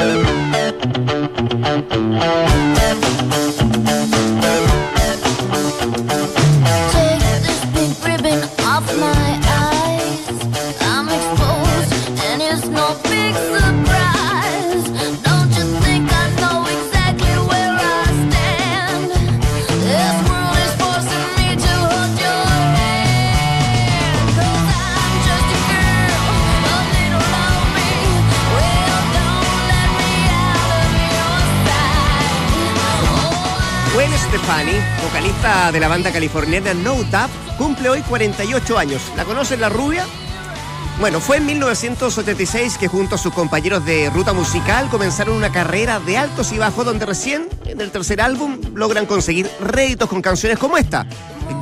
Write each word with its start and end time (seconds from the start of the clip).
Thank 0.00 0.24
you. 3.34 3.39
De 35.72 35.80
la 35.80 35.88
banda 35.88 36.10
californiana 36.10 36.74
No 36.74 36.96
Tap, 37.10 37.30
cumple 37.56 37.88
hoy 37.88 38.00
48 38.02 38.78
años. 38.78 39.02
¿La 39.16 39.24
conocen 39.24 39.60
la 39.60 39.68
rubia? 39.68 40.04
Bueno, 40.98 41.20
fue 41.20 41.38
en 41.38 41.46
1976 41.46 42.76
que 42.76 42.88
junto 42.88 43.14
a 43.14 43.18
sus 43.18 43.32
compañeros 43.32 43.84
de 43.84 44.10
ruta 44.10 44.32
musical 44.32 44.88
comenzaron 44.90 45.36
una 45.36 45.52
carrera 45.52 46.00
de 46.00 46.18
altos 46.18 46.52
y 46.52 46.58
bajos 46.58 46.84
donde 46.84 47.06
recién, 47.06 47.48
en 47.66 47.80
el 47.80 47.90
tercer 47.90 48.20
álbum, 48.20 48.58
logran 48.74 49.06
conseguir 49.06 49.50
réditos 49.60 50.08
con 50.08 50.20
canciones 50.20 50.58
como 50.58 50.76
esta, 50.76 51.06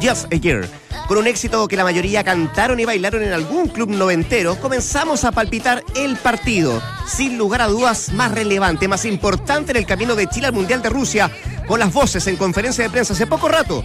Just 0.03 0.33
a 0.33 0.37
Year. 0.37 0.69
Con 1.07 1.19
un 1.19 1.27
éxito 1.27 1.69
que 1.69 1.77
la 1.77 1.85
mayoría 1.85 2.25
cantaron 2.25 2.81
y 2.81 2.85
bailaron 2.85 3.23
en 3.23 3.33
algún 3.33 3.69
club 3.69 3.91
noventero, 3.91 4.57
comenzamos 4.61 5.25
a 5.25 5.33
palpitar 5.33 5.83
el 5.95 6.17
partido, 6.17 6.83
sin 7.07 7.39
lugar 7.39 7.63
a 7.63 7.69
dudas 7.69 8.13
más 8.13 8.33
relevante, 8.33 8.89
más 8.89 9.05
importante 9.05 9.71
en 9.71 9.77
el 9.77 9.87
camino 9.87 10.15
de 10.15 10.27
Chile 10.27 10.49
al 10.49 10.53
Mundial 10.53 10.83
de 10.83 10.91
Rusia, 10.91 11.31
con 11.69 11.79
las 11.79 11.93
voces 11.93 12.27
en 12.27 12.37
conferencia 12.37 12.83
de 12.83 12.91
prensa 12.91 13.13
hace 13.13 13.27
poco 13.27 13.49
rato 13.49 13.85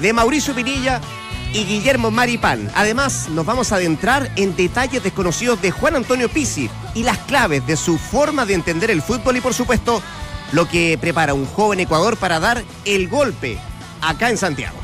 de 0.00 0.12
Mauricio 0.12 0.54
Pinilla 0.54 1.00
y 1.52 1.64
Guillermo 1.64 2.12
Maripán. 2.12 2.70
Además, 2.76 3.28
nos 3.28 3.44
vamos 3.44 3.72
a 3.72 3.76
adentrar 3.76 4.30
en 4.36 4.54
detalles 4.56 5.02
desconocidos 5.02 5.60
de 5.60 5.72
Juan 5.72 5.96
Antonio 5.96 6.28
Pizzi 6.28 6.70
y 6.94 7.02
las 7.02 7.18
claves 7.18 7.66
de 7.66 7.76
su 7.76 7.98
forma 7.98 8.46
de 8.46 8.54
entender 8.54 8.90
el 8.90 9.02
fútbol 9.02 9.36
y, 9.36 9.40
por 9.40 9.52
supuesto, 9.52 10.00
lo 10.52 10.68
que 10.68 10.96
prepara 11.00 11.34
un 11.34 11.46
joven 11.46 11.80
Ecuador 11.80 12.16
para 12.16 12.38
dar 12.38 12.62
el 12.84 13.08
golpe 13.08 13.58
acá 14.00 14.30
en 14.30 14.38
Santiago. 14.38 14.79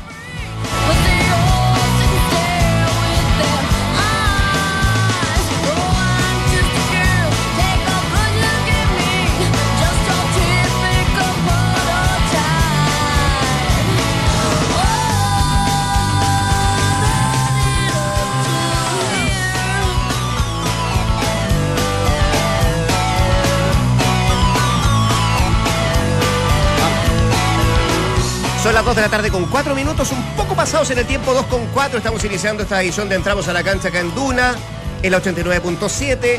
Son 28.67 28.73
las 28.73 28.83
2 28.83 28.97
de 28.97 29.01
la 29.01 29.07
tarde 29.07 29.31
con 29.31 29.45
4 29.45 29.73
minutos, 29.75 30.11
un 30.11 30.21
poco 30.35 30.53
pasados 30.53 30.91
en 30.91 30.97
el 30.97 31.05
tiempo, 31.05 31.33
2 31.33 31.45
con 31.45 31.65
4. 31.67 31.99
Estamos 31.99 32.21
iniciando 32.25 32.63
esta 32.63 32.83
edición 32.83 33.07
de 33.07 33.15
Entramos 33.15 33.47
a 33.47 33.53
la 33.53 33.63
Cancha 33.63 33.87
acá 33.87 34.01
en 34.01 34.13
Duna, 34.13 34.55
en 35.01 35.09
la 35.09 35.23
89.7. 35.23 36.37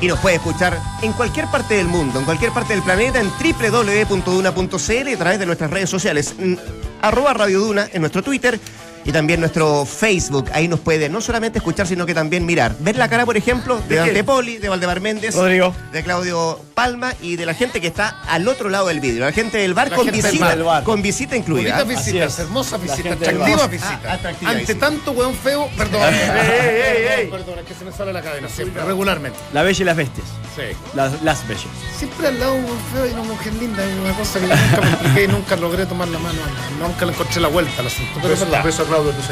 Y 0.00 0.06
nos 0.06 0.18
puede 0.20 0.36
escuchar 0.36 0.80
en 1.02 1.12
cualquier 1.12 1.48
parte 1.48 1.74
del 1.74 1.86
mundo, 1.86 2.18
en 2.18 2.24
cualquier 2.24 2.50
parte 2.52 2.72
del 2.72 2.82
planeta, 2.82 3.20
en 3.20 3.28
www.duna.cl 3.28 5.14
a 5.14 5.18
través 5.18 5.38
de 5.38 5.44
nuestras 5.44 5.70
redes 5.70 5.90
sociales. 5.90 6.34
mm, 6.38 6.54
Arroba 7.02 7.34
Radio 7.34 7.60
Duna 7.60 7.86
en 7.92 8.00
nuestro 8.00 8.22
Twitter 8.22 8.58
y 9.06 9.12
también 9.12 9.40
nuestro 9.40 9.86
Facebook. 9.86 10.50
Ahí 10.52 10.66
nos 10.68 10.80
puede 10.80 11.08
no 11.08 11.20
solamente 11.20 11.58
escuchar, 11.58 11.86
sino 11.86 12.04
que 12.06 12.14
también 12.14 12.44
mirar. 12.44 12.74
Ver 12.80 12.96
la 12.96 13.08
cara, 13.08 13.24
por 13.24 13.36
ejemplo, 13.36 13.76
de 13.78 13.88
¿De 13.88 13.96
Dante? 13.96 14.24
Poli, 14.24 14.58
de 14.58 14.68
Valdemar 14.68 15.00
Méndez, 15.00 15.34
Rodrigo. 15.34 15.74
de 15.92 16.02
Claudio 16.02 16.60
Palma 16.74 17.14
y 17.22 17.36
de 17.36 17.46
la 17.46 17.54
gente 17.54 17.80
que 17.80 17.86
está 17.86 18.20
al 18.28 18.46
otro 18.48 18.68
lado 18.68 18.88
del 18.88 19.00
vidrio. 19.00 19.24
La 19.24 19.32
gente 19.32 19.58
del 19.58 19.74
bar 19.74 19.90
La 19.90 19.96
con 19.96 20.06
gente 20.06 20.22
del 20.22 20.32
visita, 20.32 20.56
bar. 20.56 20.82
con 20.84 21.00
visita 21.02 21.36
incluida. 21.36 21.82
Bonitas 21.82 22.04
visitas, 22.04 22.32
es. 22.34 22.38
hermosas 22.40 22.82
visitas, 22.82 23.12
atractivas 23.12 23.70
visitas. 23.70 24.00
Ah, 24.06 24.12
atractiva 24.14 24.50
Ante 24.50 24.60
visita. 24.62 24.86
tanto 24.86 25.12
hueón 25.12 25.34
feo, 25.34 25.68
perdón. 25.76 26.02
ey, 26.14 27.20
ey. 27.20 27.26
Perdón, 27.30 27.58
es 27.60 27.64
que 27.66 27.74
se 27.74 27.84
me 27.84 27.92
sale 27.92 28.12
la 28.12 28.22
cadena 28.22 28.48
siempre, 28.48 28.82
regularmente. 28.82 29.38
La 29.52 29.62
Bella 29.62 29.82
y 29.82 29.84
las 29.84 29.96
Bestias. 29.96 30.26
Sí. 30.56 30.62
Las, 30.94 31.22
las 31.22 31.46
Bellas. 31.46 31.66
Siempre 31.98 32.28
al 32.28 32.40
lado 32.40 32.54
un 32.54 32.64
hueón 32.64 32.78
feo 32.92 33.06
y 33.06 33.12
una 33.12 33.22
mujer 33.22 33.52
linda, 33.54 33.84
es 33.84 33.98
una 33.98 34.12
cosa 34.14 34.40
que 34.40 34.46
nunca 34.46 34.80
me 34.80 34.88
expliqué 34.90 35.24
y 35.24 35.28
nunca 35.28 35.56
logré 35.56 35.86
tomar 35.86 36.08
la 36.08 36.18
mano. 36.18 36.38
Nunca 36.80 37.04
le 37.06 37.12
encontré 37.12 37.40
la 37.40 37.48
vuelta 37.48 37.80
al 37.80 37.86
asunto. 37.86 38.18
Pero 38.22 38.34
es 38.34 38.40
verdad. 38.40 38.62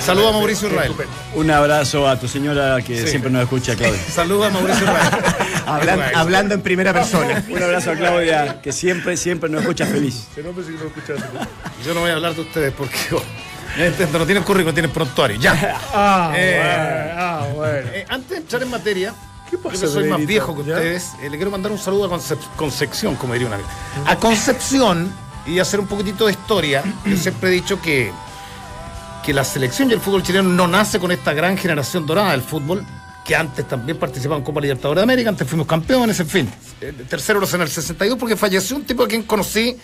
Saludos 0.01 0.29
a 0.31 0.33
Mauricio 0.33 0.69
Israel. 0.69 0.93
Un 1.35 1.51
abrazo 1.51 2.09
a 2.09 2.19
tu 2.19 2.29
señora 2.29 2.81
que 2.83 3.01
Sí. 3.03 3.09
siempre 3.09 3.31
nos 3.31 3.43
escucha, 3.43 3.75
Claudia. 3.77 4.01
Saludos 4.13 4.47
a 4.47 4.51
Mauricio 4.51 4.85
Israel. 4.85 5.11
Hablan- 5.67 5.95
Israel. 5.99 6.13
hablando 6.17 6.55
en 6.55 6.61
primera 6.63 6.93
persona. 6.93 7.43
Un 7.49 7.63
abrazo 7.63 7.93
a 7.93 7.95
Claudia, 7.95 8.61
que 8.63 8.73
siempre, 8.73 9.17
siempre 9.17 9.49
nos 9.51 9.63
escucha 9.63 9.87
feliz. 9.87 10.27
Yo 10.37 11.95
no 11.95 12.01
voy 12.01 12.11
a 12.11 12.15
hablar 12.15 12.35
de 12.35 12.41
ustedes 12.43 12.73
porque 12.77 12.97
oh, 13.13 13.23
no 14.19 14.27
tienen 14.27 14.43
currículum, 14.45 14.75
tienen 14.75 14.91
prontuario. 14.93 15.39
Ya. 15.39 15.79
Ah, 15.93 16.33
Eh, 16.37 17.13
ah, 17.17 17.47
bueno. 17.55 17.89
Eh, 17.93 18.07
antes 18.09 18.31
de 18.31 18.37
entrar 18.37 18.63
en 18.63 18.71
materia, 18.71 19.15
¿Qué 19.51 19.57
yo 19.57 19.63
pasa, 19.63 19.81
que 19.81 19.87
soy 19.87 20.09
más 20.09 20.25
viejo 20.27 20.57
que 20.57 20.65
¿Ya? 20.65 20.75
ustedes, 20.77 21.13
eh, 21.23 21.29
le 21.31 21.37
quiero 21.37 21.51
mandar 21.51 21.71
un 21.73 21.79
saludo 21.79 22.07
a 22.07 22.11
Concep- 22.11 22.39
Concepción, 22.57 23.15
como 23.17 23.33
diría 23.35 23.49
una 23.49 23.57
amiga. 23.57 23.71
A 24.07 24.17
Concepción, 24.17 25.13
y 25.47 25.59
hacer 25.59 25.79
un 25.81 25.87
poquitito 25.87 26.27
de 26.27 26.33
historia, 26.33 26.83
yo 27.05 27.17
siempre 27.17 27.51
he 27.51 27.53
dicho 27.53 27.81
que, 27.83 28.11
que 29.25 29.33
la 29.33 29.45
selección 29.45 29.91
y 29.91 29.95
el 29.95 30.01
fútbol 30.01 30.23
chileno 30.23 30.51
no 30.51 30.69
nace 30.69 30.99
con 30.99 31.11
esta 31.11 31.33
gran 31.33 31.57
generación 31.57 32.07
dorada 32.07 32.33
del 32.33 32.43
fútbol, 32.43 32.85
que 33.25 33.35
antes 33.35 33.67
también 33.67 33.97
participaban 33.99 34.41
en 34.41 34.45
Copa 34.45 34.61
Libertadores 34.61 35.01
de 35.01 35.03
América, 35.03 35.31
antes 35.31 35.49
fuimos 35.49 35.67
campeones, 35.67 36.21
en 36.21 36.29
fin. 36.29 36.51
Eh, 36.81 36.93
Tercero 37.09 37.41
en 37.53 37.61
el 37.63 37.69
62, 37.69 38.19
porque 38.19 38.37
falleció 38.37 38.77
un 38.77 38.85
tipo 38.85 39.03
a 39.03 39.09
quien 39.09 39.23
conocí 39.23 39.77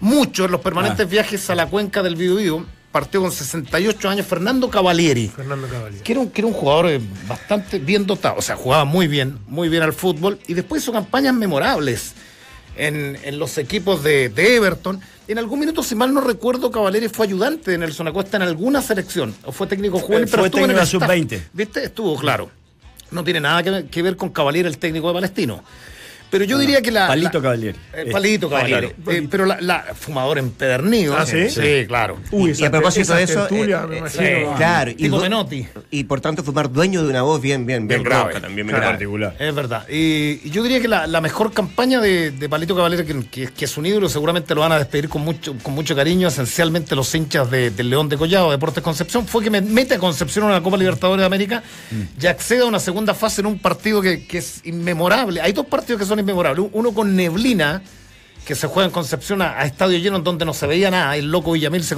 mucho 0.00 0.46
en 0.46 0.50
los 0.50 0.60
permanentes 0.60 1.08
viajes 1.08 1.48
a 1.48 1.54
la 1.54 1.66
cuenca 1.66 2.02
del 2.02 2.16
Biobío. 2.16 2.66
Partió 2.90 3.20
con 3.20 3.30
68 3.30 4.08
años 4.08 4.26
Fernando 4.26 4.70
Cavalieri 4.70 5.28
Fernando 5.28 5.68
Caballero. 5.68 6.02
que 6.02 6.12
era 6.12 6.20
un, 6.22 6.30
que 6.30 6.40
era 6.40 6.48
un 6.48 6.54
jugador 6.54 6.86
eh, 6.88 7.00
bastante 7.28 7.78
bien 7.78 8.06
dotado, 8.06 8.36
o 8.38 8.42
sea, 8.42 8.56
jugaba 8.56 8.86
muy 8.86 9.06
bien, 9.06 9.38
muy 9.46 9.68
bien 9.68 9.82
al 9.82 9.92
fútbol 9.92 10.38
y 10.48 10.54
después 10.54 10.82
hizo 10.82 10.90
campañas 10.90 11.34
memorables 11.34 12.14
en, 12.78 13.18
en 13.22 13.38
los 13.38 13.58
equipos 13.58 14.02
de, 14.02 14.30
de 14.30 14.56
Everton. 14.56 15.00
En 15.26 15.36
algún 15.38 15.60
minuto, 15.60 15.82
si 15.82 15.94
mal 15.94 16.14
no 16.14 16.22
recuerdo, 16.22 16.70
Cavalieri 16.70 17.08
fue 17.08 17.26
ayudante 17.26 17.70
de 17.72 17.78
Nelson 17.78 18.08
Acosta 18.08 18.38
en 18.38 18.44
alguna 18.44 18.80
selección, 18.80 19.34
o 19.44 19.52
fue 19.52 19.66
técnico 19.66 19.98
juvenil, 19.98 20.26
Fue 20.26 20.36
pero 20.36 20.46
estuvo 20.46 20.64
en 20.64 20.70
el 20.70 20.76
técnico 20.76 21.04
staff. 21.04 21.10
sub-20. 21.10 21.40
¿Viste? 21.52 21.84
Estuvo 21.84 22.16
claro. 22.16 22.50
No 23.10 23.22
tiene 23.24 23.40
nada 23.40 23.62
que, 23.62 23.86
que 23.90 24.02
ver 24.02 24.16
con 24.16 24.30
Cavalieri, 24.30 24.68
el 24.68 24.78
técnico 24.78 25.08
de 25.08 25.14
Palestino. 25.14 25.62
Pero 26.30 26.44
yo 26.44 26.58
diría 26.58 26.82
que 26.82 26.90
la. 26.90 27.06
Palito 27.08 27.40
Cavalieri. 27.40 27.78
eh, 27.94 28.04
Eh, 28.06 28.10
palito 28.12 28.48
Cavalieri. 28.50 28.88
claro. 29.02 29.18
Eh, 29.18 29.28
pero 29.30 29.46
la, 29.46 29.60
la- 29.60 29.84
fumador 29.94 30.38
empedernido. 30.38 31.16
¿Ah, 31.16 31.24
sí? 31.26 31.48
Sí, 31.50 31.84
claro. 31.86 32.18
Uy, 32.30 32.54
Y 32.58 32.64
a 32.64 32.70
propósito 32.70 33.14
de 33.14 33.22
eso, 33.22 33.40
tertulia, 33.46 33.82
eh, 33.84 33.86
me 33.86 33.94
eh, 33.96 33.98
imagino. 33.98 34.22
sí, 34.22 34.32
ah. 34.48 34.54
Claro, 34.56 34.90
y, 34.96 35.08
Menotti. 35.08 35.66
y 35.90 36.04
por 36.04 36.20
tanto 36.20 36.42
fumar 36.44 36.70
dueño 36.70 37.02
de 37.02 37.08
una 37.10 37.22
voz 37.22 37.40
bien, 37.40 37.64
bien, 37.66 37.88
bien, 37.88 38.02
Bien 38.02 38.02
grave. 38.02 38.34
también, 38.40 38.66
bien 38.66 38.68
Claro. 38.78 38.92
particular. 38.92 39.36
Es 39.38 39.54
verdad. 39.54 39.88
Y, 39.88 40.40
y 40.44 40.50
yo 40.50 40.62
diría 40.62 40.80
que 40.80 40.88
la, 40.88 41.06
la 41.06 41.20
mejor 41.20 41.52
campaña 41.52 42.00
de, 42.00 42.30
de 42.30 42.48
Palito 42.48 42.76
Caballero, 42.76 43.04
que, 43.06 43.24
que- 43.26 43.48
que 43.48 43.64
es 43.64 43.76
un 43.76 43.86
ídolo, 43.86 44.08
seguramente 44.08 44.54
lo 44.54 44.60
van 44.60 44.72
a 44.72 44.78
despedir 44.78 45.08
con 45.08 45.22
mucho, 45.22 45.54
con 45.62 45.74
mucho 45.74 45.96
cariño, 45.96 46.28
esencialmente 46.28 46.94
los 46.94 47.14
hinchas 47.14 47.50
de- 47.50 47.70
del 47.70 47.90
León 47.90 48.08
de 48.08 48.16
Collado, 48.16 48.50
Deportes 48.50 48.82
Concepción, 48.82 49.26
fue 49.26 49.42
que 49.42 49.50
me 49.50 49.60
mete 49.60 49.94
a 49.94 49.98
Concepción 49.98 50.44
en 50.46 50.52
la 50.52 50.62
Copa 50.62 50.76
Libertadores 50.76 51.20
de 51.22 51.26
América 51.26 51.62
y 52.20 52.26
accede 52.26 52.60
a 52.62 52.66
una 52.66 52.78
segunda 52.80 53.14
fase 53.14 53.40
en 53.40 53.46
un 53.46 53.58
partido 53.58 54.00
que, 54.02 54.26
que 54.26 54.38
es 54.38 54.60
inmemorable. 54.64 55.40
Hay 55.40 55.52
dos 55.52 55.66
partidos 55.66 56.00
que 56.00 56.06
son 56.06 56.17
inmemorables. 56.18 56.66
Uno 56.72 56.92
con 56.92 57.14
neblina, 57.16 57.82
que 58.46 58.54
se 58.54 58.66
juega 58.66 58.86
en 58.86 58.92
Concepción 58.92 59.42
a, 59.42 59.62
estadio 59.64 59.98
lleno 59.98 60.16
en 60.16 60.24
donde 60.24 60.44
no 60.44 60.54
se 60.54 60.66
veía 60.66 60.90
nada, 60.90 61.16
el 61.16 61.30
loco 61.30 61.52
Villamil 61.52 61.84
se, 61.84 61.96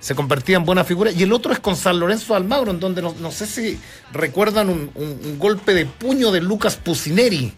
se, 0.00 0.14
convertía 0.14 0.56
en 0.56 0.64
buena 0.64 0.82
figura, 0.84 1.10
y 1.12 1.22
el 1.22 1.32
otro 1.32 1.52
es 1.52 1.58
con 1.58 1.76
San 1.76 1.98
Lorenzo 2.00 2.34
Almagro, 2.34 2.70
en 2.70 2.80
donde 2.80 3.02
no, 3.02 3.14
no 3.20 3.30
sé 3.30 3.46
si 3.46 3.78
recuerdan 4.12 4.70
un, 4.70 4.90
un- 4.94 5.20
un 5.24 5.38
golpe 5.38 5.74
de 5.74 5.84
puño 5.84 6.30
de 6.32 6.40
Lucas 6.40 6.76
Pusineri 6.76 7.52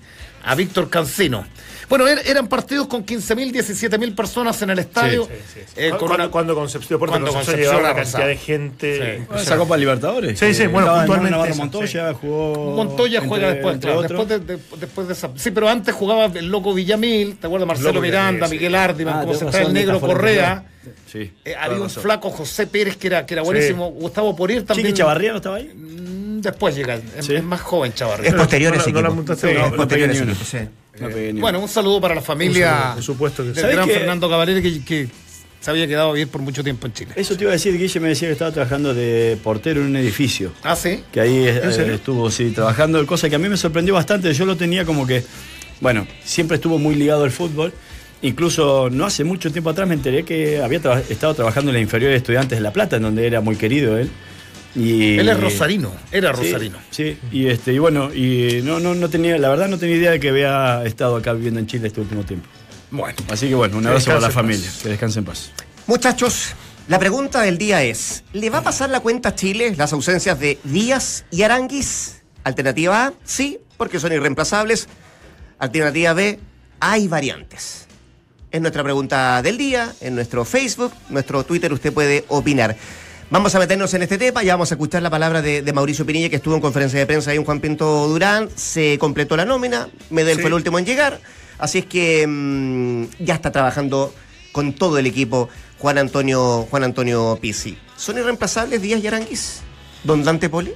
a 0.44 0.54
Víctor 0.54 0.90
Cancino. 0.90 1.44
Bueno, 1.90 2.06
er- 2.08 2.22
eran 2.24 2.46
partidos 2.48 2.86
con 2.86 3.04
15.000, 3.04 3.52
17.000 3.52 4.14
personas 4.14 4.62
en 4.62 4.70
el 4.70 4.78
estadio. 4.78 5.24
Sí, 5.24 5.30
sí, 5.52 5.60
sí. 5.66 5.72
eh, 5.76 5.90
con 5.90 5.98
cuando, 5.98 6.14
una- 6.14 6.30
cuando 6.30 6.54
Concepción, 6.54 6.98
cuando 6.98 7.16
Concepción 7.32 7.44
Concepción 7.56 7.60
llevaba 7.76 7.92
una 7.92 8.02
cantidad 8.02 8.26
de 8.28 8.36
gente. 8.36 9.26
Esa 9.36 9.56
Copa 9.58 9.76
Libertadores. 9.76 10.38
Sí, 10.38 10.54
sí, 10.54 10.66
bueno, 10.68 10.94
puntualmente 10.94 11.30
Navarro 11.32 11.54
Montoya, 11.56 12.14
jugó. 12.14 12.74
Montoya 12.76 13.16
entre- 13.18 13.28
juega 13.28 13.52
después, 13.52 13.74
entre 13.74 13.90
claro, 13.90 14.02
después 14.02 14.28
de, 14.28 14.38
de- 14.38 14.58
después 14.78 15.06
de 15.08 15.12
esa. 15.12 15.30
Sí, 15.36 15.50
pero 15.50 15.68
antes 15.68 15.94
jugaba 15.94 16.26
el 16.26 16.46
loco 16.46 16.72
Villamil, 16.72 17.36
¿te 17.38 17.46
acuerdas? 17.48 17.66
Marcelo 17.66 17.90
Loco 17.90 18.00
Miranda, 18.02 18.46
sí. 18.46 18.54
Miguel 18.54 18.74
Ardiman, 18.74 19.28
Ah, 19.28 19.34
se 19.34 19.44
está 19.44 19.60
el 19.62 19.72
negro 19.72 20.00
Correa. 20.00 20.64
Sí. 21.10 21.32
Eh, 21.44 21.54
había 21.60 21.76
un 21.78 21.82
razón. 21.88 22.02
flaco 22.04 22.30
José 22.30 22.66
Pérez 22.68 22.96
que 22.96 23.08
era, 23.08 23.26
que 23.26 23.34
era 23.34 23.42
buenísimo. 23.42 23.90
Gustavo 23.90 24.34
Porir 24.36 24.64
también. 24.64 24.86
Chiqui 24.86 24.98
Chavarría 24.98 25.32
no 25.32 25.36
estaba 25.38 25.56
ahí. 25.56 25.70
Mm, 25.74 26.20
Después 26.40 26.74
llega, 26.74 26.94
es, 26.94 27.26
Sí. 27.26 27.34
es 27.34 27.42
más 27.42 27.60
joven 27.60 27.92
Chavarría. 27.92 28.30
Es 28.30 28.34
posterior 28.34 28.72
No 28.74 28.80
ese 28.80 28.92
no 28.92 29.02
la 29.02 29.10
Sí, 29.10 29.14
es 29.48 29.58
no 29.70 29.76
posterior 29.76 30.10
ese 30.10 30.22
equipo, 30.24 30.44
ni 31.08 31.40
Bueno, 31.40 31.60
un 31.60 31.68
saludo 31.68 32.00
para 32.00 32.14
la 32.14 32.22
familia 32.22 32.92
Por 32.94 33.02
supuesto 33.02 33.42
que 33.42 33.50
sí. 33.50 33.54
del 33.54 33.62
¿Sabés 33.62 33.76
gran? 33.76 33.88
Fernando 33.88 34.28
Caballero 34.28 34.60
que, 34.62 34.84
que 34.84 35.08
se 35.60 35.70
había 35.70 35.86
quedado 35.86 36.10
a 36.10 36.12
vivir 36.14 36.28
por 36.28 36.40
mucho 36.40 36.64
tiempo 36.64 36.86
en 36.86 36.92
Chile. 36.94 37.12
Eso 37.16 37.36
te 37.36 37.42
iba 37.44 37.50
a 37.50 37.54
decir, 37.54 37.76
Guille 37.76 38.00
me 38.00 38.08
decía 38.08 38.28
que 38.28 38.32
estaba 38.32 38.50
trabajando 38.50 38.94
de 38.94 39.36
portero 39.42 39.80
en 39.82 39.88
un 39.88 39.96
edificio. 39.96 40.52
Ah, 40.62 40.74
sí. 40.74 41.02
Que 41.12 41.20
ahí 41.20 41.36
eh, 41.46 41.60
estuvo, 41.94 42.30
sí, 42.30 42.50
trabajando, 42.50 43.04
cosa 43.06 43.28
que 43.28 43.34
a 43.36 43.38
mí 43.38 43.48
me 43.48 43.58
sorprendió 43.58 43.92
bastante. 43.94 44.32
Yo 44.32 44.46
lo 44.46 44.56
tenía 44.56 44.86
como 44.86 45.06
que, 45.06 45.22
bueno, 45.82 46.06
siempre 46.24 46.54
estuvo 46.54 46.78
muy 46.78 46.94
ligado 46.94 47.24
al 47.24 47.30
fútbol. 47.30 47.74
Incluso 48.22 48.88
no 48.90 49.06
hace 49.06 49.24
mucho 49.24 49.50
tiempo 49.50 49.70
atrás 49.70 49.88
me 49.88 49.94
enteré 49.94 50.24
que 50.24 50.60
había 50.62 50.80
traba- 50.80 51.00
estado 51.08 51.34
trabajando 51.34 51.70
en 51.70 51.74
la 51.76 51.80
inferior 51.80 52.10
de 52.10 52.16
Estudiantes 52.18 52.58
de 52.58 52.62
La 52.62 52.72
Plata, 52.72 52.96
en 52.96 53.02
donde 53.02 53.26
era 53.26 53.40
muy 53.40 53.56
querido 53.56 53.96
él. 53.98 54.10
Y, 54.74 55.18
Él 55.18 55.28
es 55.28 55.40
rosarino, 55.40 55.92
era 56.12 56.34
Sí, 56.34 56.42
rosarino. 56.44 56.78
Sí, 56.90 57.18
y 57.32 57.48
este, 57.48 57.72
y 57.72 57.78
bueno, 57.78 58.14
y 58.14 58.60
no, 58.62 58.78
no, 58.78 58.94
no 58.94 59.10
tenía, 59.10 59.36
la 59.38 59.48
verdad 59.48 59.68
no 59.68 59.78
tenía 59.78 59.96
idea 59.96 60.10
de 60.12 60.20
que 60.20 60.28
había 60.28 60.84
estado 60.84 61.16
acá 61.16 61.32
viviendo 61.32 61.58
en 61.58 61.66
Chile 61.66 61.88
este 61.88 62.00
último 62.00 62.24
tiempo. 62.24 62.48
Bueno, 62.90 63.16
Así 63.30 63.48
que 63.48 63.54
bueno, 63.54 63.78
un 63.78 63.86
abrazo 63.86 64.06
para 64.06 64.20
la 64.20 64.30
familia, 64.30 64.70
que 64.82 64.88
descanse 64.88 65.18
en 65.18 65.24
paz. 65.24 65.50
Muchachos, 65.86 66.54
la 66.88 66.98
pregunta 66.98 67.42
del 67.42 67.58
día 67.58 67.82
es: 67.82 68.24
¿le 68.32 68.50
va 68.50 68.58
a 68.58 68.62
pasar 68.62 68.90
la 68.90 69.00
cuenta 69.00 69.30
a 69.30 69.34
Chile 69.34 69.74
las 69.76 69.92
ausencias 69.92 70.38
de 70.38 70.58
Díaz 70.64 71.24
y 71.30 71.42
Aranguis? 71.42 72.22
Alternativa 72.42 73.06
A, 73.06 73.12
sí, 73.24 73.58
porque 73.76 74.00
son 74.00 74.12
irreemplazables. 74.12 74.88
Alternativa 75.58 76.14
B, 76.14 76.38
hay 76.80 77.06
variantes. 77.08 77.86
Es 78.50 78.60
nuestra 78.60 78.82
pregunta 78.82 79.42
del 79.42 79.58
día, 79.58 79.92
en 80.00 80.14
nuestro 80.14 80.44
Facebook, 80.44 80.92
nuestro 81.10 81.44
Twitter, 81.44 81.72
usted 81.72 81.92
puede 81.92 82.24
opinar. 82.28 82.76
Vamos 83.30 83.54
a 83.54 83.60
meternos 83.60 83.94
en 83.94 84.02
este 84.02 84.18
tema, 84.18 84.42
ya 84.42 84.54
vamos 84.54 84.72
a 84.72 84.74
escuchar 84.74 85.02
la 85.02 85.10
palabra 85.10 85.40
de, 85.40 85.62
de 85.62 85.72
Mauricio 85.72 86.04
Pinilla, 86.04 86.28
que 86.28 86.36
estuvo 86.36 86.54
en 86.56 86.60
conferencia 86.60 86.98
de 86.98 87.06
prensa 87.06 87.30
ahí 87.30 87.36
en 87.36 87.44
Juan 87.44 87.60
Pinto 87.60 88.08
Durán, 88.08 88.48
se 88.56 88.98
completó 88.98 89.36
la 89.36 89.44
nómina, 89.44 89.88
Medel 90.10 90.36
Sí. 90.36 90.40
fue 90.42 90.48
el 90.48 90.54
último 90.54 90.80
en 90.80 90.84
llegar, 90.84 91.20
así 91.58 91.78
es 91.78 91.86
que 91.86 92.26
mm, 92.26 93.04
ya 93.20 93.34
está 93.34 93.52
trabajando 93.52 94.12
con 94.50 94.72
todo 94.72 94.98
el 94.98 95.06
equipo 95.06 95.48
Juan 95.78 95.98
Antonio, 95.98 96.66
Juan 96.70 96.82
Antonio 96.82 97.38
Pizzi. 97.40 97.78
¿Son 97.96 98.18
irreemplazables 98.18 98.82
Díaz 98.82 99.00
y 99.02 99.06
Aranguis? 99.06 99.60
¿Don 100.02 100.24
Dante 100.24 100.48
Poli? 100.48 100.72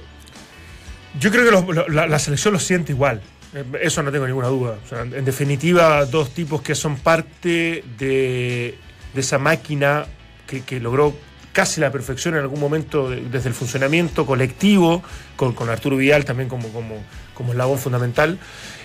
Yo 1.19 1.31
creo 1.31 1.43
que 1.43 1.51
los- 1.51 1.67
lo- 1.75 1.89
la, 1.89 2.07
la 2.07 2.19
selección 2.19 2.53
lo 2.53 2.59
siente 2.59 2.93
igual. 2.93 3.21
Eh, 3.53 3.65
Eso 3.81 4.01
no 4.01 4.11
tengo 4.13 4.27
ninguna 4.27 4.47
duda. 4.47 4.77
O 4.85 4.87
sea, 4.87 5.01
en 5.01 5.25
definitiva, 5.25 6.05
dos 6.05 6.29
tipos 6.33 6.61
que 6.61 6.73
son 6.75 6.95
parte 6.97 7.83
de, 7.97 8.77
de 9.13 9.21
esa 9.21 9.39
máquina 9.39 10.05
que, 10.47 10.61
que 10.61 10.79
logró 10.79 11.13
casi 11.55 11.79
la 11.79 11.89
perfección 11.89 12.33
en 12.35 12.41
algún 12.41 12.59
momento 12.59 13.09
de- 13.09 13.21
desde 13.21 13.47
el 13.47 13.55
funcionamiento 13.55 14.25
colectivo, 14.25 15.01
con, 15.37 15.53
con 15.53 15.69
Arturo 15.69 15.95
Vidal 15.95 16.25
también 16.25 16.49
como, 16.49 16.67
como, 16.69 17.01
como 17.33 17.51
eslabón 17.53 17.79
fundamental. 17.79 18.37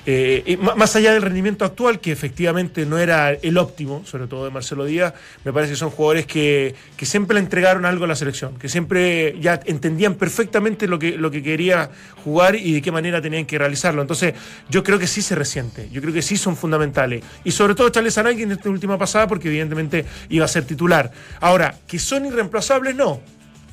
Eh, 0.07 0.59
más 0.77 0.97
allá 0.97 1.13
del 1.13 1.23
rendimiento 1.23 1.65
actual, 1.65 2.01
que 2.01 2.13
efectivamente 2.13 2.87
no 2.87 2.99
era 2.99 3.33
el 3.33 3.59
óptimo, 3.59 4.03
sobre 4.07 4.27
todo 4.27 4.45
de 4.45 4.51
Marcelo 4.51 4.85
Díaz, 4.85 5.15
me 5.45 5.53
parece 5.53 5.73
que 5.73 5.77
son 5.77 5.91
jugadores 5.91 6.27
que, 6.27 6.75
que 6.97 7.07
siempre 7.07 7.35
le 7.35 7.41
entregaron 7.41 7.85
algo 7.85 8.05
a 8.05 8.09
la 8.09 8.17
selección, 8.17 8.59
que 8.59 8.69
siempre 8.69 9.37
ya 9.41 9.61
entendían 9.67 10.15
perfectamente 10.15 10.87
lo 10.87 10.99
que, 10.99 11.19
lo 11.19 11.31
que 11.31 11.43
quería 11.43 11.91
jugar 12.25 12.57
y 12.57 12.73
de 12.73 12.83
qué 12.83 12.91
manera 12.91 13.21
tenían 13.21 13.47
que 13.47 13.59
realizarlo. 13.59 14.03
Entonces, 14.03 14.35
yo 14.69 14.83
creo 14.83 14.99
que 14.99 15.07
sí 15.07 15.23
se 15.23 15.35
resiente, 15.35 15.89
yo 15.91 16.01
creo 16.01 16.15
que 16.15 16.23
sí 16.23 16.37
son 16.37 16.57
fundamentales. 16.57 17.23
Y 17.45 17.51
sobre 17.51 17.75
todo 17.75 17.89
Charles 17.91 18.17
Arangui 18.19 18.43
en 18.43 18.53
esta 18.53 18.71
última 18.71 18.99
pasada, 18.99 19.27
porque 19.27 19.49
evidentemente 19.49 20.05
iba 20.29 20.45
a 20.45 20.49
ser 20.49 20.65
titular. 20.65 21.11
Ahora, 21.41 21.77
que 21.87 21.99
son 21.99 22.27
irreemplazables, 22.27 22.95
no. 22.95 23.21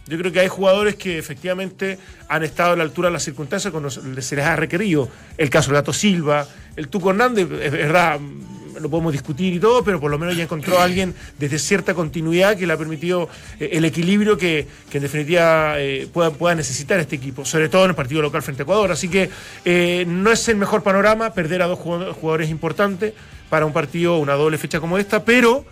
Yo 0.07 0.17
creo 0.17 0.31
que 0.31 0.39
hay 0.39 0.47
jugadores 0.47 0.95
que 0.95 1.17
efectivamente 1.17 1.99
han 2.29 2.43
estado 2.43 2.73
a 2.73 2.75
la 2.75 2.83
altura 2.83 3.09
de 3.09 3.13
las 3.13 3.23
circunstancias 3.23 3.71
cuando 3.71 3.89
se 3.89 4.01
les 4.35 4.45
ha 4.45 4.55
requerido. 4.55 5.09
El 5.37 5.49
caso 5.49 5.69
del 5.69 5.81
Gato 5.81 5.93
Silva, 5.93 6.47
el 6.75 6.87
Tuco 6.87 7.09
Hernández, 7.09 7.47
es 7.61 7.71
verdad, 7.71 8.19
mm, 8.19 8.77
lo 8.79 8.89
podemos 8.89 9.11
discutir 9.11 9.53
y 9.53 9.59
todo, 9.59 9.83
pero 9.83 9.99
por 9.99 10.11
lo 10.11 10.17
menos 10.17 10.37
ya 10.37 10.43
encontró 10.43 10.79
a 10.79 10.83
alguien 10.83 11.13
desde 11.37 11.59
cierta 11.59 11.93
continuidad 11.93 12.55
que 12.55 12.67
le 12.67 12.73
ha 12.73 12.77
permitido 12.77 13.29
eh, 13.59 13.69
el 13.73 13.85
equilibrio 13.85 14.37
que, 14.37 14.67
que 14.89 14.97
en 14.97 15.03
definitiva 15.03 15.79
eh, 15.79 16.07
pueda, 16.11 16.55
necesitar 16.55 16.99
este 16.99 17.15
equipo, 17.15 17.43
sobre 17.45 17.69
todo 17.69 17.83
en 17.83 17.89
el 17.89 17.95
partido 17.95 18.21
local 18.21 18.41
frente 18.41 18.61
a 18.61 18.63
Ecuador. 18.63 18.91
Así 18.91 19.09
que 19.09 19.29
eh, 19.65 20.05
no 20.07 20.31
es 20.31 20.47
el 20.47 20.55
mejor 20.55 20.83
panorama 20.83 21.33
perder 21.33 21.61
a 21.61 21.67
dos 21.67 21.79
jugadores 21.79 22.49
importantes 22.49 23.13
para 23.49 23.65
un 23.65 23.73
partido, 23.73 24.17
una 24.17 24.33
doble 24.33 24.57
fecha 24.57 24.79
como 24.79 24.97
esta, 24.97 25.23
pero 25.23 25.65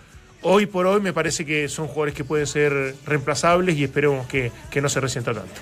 hoy 0.45 0.67
por 0.67 0.85
hoy 0.85 1.01
me 1.01 1.11
parece 1.11 1.43
que 1.43 1.67
son 1.67 1.87
jugadores 1.87 2.13
que 2.13 2.23
pueden 2.23 2.47
ser 2.47 2.95
reemplazables 3.05 3.77
y 3.77 3.83
esperemos 3.83 4.27
que, 4.27 4.51
que 4.69 4.79
no 4.79 4.89
se 4.89 5.01
resienta 5.01 5.33
tanto. 5.33 5.53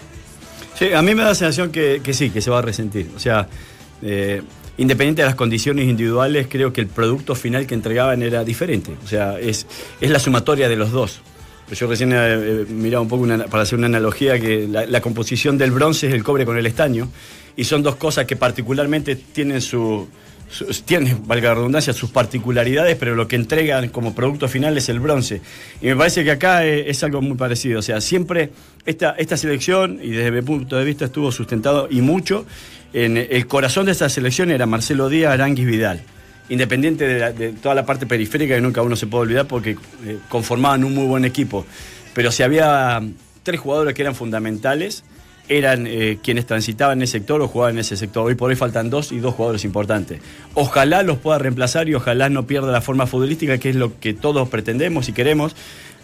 Sí, 0.77 0.91
a 0.93 1.01
mí 1.01 1.15
me 1.15 1.23
da 1.23 1.29
la 1.29 1.35
sensación 1.35 1.71
que, 1.71 2.01
sí, 2.13 2.29
que 2.29 2.41
se 2.41 2.49
va 2.49 2.59
a 2.59 2.61
resentir. 2.61 3.09
O 3.15 3.19
sea, 3.19 3.47
eh, 4.01 4.41
independiente 4.77 5.21
de 5.21 5.27
las 5.27 5.35
condiciones 5.35 5.87
individuales, 5.87 6.47
creo 6.49 6.73
que 6.73 6.81
el 6.81 6.87
producto 6.87 7.33
final 7.33 7.65
que 7.65 7.73
entregaban 7.73 8.21
era 8.21 8.43
diferente. 8.43 8.91
O 9.03 9.07
sea, 9.07 9.39
es, 9.39 9.65
es 10.01 10.09
la 10.09 10.19
sumatoria 10.19 10.67
de 10.67 10.75
los 10.75 10.91
dos. 10.91 11.21
Pero 11.65 11.79
Yo 11.79 11.87
recién 11.87 12.11
eh, 12.11 12.15
eh, 12.17 12.65
miraba 12.67 13.01
un 13.01 13.07
poco 13.07 13.25
para 13.49 13.63
hacer 13.63 13.77
una 13.77 13.87
analogía 13.87 14.37
que 14.37 14.67
la 14.67 15.01
composición 15.01 15.57
del 15.57 15.71
bronce 15.71 16.07
es 16.07 16.13
el 16.13 16.23
cobre 16.23 16.45
con 16.45 16.57
el 16.57 16.65
estaño 16.65 17.07
y 17.55 17.63
son 17.63 17.83
dos 17.83 17.95
cosas 17.95 18.25
que 18.25 18.35
particularmente 18.35 19.15
tienen 19.15 19.61
su, 19.61 20.09
tienen, 20.85 21.25
valga 21.27 21.49
la 21.49 21.55
redundancia, 21.55 21.93
sus 21.93 22.11
particularidades, 22.11 22.95
pero 22.97 23.15
lo 23.15 23.27
que 23.27 23.35
entregan 23.35 23.89
como 23.89 24.13
producto 24.13 24.47
final 24.47 24.77
es 24.77 24.89
el 24.89 24.99
bronce. 24.99 25.41
Y 25.81 25.87
me 25.87 25.95
parece 25.95 26.23
que 26.23 26.31
acá 26.31 26.65
eh, 26.65 26.89
es 26.89 27.03
algo 27.03 27.21
muy 27.21 27.37
parecido. 27.37 27.79
O 27.79 27.81
sea, 27.81 28.01
siempre 28.01 28.51
esta, 28.85 29.11
esta 29.17 29.37
selección, 29.37 29.99
y 30.01 30.11
desde 30.11 30.31
mi 30.31 30.41
punto 30.41 30.75
de 30.77 30.85
vista 30.85 31.05
estuvo 31.05 31.31
sustentado 31.31 31.87
y 31.89 32.01
mucho, 32.01 32.45
en 32.93 33.17
el 33.17 33.47
corazón 33.47 33.85
de 33.87 33.93
esta 33.93 34.07
selección 34.09 34.51
era 34.51 34.65
Marcelo 34.65 35.09
Díaz, 35.09 35.33
Aranguis 35.33 35.65
Vidal. 35.65 36.01
Independiente 36.49 37.07
de, 37.07 37.19
la- 37.19 37.31
de 37.31 37.53
toda 37.53 37.73
la 37.73 37.85
parte 37.85 38.05
periférica 38.05 38.53
que 38.55 38.61
nunca 38.61 38.81
uno 38.81 38.95
se 38.95 39.07
puede 39.07 39.23
olvidar 39.23 39.47
porque 39.47 39.71
eh, 40.05 40.17
conformaban 40.29 40.83
un 40.83 40.93
muy 40.93 41.05
buen 41.07 41.25
equipo. 41.25 41.65
Pero 42.13 42.31
si 42.31 42.43
había 42.43 43.01
tres 43.41 43.59
jugadores 43.59 43.93
que 43.95 44.01
eran 44.03 44.13
fundamentales, 44.13 45.03
eran 45.49 45.85
eh, 45.87 46.19
quienes 46.23 46.45
transitaban 46.45 46.99
en 46.99 47.03
ese 47.03 47.13
sector 47.19 47.41
o 47.41 47.47
jugaban 47.47 47.75
en 47.75 47.79
ese 47.79 47.97
sector. 47.97 48.25
Hoy 48.25 48.35
por 48.35 48.49
hoy 48.49 48.55
faltan 48.55 48.89
dos 48.89 49.11
y 49.11 49.19
dos 49.19 49.33
jugadores 49.35 49.65
importantes. 49.65 50.21
Ojalá 50.53 51.03
los 51.03 51.17
pueda 51.17 51.37
reemplazar 51.37 51.89
y 51.89 51.95
ojalá 51.95 52.29
no 52.29 52.47
pierda 52.47 52.71
la 52.71 52.81
forma 52.81 53.07
futbolística, 53.07 53.57
que 53.57 53.69
es 53.69 53.75
lo 53.75 53.99
que 53.99 54.13
todos 54.13 54.47
pretendemos 54.49 55.09
y 55.09 55.13
queremos, 55.13 55.55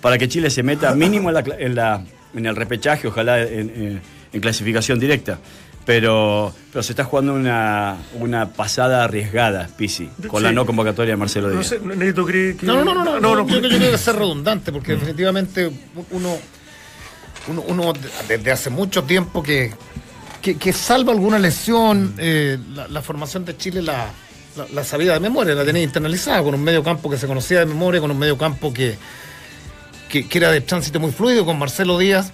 para 0.01 0.17
que 0.17 0.27
Chile 0.27 0.49
se 0.49 0.63
meta 0.63 0.93
mínimo 0.95 1.29
en, 1.29 1.33
la 1.35 1.43
en, 1.57 1.75
la- 1.75 2.03
en 2.35 2.45
el 2.45 2.55
repechaje, 2.55 3.07
ojalá 3.07 3.41
en, 3.41 3.69
en- 3.69 4.01
en 4.33 4.41
clasificación 4.41 4.99
directa. 4.99 5.39
Pero, 5.85 6.53
pero 6.71 6.83
se 6.83 6.91
está 6.91 7.03
jugando 7.03 7.33
una, 7.33 7.97
una 8.19 8.49
pasada 8.49 9.03
arriesgada, 9.05 9.67
Pisi, 9.75 10.07
con 10.27 10.43
la 10.43 10.51
no 10.51 10.63
convocatoria 10.65 11.13
de 11.13 11.17
Marcelo 11.17 11.47
No 11.47 11.53
Díaz. 11.55 11.67
sé, 11.67 11.79
Neto 11.79 12.25
cree 12.25 12.55
que. 12.55 12.65
No, 12.67 12.83
no, 12.85 12.93
no, 12.93 13.03
no, 13.03 13.19
no, 13.19 13.35
no, 13.35 13.47
yo, 13.47 13.59
yo 13.59 13.67
creo 13.69 13.91
que 13.91 13.97
ser 13.97 14.15
redundante, 14.17 14.71
porque 14.71 14.91
definitivamente 14.91 15.71
uno, 16.11 16.37
uno, 17.49 17.63
uno 17.67 17.93
desde 18.27 18.51
hace 18.51 18.69
mucho 18.69 19.03
tiempo 19.03 19.41
que, 19.43 19.73
que, 20.41 20.57
que 20.57 20.71
salva 20.73 21.11
alguna 21.13 21.39
lesión, 21.39 22.15
eh, 22.17 22.57
la, 22.73 22.87
la 22.87 23.01
formación 23.01 23.45
de 23.45 23.57
Chile 23.57 23.81
la, 23.81 24.09
la, 24.55 24.65
la 24.73 24.83
sabía 24.83 25.13
de 25.13 25.19
memoria, 25.19 25.55
la 25.55 25.65
tenía 25.65 25.83
internalizada, 25.83 26.43
con 26.43 26.53
un 26.55 26.63
medio 26.63 26.83
campo 26.83 27.09
que 27.09 27.17
se 27.17 27.27
conocía 27.27 27.59
de 27.59 27.65
memoria, 27.65 27.99
con 28.01 28.11
un 28.11 28.17
medio 28.19 28.37
campo 28.37 28.71
que, 28.73 28.97
que, 30.09 30.27
que 30.27 30.37
era 30.37 30.51
de 30.51 30.61
tránsito 30.61 30.99
muy 30.99 31.11
fluido, 31.11 31.45
con 31.45 31.57
Marcelo 31.59 31.97
Díaz. 31.97 32.31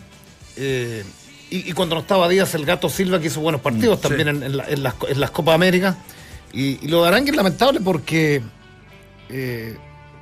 eh, 0.57 1.03
y, 1.49 1.69
y 1.69 1.73
cuando 1.73 1.95
no 1.95 2.01
estaba 2.01 2.27
Díaz, 2.27 2.55
el 2.55 2.65
gato 2.65 2.89
Silva, 2.89 3.19
que 3.19 3.27
hizo 3.27 3.39
buenos 3.39 3.61
partidos 3.61 4.01
también 4.01 4.27
en, 4.29 4.43
en 4.43 4.57
la- 4.57 4.65
en 4.67 4.81
las, 4.81 4.95
en 5.07 5.19
las 5.19 5.29
Copas 5.31 5.53
América. 5.55 5.95
Y, 6.51 6.79
y 6.83 6.87
lo 6.87 7.03
de 7.03 7.19
es 7.19 7.35
lamentable 7.35 7.81
porque 7.81 8.41
eh, 9.29 9.77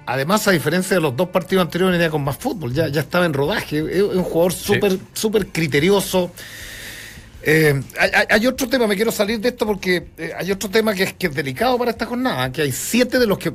además, 0.05 0.47
a 0.47 0.51
diferencia 0.51 0.95
de 0.95 1.01
los 1.01 1.15
dos 1.15 1.29
partidos 1.29 1.63
anteriores, 1.65 1.97
venía 1.97 2.09
con 2.09 2.23
más 2.23 2.37
fútbol, 2.37 2.73
ya, 2.73 2.87
ya 2.87 3.01
estaba 3.01 3.25
en 3.25 3.33
rodaje. 3.33 3.79
Es 3.79 4.01
un 4.03 4.23
jugador 4.23 4.53
súper 4.53 4.97
súper 5.13 5.47
criterioso. 5.47 6.31
Eh, 7.45 7.81
hay, 8.29 8.47
otro 8.47 8.69
tema, 8.69 8.87
me 8.87 8.95
quiero 8.95 9.11
salir 9.11 9.39
de 9.41 9.49
esto 9.49 9.65
porque 9.65 10.07
eh, 10.17 10.31
hay 10.37 10.49
otro 10.51 10.69
tema 10.69 10.93
que 10.93 11.03
es, 11.03 11.13
que 11.13 11.27
es 11.27 11.35
delicado 11.35 11.77
para 11.77 11.91
esta 11.91 12.05
jornada, 12.05 12.49
que 12.53 12.61
hay 12.61 12.71
siete 12.71 13.19
de 13.19 13.27
los 13.27 13.37
que 13.37 13.51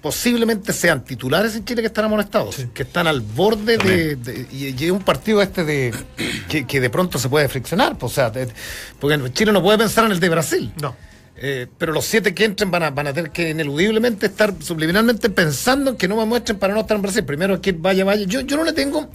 posiblemente 0.00 0.72
sean 0.72 1.04
titulares 1.04 1.54
en 1.54 1.62
Chile 1.66 1.82
que 1.82 1.88
están 1.88 2.06
amonestados, 2.06 2.56
que 2.72 2.84
están 2.84 3.06
al 3.06 3.20
borde 3.20 3.76
de, 3.76 4.16
de- 4.16 4.46
y, 4.50 4.68
y 4.68 4.84
es 4.86 4.90
un 4.90 5.02
partido 5.02 5.42
este 5.42 5.62
de 5.64 5.92
que, 6.48 6.66
que 6.66 6.80
de 6.80 6.88
pronto 6.88 7.18
se 7.18 7.28
puede 7.28 7.46
friccionar, 7.50 7.98
pues, 7.98 8.12
o 8.12 8.14
sea, 8.14 8.30
de- 8.30 8.48
porque 8.98 9.18
Chile 9.34 9.52
no 9.52 9.62
puede 9.62 9.76
pensar 9.76 10.06
en 10.06 10.12
el 10.12 10.20
de 10.20 10.28
Brasil. 10.30 10.72
No. 10.80 10.96
Eh, 11.42 11.66
pero 11.78 11.92
los 11.92 12.04
siete 12.04 12.34
que 12.34 12.44
entren 12.44 12.70
van 12.70 12.82
a, 12.82 12.90
van 12.90 13.06
a 13.06 13.12
tener 13.14 13.30
que 13.30 13.48
ineludiblemente 13.50 14.26
estar 14.26 14.52
subliminalmente 14.60 15.30
pensando 15.30 15.92
en 15.92 15.96
que 15.96 16.06
no 16.06 16.16
me 16.16 16.26
muestren 16.26 16.58
para 16.58 16.74
no 16.74 16.80
estar 16.80 16.96
en 16.96 17.02
Brasil. 17.02 17.24
Primero 17.24 17.60
que 17.62 17.72
vaya, 17.72 18.04
vaya. 18.04 18.26
Yo, 18.26 18.40
yo 18.42 18.56
no 18.58 18.64
le 18.64 18.72
tengo. 18.74 19.08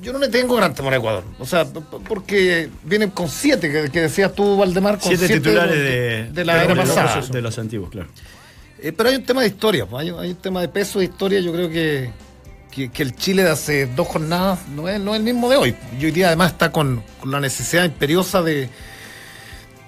Yo 0.00 0.12
no 0.12 0.18
le 0.18 0.28
tengo 0.28 0.56
gran 0.56 0.74
temor 0.74 0.94
a 0.94 0.96
Ecuador. 0.96 1.22
O 1.38 1.46
sea, 1.46 1.64
porque 1.64 2.68
vienen 2.82 3.10
con 3.10 3.28
siete, 3.28 3.70
que, 3.70 3.90
que 3.90 4.00
decías 4.00 4.34
tú, 4.34 4.56
Valdemar, 4.56 4.98
con 4.98 5.16
Siete 5.16 5.34
titulares 5.34 5.76
de, 5.76 6.30
de 6.32 6.44
la 6.44 6.64
era 6.64 6.74
los- 6.74 6.88
pasada. 6.88 7.20
de 7.26 7.42
los 7.42 7.58
antiguos, 7.58 7.90
claro. 7.90 8.08
Eh, 8.80 8.90
pero 8.92 9.10
hay 9.10 9.14
un 9.16 9.22
tema 9.24 9.42
de 9.42 9.46
historia, 9.48 9.86
pues, 9.86 10.02
hay, 10.02 10.10
un- 10.10 10.18
hay 10.18 10.30
un 10.30 10.36
tema 10.36 10.60
de 10.60 10.68
peso 10.68 10.98
de 10.98 11.04
historia. 11.04 11.38
Yo 11.40 11.52
creo 11.52 11.68
que, 11.70 12.10
que, 12.72 12.90
que 12.90 13.02
el 13.04 13.14
Chile 13.14 13.44
de 13.44 13.50
hace 13.50 13.86
dos 13.86 14.08
jornadas 14.08 14.66
no 14.74 14.88
es, 14.88 14.98
no 14.98 15.12
es 15.14 15.18
el 15.18 15.24
mismo 15.24 15.48
de 15.48 15.56
hoy. 15.56 15.76
Y 16.00 16.04
hoy 16.06 16.10
día 16.10 16.28
además 16.28 16.52
está 16.52 16.72
con, 16.72 17.04
con 17.20 17.30
la 17.30 17.38
necesidad 17.38 17.84
imperiosa 17.84 18.42
de, 18.42 18.70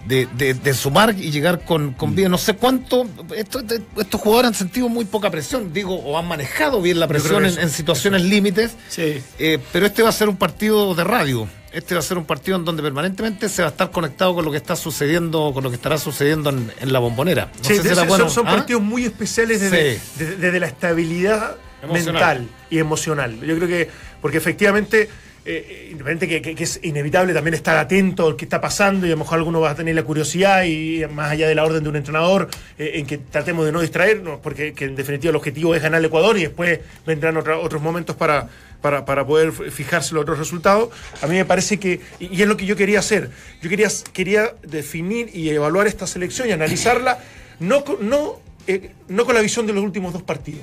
de, 0.06 0.26
de- 0.36 0.54
de 0.54 0.74
sumar 0.74 1.14
y 1.18 1.30
llegar 1.30 1.64
con, 1.64 1.92
con 1.94 2.14
bien. 2.14 2.30
No 2.30 2.38
sé 2.38 2.54
cuánto. 2.54 3.06
esto- 3.36 3.62
de- 3.62 3.80
estos 3.98 4.20
jugadores 4.20 4.48
han 4.48 4.54
sentido 4.54 4.88
muy 4.88 5.04
poca 5.04 5.30
presión, 5.30 5.72
digo, 5.72 5.94
o 5.96 6.18
han 6.18 6.26
manejado 6.28 6.80
bien 6.82 7.00
la 7.00 7.08
presión 7.08 7.44
en, 7.46 7.70
situaciones 7.70 8.22
límites. 8.22 8.72
Sí. 8.88 9.22
Eh, 9.38 9.58
pero 9.72 9.86
este 9.86 10.02
va 10.02 10.08
a 10.10 10.12
ser 10.12 10.28
un 10.28 10.36
partido 10.36 10.94
de 10.94 11.04
radio. 11.04 11.48
Este 11.72 11.94
va 11.94 12.00
a 12.00 12.02
ser 12.04 12.18
un 12.18 12.24
partido 12.24 12.56
en 12.56 12.64
donde 12.64 12.82
permanentemente 12.84 13.48
se 13.48 13.62
va 13.62 13.68
a 13.68 13.70
estar 13.72 13.90
conectado 13.90 14.32
con 14.34 14.44
lo 14.44 14.50
que 14.52 14.58
está 14.58 14.76
sucediendo, 14.76 15.50
con 15.52 15.64
lo 15.64 15.70
que 15.70 15.76
estará 15.76 15.98
sucediendo 15.98 16.50
en, 16.50 16.70
en 16.80 16.92
la 16.92 17.00
bombonera. 17.00 17.46
No 17.58 17.64
Sí, 17.64 17.76
sé 17.76 17.82
si 17.82 17.94
son, 17.96 18.30
son 18.30 18.46
¿ah? 18.46 18.50
partidos 18.56 18.80
muy 18.82 19.04
especiales 19.04 19.60
desde, 19.60 19.96
Sí. 19.96 20.02
desde- 20.18 20.36
desde 20.36 20.60
la 20.60 20.66
estabilidad 20.68 21.56
Emocional. 21.82 22.12
mental 22.12 22.48
y 22.70 22.78
emocional. 22.78 23.40
Yo 23.40 23.56
creo 23.56 23.66
que, 23.68 23.90
porque 24.22 24.36
efectivamente, 24.38 25.08
eh, 25.44 25.94
que, 26.20 26.40
que- 26.42 26.64
es 26.64 26.80
inevitable 26.82 27.34
también 27.34 27.54
estar 27.54 27.76
atento 27.76 28.26
al 28.26 28.36
que 28.36 28.44
está 28.44 28.60
pasando 28.60 29.06
y 29.06 29.10
a 29.10 29.12
lo 29.12 29.18
mejor 29.18 29.38
alguno 29.38 29.60
va 29.60 29.70
a 29.70 29.74
tener 29.74 29.94
la 29.94 30.02
curiosidad 30.02 30.64
y 30.64 31.04
más 31.12 31.30
allá 31.32 31.48
de 31.48 31.54
la 31.54 31.64
orden 31.64 31.82
de 31.82 31.88
un 31.90 31.96
entrenador, 31.96 32.48
eh, 32.78 32.92
en 32.94 33.06
que 33.06 33.18
tratemos 33.18 33.66
de 33.66 33.72
no 33.72 33.80
distraernos, 33.80 34.40
porque 34.42 34.72
que 34.72 34.86
en 34.86 34.96
definitiva 34.96 35.30
el 35.30 35.36
objetivo 35.36 35.74
es 35.74 35.82
ganar 35.82 35.98
al 35.98 36.04
Ecuador 36.04 36.36
y 36.38 36.42
después 36.42 36.80
vendrán 37.06 37.36
otra- 37.36 37.58
otros 37.58 37.82
momentos 37.82 38.16
para, 38.16 38.48
para, 38.80 39.04
para 39.04 39.26
poder 39.26 39.52
fijarse 39.52 40.14
los 40.14 40.22
otros 40.22 40.38
resultados. 40.38 40.88
A 41.22 41.26
mí 41.26 41.34
me 41.36 41.44
parece 41.44 41.78
que, 41.78 42.00
y, 42.20 42.40
es 42.40 42.48
lo 42.48 42.56
que 42.56 42.66
yo 42.66 42.76
quería 42.76 42.98
hacer, 43.00 43.30
yo 43.62 43.68
quería, 43.70 43.88
quería 44.12 44.54
definir 44.62 45.30
y 45.34 45.48
evaluar 45.50 45.86
esta 45.86 46.06
selección 46.06 46.48
y 46.48 46.52
analizarla, 46.52 47.18
no, 47.60 47.84
no, 48.00 48.40
eh, 48.66 48.90
no 49.08 49.24
con 49.26 49.34
la 49.34 49.40
visión 49.42 49.66
de 49.66 49.72
los 49.74 49.84
últimos 49.84 50.12
dos 50.12 50.22
partidos. 50.22 50.62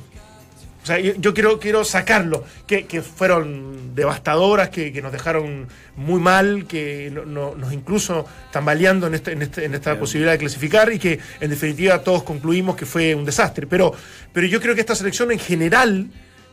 O 0.84 0.86
sea, 0.86 1.00
yo, 1.00 1.14
yo 1.18 1.34
quiero, 1.34 1.60
quiero 1.60 1.84
sacarlo, 1.86 2.44
que, 2.66 2.86
que 2.88 3.02
fueron 3.04 3.94
devastadoras, 3.94 4.70
que, 4.70 4.92
que 4.92 5.02
nos 5.02 5.12
dejaron 5.12 5.68
muy 5.96 6.20
mal, 6.20 6.66
que 6.68 7.12
no- 7.14 7.24
no- 7.26 7.56
nos 7.56 7.72
incluso 7.72 8.26
tambaleando 8.52 9.06
en, 9.06 9.14
este, 9.14 9.34
en, 9.34 9.44
este- 9.44 9.66
en 9.66 9.76
esta 9.76 10.00
posibilidad 10.00 10.32
de 10.32 10.40
clasificar 10.40 10.92
y 10.92 10.98
que 10.98 11.20
en 11.40 11.50
definitiva 11.52 12.02
todos 12.02 12.24
concluimos 12.24 12.76
que 12.76 12.88
fue 12.88 13.14
un 13.14 13.26
desastre. 13.26 13.68
Pero, 13.68 13.94
pero 14.34 14.48
yo 14.48 14.60
creo 14.60 14.74
que 14.74 14.82
esta 14.82 14.96
selección 14.96 15.32
en 15.32 15.40
general 15.40 16.08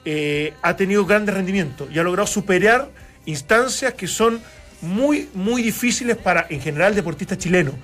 eh, 0.04 0.52
ha 0.62 0.76
tenido 0.76 1.06
grandes 1.06 1.34
rendimientos 1.34 1.88
y 1.90 1.98
ha 1.98 2.02
logrado 2.02 2.26
superar 2.26 2.88
instancias 3.24 3.94
que 3.94 4.06
son 4.06 4.40
muy, 4.82 5.28
muy 5.34 5.62
difíciles 5.62 6.16
para, 6.16 6.46
en 6.50 6.60
general, 6.60 6.94
deportistas 6.94 7.38
chilenos. 7.38 7.74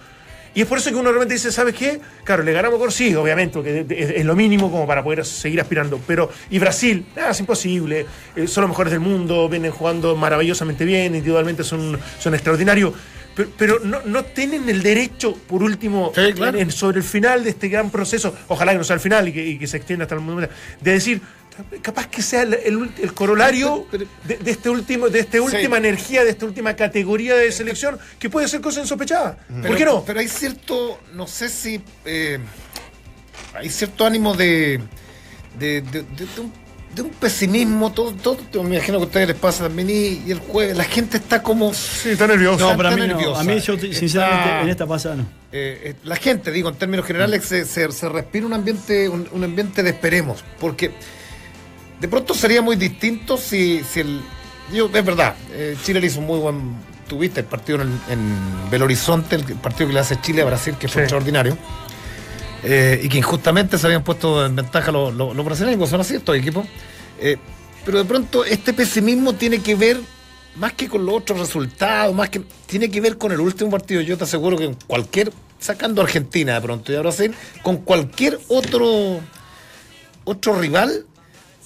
Y 0.54 0.61
es 0.62 0.66
por 0.68 0.78
eso 0.78 0.90
que 0.90 0.96
uno 0.96 1.11
realmente 1.11 1.34
dice, 1.34 1.50
¿sabes 1.50 1.75
qué? 1.75 2.00
Claro, 2.23 2.42
le 2.44 2.52
ganamos 2.52 2.78
por 2.78 2.92
sí, 2.92 3.14
obviamente, 3.14 3.54
porque 3.54 3.84
es, 4.16 4.25
lo 4.25 4.37
mínimo 4.37 4.70
como 4.70 4.87
para 4.87 5.02
poder 5.02 5.25
seguir 5.25 5.61
aspirando. 5.61 6.00
Pero, 6.06 6.30
y 6.50 6.58
Brasil, 6.61 7.04
nada, 7.16 7.30
es 7.32 7.40
imposible. 7.40 8.06
eh, 8.37 8.46
son 8.46 8.62
los 8.62 8.70
mejores 8.70 8.92
del 8.92 9.00
mundo, 9.00 9.49
vienen 9.49 9.73
jugando 9.73 10.14
maravillosamente 10.14 10.84
bien, 10.84 11.14
individualmente 11.14 11.64
son, 11.64 11.99
son 12.20 12.34
extraordinarios. 12.34 12.92
Pero, 13.34 13.49
pero 13.58 13.80
no, 13.80 14.00
no 14.04 14.25
tienen 14.25 14.68
el 14.68 14.80
derecho, 14.80 15.34
por 15.49 15.64
último, 15.64 16.12
Sí, 16.14 16.32
claro. 16.34 16.56
en- 16.56 16.70
sobre 16.70 16.99
el 16.99 17.02
final 17.04 17.42
de 17.42 17.50
este 17.50 17.68
gran 17.68 17.90
proceso, 17.90 18.32
ojalá 18.46 18.70
que 18.70 18.78
no 18.78 18.84
sea 18.84 18.94
el 18.94 19.00
final 19.00 19.26
y 19.26 19.32
que, 19.32 19.44
y 19.44 19.58
que 19.58 19.66
se 19.66 19.76
extienda 19.78 20.04
hasta 20.04 20.14
el 20.14 20.20
momento, 20.20 20.54
de 20.80 20.92
decir, 20.92 21.20
capaz 21.82 22.08
que 22.08 22.23
sea 22.23 22.42
el, 22.42 22.54
el 22.54 22.76
ult- 22.78 22.99
el 23.02 23.12
corolario 23.14 23.87
de, 24.26 24.37
de 24.38 24.50
este 24.50 24.68
último, 24.70 25.08
de 25.08 25.20
esta 25.20 25.40
última 25.40 25.78
energía, 25.78 26.25
de 26.25 26.30
esta 26.30 26.46
última 26.46 26.75
categoría 26.75 27.34
de 27.37 27.50
selección, 27.52 27.99
que 28.18 28.28
puede 28.30 28.49
ser 28.49 28.61
cosa 28.61 28.80
insospechadas. 28.80 29.37
¿Por 29.66 29.76
qué 29.76 29.84
no? 29.84 30.04
Pero 30.04 30.20
hay 30.20 30.28
cierto, 30.28 30.99
no 31.12 31.26
sé 31.26 31.49
si 31.49 31.80
eh, 32.04 32.38
hay 33.54 33.70
cierto 33.70 34.04
ánimo 34.06 34.34
de, 34.34 34.80
de, 35.58 35.80
de- 35.82 36.02
de- 36.02 36.26
de 36.26 36.40
un, 36.40 36.52
de 36.94 37.02
un 37.02 37.11
pesimismo, 37.11 37.92
todo, 37.92 38.12
todo, 38.12 38.37
me 38.62 38.76
imagino 38.76 38.99
que 38.99 39.04
a 39.04 39.06
ustedes 39.06 39.28
les 39.28 39.37
pasa 39.37 39.64
también 39.64 39.90
y, 39.90 40.23
y 40.26 40.30
el 40.30 40.38
jueves, 40.38 40.76
la 40.76 40.84
gente 40.84 41.16
está 41.16 41.42
como 41.42 41.75
Sí, 41.75 42.11
está 42.11 42.26
nervioso. 42.28 42.70
No, 42.70 42.76
pero 42.76 42.88
a 42.88 42.92
mí, 42.92 43.00
no. 43.00 43.06
nerviosa. 43.08 43.40
a 43.40 43.44
mí 43.44 43.58
yo 43.61 43.76
sinceramente 43.78 44.44
Está- 44.44 44.62
en 44.62 44.68
esta 44.68 44.87
pasada 44.87 45.16
no. 45.16 45.23
eh, 45.52 45.80
eh, 45.87 45.94
la 46.04 46.16
gente, 46.16 46.50
digo, 46.52 46.68
en 46.68 46.76
términos 46.76 47.04
generales, 47.06 47.44
se, 47.44 47.64
se- 47.64 47.90
se 47.90 48.08
respira 48.08 48.46
un 48.46 48.52
ambiente, 48.54 49.08
un, 49.08 49.28
un 49.32 49.42
ambiente 49.44 49.82
de 49.82 49.90
esperemos, 49.90 50.44
porque 50.61 50.92
de 52.04 52.08
pronto 52.08 52.34
sería 52.34 52.61
muy 52.61 52.76
distinto 52.76 53.38
si, 53.38 53.82
si 53.82 54.00
el. 54.00 54.20
Yo, 54.70 54.90
es 54.92 55.04
verdad, 55.04 55.34
eh, 55.52 55.75
Chile 55.82 56.00
le 56.02 56.08
hizo 56.08 56.20
un 56.20 56.26
muy 56.26 56.38
buen. 56.38 56.75
Tuviste 57.08 57.40
el 57.40 57.46
partido 57.46 57.80
en, 57.80 57.99
en 58.11 58.70
Belo 58.70 58.84
Horizonte, 58.84 59.37
el 59.37 59.44
partido 59.56 59.87
que 59.87 59.94
le 59.94 60.00
hace 60.00 60.20
Chile 60.20 60.42
a 60.42 60.44
Brasil, 60.44 60.75
que 60.78 60.87
fue 60.87 61.00
Sí. 61.00 61.04
extraordinario. 61.04 61.56
eh, 62.62 63.00
y 63.02 63.08
que 63.08 63.16
injustamente 63.16 63.78
se 63.78 63.87
habían 63.87 64.02
puesto 64.04 64.44
en 64.44 64.54
ventaja 64.54 64.92
los, 64.92 65.14
los, 65.14 65.34
los 65.34 65.44
brasileños, 65.46 65.88
son 65.88 66.00
así 66.02 66.14
estos 66.16 66.37
equipos. 66.37 66.66
Eh, 67.20 67.38
pero 67.87 67.96
de 67.99 68.04
pronto 68.04 68.44
este 68.44 68.75
pesimismo 68.75 69.32
tiene 69.32 69.61
que 69.61 69.75
ver 69.75 69.99
más 70.56 70.75
que 70.75 70.88
con 70.88 71.06
los 71.06 71.14
otros 71.14 71.38
resultados, 71.38 72.14
más 72.14 72.28
que 72.28 72.42
tiene 72.66 72.90
que 72.90 73.00
ver 73.00 73.16
con 73.16 73.32
el 73.32 73.40
último 73.40 73.70
partido. 73.70 74.02
Yo 74.02 74.18
te 74.18 74.25
aseguro 74.25 74.58
que 74.58 74.64
en 74.64 74.75
cualquier, 74.87 75.32
sacando 75.58 76.02
a 76.02 76.04
Argentina 76.04 76.52
de 76.54 76.61
pronto 76.61 76.92
y 76.92 76.96
a 76.96 77.00
Brasil, 77.00 77.34
con 77.62 77.78
cualquier 77.78 78.38
otro 78.49 79.20
otro 80.25 80.58
rival, 80.58 81.04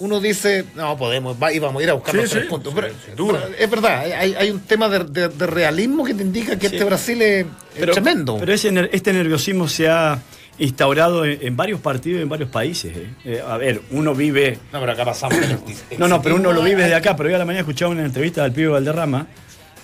uno 0.01 0.21
dice, 0.21 0.65
no 0.77 0.97
podemos, 0.97 1.37
va, 1.43 1.53
y 1.53 1.59
vamos 1.59 1.81
a 1.81 1.85
ir 1.85 1.91
a 1.91 1.95
buscar 1.95 2.15
Sí, 2.15 2.21
los 2.21 2.31
tres 2.31 2.43
sí, 2.45 2.49
puntos. 2.49 2.73
sí, 2.75 2.81
Pero- 2.81 2.95
pero 3.27 3.41
es 3.59 3.71
verdad, 3.71 3.99
hay, 4.01 4.35
hay 4.35 4.51
un 4.51 4.61
tema 4.61 4.89
de, 4.89 5.05
de- 5.05 5.29
de 5.29 5.47
realismo 5.47 6.05
que 6.05 6.15
te 6.15 6.23
indica 6.23 6.57
que 6.59 6.69
Sí. 6.69 6.77
este 6.77 6.85
Brasil 6.85 7.21
es, 7.23 7.47
es 7.77 7.91
tremendo. 7.91 8.37
Pero 8.39 8.53
ese 8.53 8.73
este 8.93 9.13
nerviosismo 9.13 9.67
se 9.69 9.89
ha 9.89 10.19
instaurado 10.59 11.25
en, 11.25 11.39
en 11.41 11.57
varios 11.57 11.81
partidos 11.81 12.19
y 12.21 12.23
en 12.23 12.29
varios 12.29 12.51
países. 12.51 12.97
¿eh? 12.97 13.07
Eh, 13.25 13.43
a 13.47 13.57
ver, 13.57 13.81
uno 13.93 14.15
vive. 14.15 14.59
no, 14.73 14.81
pero 14.81 14.93
acá 14.93 15.05
pasamos. 15.05 15.39
No, 15.99 16.09
no, 16.09 16.21
pero 16.23 16.37
uno 16.37 16.53
lo 16.53 16.63
vive 16.63 16.83
desde 16.83 16.95
acá. 16.97 17.17
Pero 17.17 17.29
hoy 17.29 17.35
a 17.35 17.39
la 17.39 17.45
mañana 17.45 17.61
escuchaba 17.61 17.91
una 17.93 18.05
entrevista 18.05 18.43
del 18.43 18.53
pibe 18.53 18.69
Valderrama, 18.69 19.27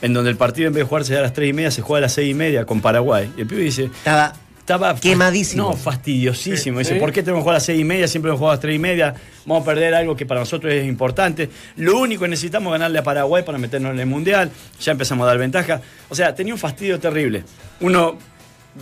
en 0.02 0.12
donde 0.12 0.30
el 0.30 0.37
partido 0.37 0.68
en 0.68 0.75
vez 0.75 0.83
de 0.83 0.88
jugarse 0.88 1.16
a 1.16 1.23
las 1.23 1.33
3 1.33 1.50
y 1.50 1.52
media, 1.52 1.71
se 1.71 1.80
juega 1.83 1.99
a 1.99 2.00
las 2.02 2.12
6 2.12 2.30
y 2.30 2.35
media 2.35 2.64
con 2.66 2.80
Paraguay. 2.80 3.33
Y 3.37 3.42
el 3.42 3.47
pibe 3.47 3.62
dice. 3.62 3.85
Estaba 3.85 4.33
Estaba 4.64 4.94
Quemadísimo. 4.99 5.68
No, 5.68 5.76
fastidiosísimo. 5.76 6.78
Dice, 6.78 6.94
¿por 6.94 7.12
qué 7.12 7.23
tenemos 7.23 7.40
que 7.40 7.42
jugar 7.42 7.56
a 7.56 7.59
las 7.59 7.66
seis 7.66 7.78
y 7.78 7.85
media? 7.85 8.09
Siempre 8.09 8.30
hemos 8.30 8.38
jugado 8.38 8.52
a 8.52 8.54
las 8.54 8.62
tres 8.62 8.75
y 8.75 8.78
media. 8.78 9.14
Vamos 9.44 9.62
a 9.62 9.66
perder 9.66 9.94
algo 9.94 10.16
que 10.16 10.25
para 10.25 10.40
nosotros 10.40 10.73
es 10.73 10.87
importante. 10.87 11.50
Lo 11.76 11.99
único 11.99 12.23
que 12.23 12.28
necesitamos 12.28 12.71
es 12.71 12.73
ganarle 12.73 12.99
a 12.99 13.02
Paraguay 13.02 13.42
para 13.42 13.59
meternos 13.59 13.92
en 13.92 14.00
el 14.00 14.06
Mundial. 14.06 14.50
Ya 14.80 14.92
empezamos 14.92 15.25
a 15.25 15.26
dar 15.28 15.37
ventaja. 15.37 15.83
O 16.09 16.14
sea, 16.14 16.35
tenía 16.35 16.54
un 16.54 16.59
fastidio 16.59 16.99
terrible. 16.99 17.44
Uno 17.80 18.16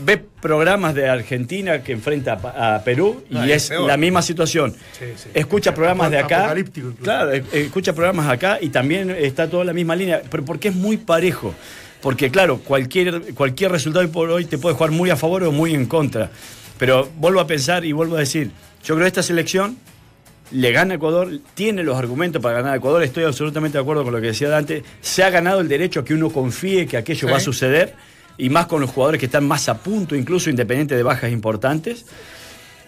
ve 0.04 0.18
programas 0.18 0.94
de 0.94 1.08
Argentina 1.08 1.82
que 1.82 1.90
enfrenta 1.90 2.34
a 2.34 2.80
Perú 2.84 3.24
y 3.28 3.36
Ah, 3.36 3.46
es 3.48 3.70
la 3.70 3.96
misma 3.96 4.22
situación. 4.22 4.72
Sí, 4.96 5.06
sí. 5.16 5.30
Escucha 5.34 5.74
programas 5.74 6.12
de 6.12 6.18
acá. 6.18 6.54
Claro, 7.02 7.32
eh, 7.32 7.42
escucha 7.54 7.92
programas 7.92 8.28
acá 8.28 8.58
y 8.60 8.68
también 8.68 9.10
está 9.10 9.50
toda 9.50 9.64
la 9.64 9.72
misma 9.72 9.96
línea. 9.96 10.22
Pero 10.30 10.44
porque 10.44 10.68
es 10.68 10.76
muy 10.76 10.96
parejo. 10.96 11.56
Porque 12.02 12.30
claro, 12.30 12.58
cualquier, 12.58 13.32
cualquier 13.34 13.70
resultado 13.72 14.04
hoy 14.04 14.10
por 14.10 14.30
hoy 14.30 14.44
te 14.44 14.58
puede 14.58 14.74
jugar 14.74 14.90
muy 14.90 15.10
a 15.10 15.16
favor 15.16 15.44
o 15.44 15.52
muy 15.52 15.74
en 15.74 15.86
contra. 15.86 16.30
Pero 16.78 17.08
vuelvo 17.16 17.40
a 17.40 17.46
pensar 17.46 17.84
y 17.84 17.92
vuelvo 17.92 18.16
a 18.16 18.20
decir, 18.20 18.50
yo 18.84 18.94
creo 18.94 19.04
que 19.04 19.08
esta 19.08 19.22
selección 19.22 19.76
le 20.50 20.72
gana 20.72 20.94
a 20.94 20.96
Ecuador, 20.96 21.30
tiene 21.54 21.82
los 21.82 21.96
argumentos 21.96 22.42
para 22.42 22.56
ganar 22.56 22.74
a 22.74 22.76
Ecuador, 22.76 23.02
estoy 23.02 23.24
absolutamente 23.24 23.78
de 23.78 23.82
acuerdo 23.82 24.04
con 24.04 24.12
lo 24.12 24.20
que 24.20 24.26
decía 24.28 24.48
Dante, 24.48 24.82
se 25.00 25.22
ha 25.22 25.30
ganado 25.30 25.60
el 25.60 25.68
derecho 25.68 26.00
a 26.00 26.04
que 26.04 26.12
uno 26.12 26.28
confíe 26.30 26.86
que 26.86 26.96
aquello 26.96 27.28
Sí. 27.28 27.32
va 27.32 27.36
a 27.38 27.40
suceder, 27.40 27.94
y 28.36 28.50
más 28.50 28.66
con 28.66 28.80
los 28.80 28.90
jugadores 28.90 29.18
que 29.20 29.26
están 29.26 29.46
más 29.46 29.68
a 29.68 29.78
punto, 29.78 30.16
incluso 30.16 30.50
independiente 30.50 30.96
de 30.96 31.02
bajas 31.02 31.30
importantes. 31.30 32.04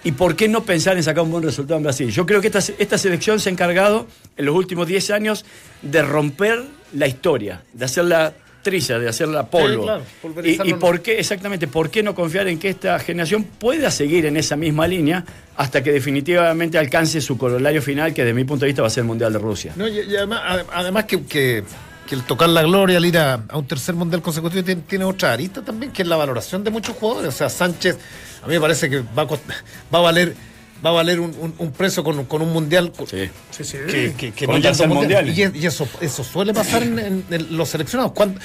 ¿Y 0.03 0.13
por 0.13 0.37
qué 0.37 0.49
no 0.49 0.65
pensar 0.65 0.97
en 0.99 1.03
sacar 1.03 1.23
un 1.25 1.31
buen 1.31 1.45
resultado 1.45 1.79
en 1.79 1.85
Brasil? 1.85 2.11
Yo 2.11 2.27
creo 2.27 2.41
que 2.43 2.49
esta, 2.49 2.59
esta 2.59 2.99
selección 2.99 3.41
se 3.41 3.49
ha 3.49 3.53
encargado 3.53 4.07
en 4.37 4.45
los 4.45 4.55
últimos 4.55 4.87
10 4.87 5.11
años 5.13 5.47
de 5.81 6.03
romper 6.03 6.63
la 6.93 7.07
historia, 7.07 7.63
de 7.73 7.85
hacerla 7.87 8.35
triza, 8.65 8.99
de 8.99 9.09
hacerla 9.09 9.47
polvo. 9.49 9.85
claro, 9.85 10.03
y, 10.43 10.75
por 10.75 11.01
qué, 11.03 11.21
exactamente, 11.21 11.69
por 11.69 11.89
qué 11.91 12.03
no 12.03 12.17
confiar 12.17 12.49
en 12.49 12.59
que 12.59 12.71
esta 12.71 12.99
generación 12.99 13.45
pueda 13.45 13.93
seguir 13.93 14.27
en 14.27 14.37
esa 14.37 14.57
misma 14.57 14.89
línea 14.89 15.25
hasta 15.57 15.85
que 15.85 15.93
definitivamente 15.93 16.77
alcance 16.79 17.21
su 17.21 17.39
corolario 17.39 17.81
final, 17.81 18.13
que 18.13 18.23
desde 18.25 18.35
mi 18.35 18.43
punto 18.43 18.65
de 18.65 18.69
vista 18.71 18.83
va 18.83 18.89
a 18.89 18.91
ser 18.91 19.03
el 19.03 19.07
Mundial 19.07 19.33
de 19.33 19.39
Rusia. 19.39 19.73
No, 19.77 19.87
y, 19.87 20.01
y 20.01 20.17
además, 20.17 20.41
ade- 20.45 20.65
además 20.73 21.05
que, 21.05 21.23
que- 21.25 21.63
que 22.09 22.15
el 22.17 22.23
tocar 22.25 22.51
la 22.51 22.63
gloria 22.63 22.99
al 22.99 23.05
ir 23.07 23.17
a, 23.17 23.45
a 23.49 23.57
un 23.57 23.67
tercer 23.67 23.95
mundial 23.95 24.21
consecutivo 24.21 24.63
tiene, 24.63 24.83
tiene 24.87 25.05
otra 25.07 25.33
arista 25.33 25.63
también, 25.63 25.91
que 25.91 26.03
es 26.03 26.09
la 26.09 26.17
valoración 26.17 26.63
de 26.63 26.71
muchos 26.71 26.97
jugadores. 26.97 27.29
O 27.29 27.33
sea, 27.33 27.49
Sánchez, 27.49 27.97
a 28.43 28.47
mí 28.47 28.53
me 28.55 28.61
parece 28.61 28.91
que 28.91 28.99
va 29.17 29.23
a, 29.23 29.27
va 29.95 29.99
a 29.99 30.01
valer 30.03 30.35
va 30.85 30.91
a 30.91 30.93
valer 30.93 31.21
un, 31.21 31.35
un- 31.41 31.55
un 31.59 31.73
precio 31.73 32.03
con, 32.05 32.25
con 32.27 32.43
un 32.43 32.53
mundial 32.53 32.93
Sí. 33.09 33.31
Sí, 33.51 33.65
sí. 33.65 33.77
que, 33.87 34.15
que, 34.17 34.33
que 34.33 34.47
Con 34.47 34.61
no 34.61 34.87
mundial. 34.95 35.25
mundial. 35.25 35.29
Y, 35.39 35.43
es- 35.43 35.55
y 35.55 35.67
eso, 35.67 35.89
eso 36.01 36.23
suele 36.25 36.53
pasar 36.53 36.83
en, 36.83 36.99
en- 36.99 37.25
en 37.31 37.57
los 37.57 37.69
seleccionados. 37.69 38.13
Cuando- 38.13 38.41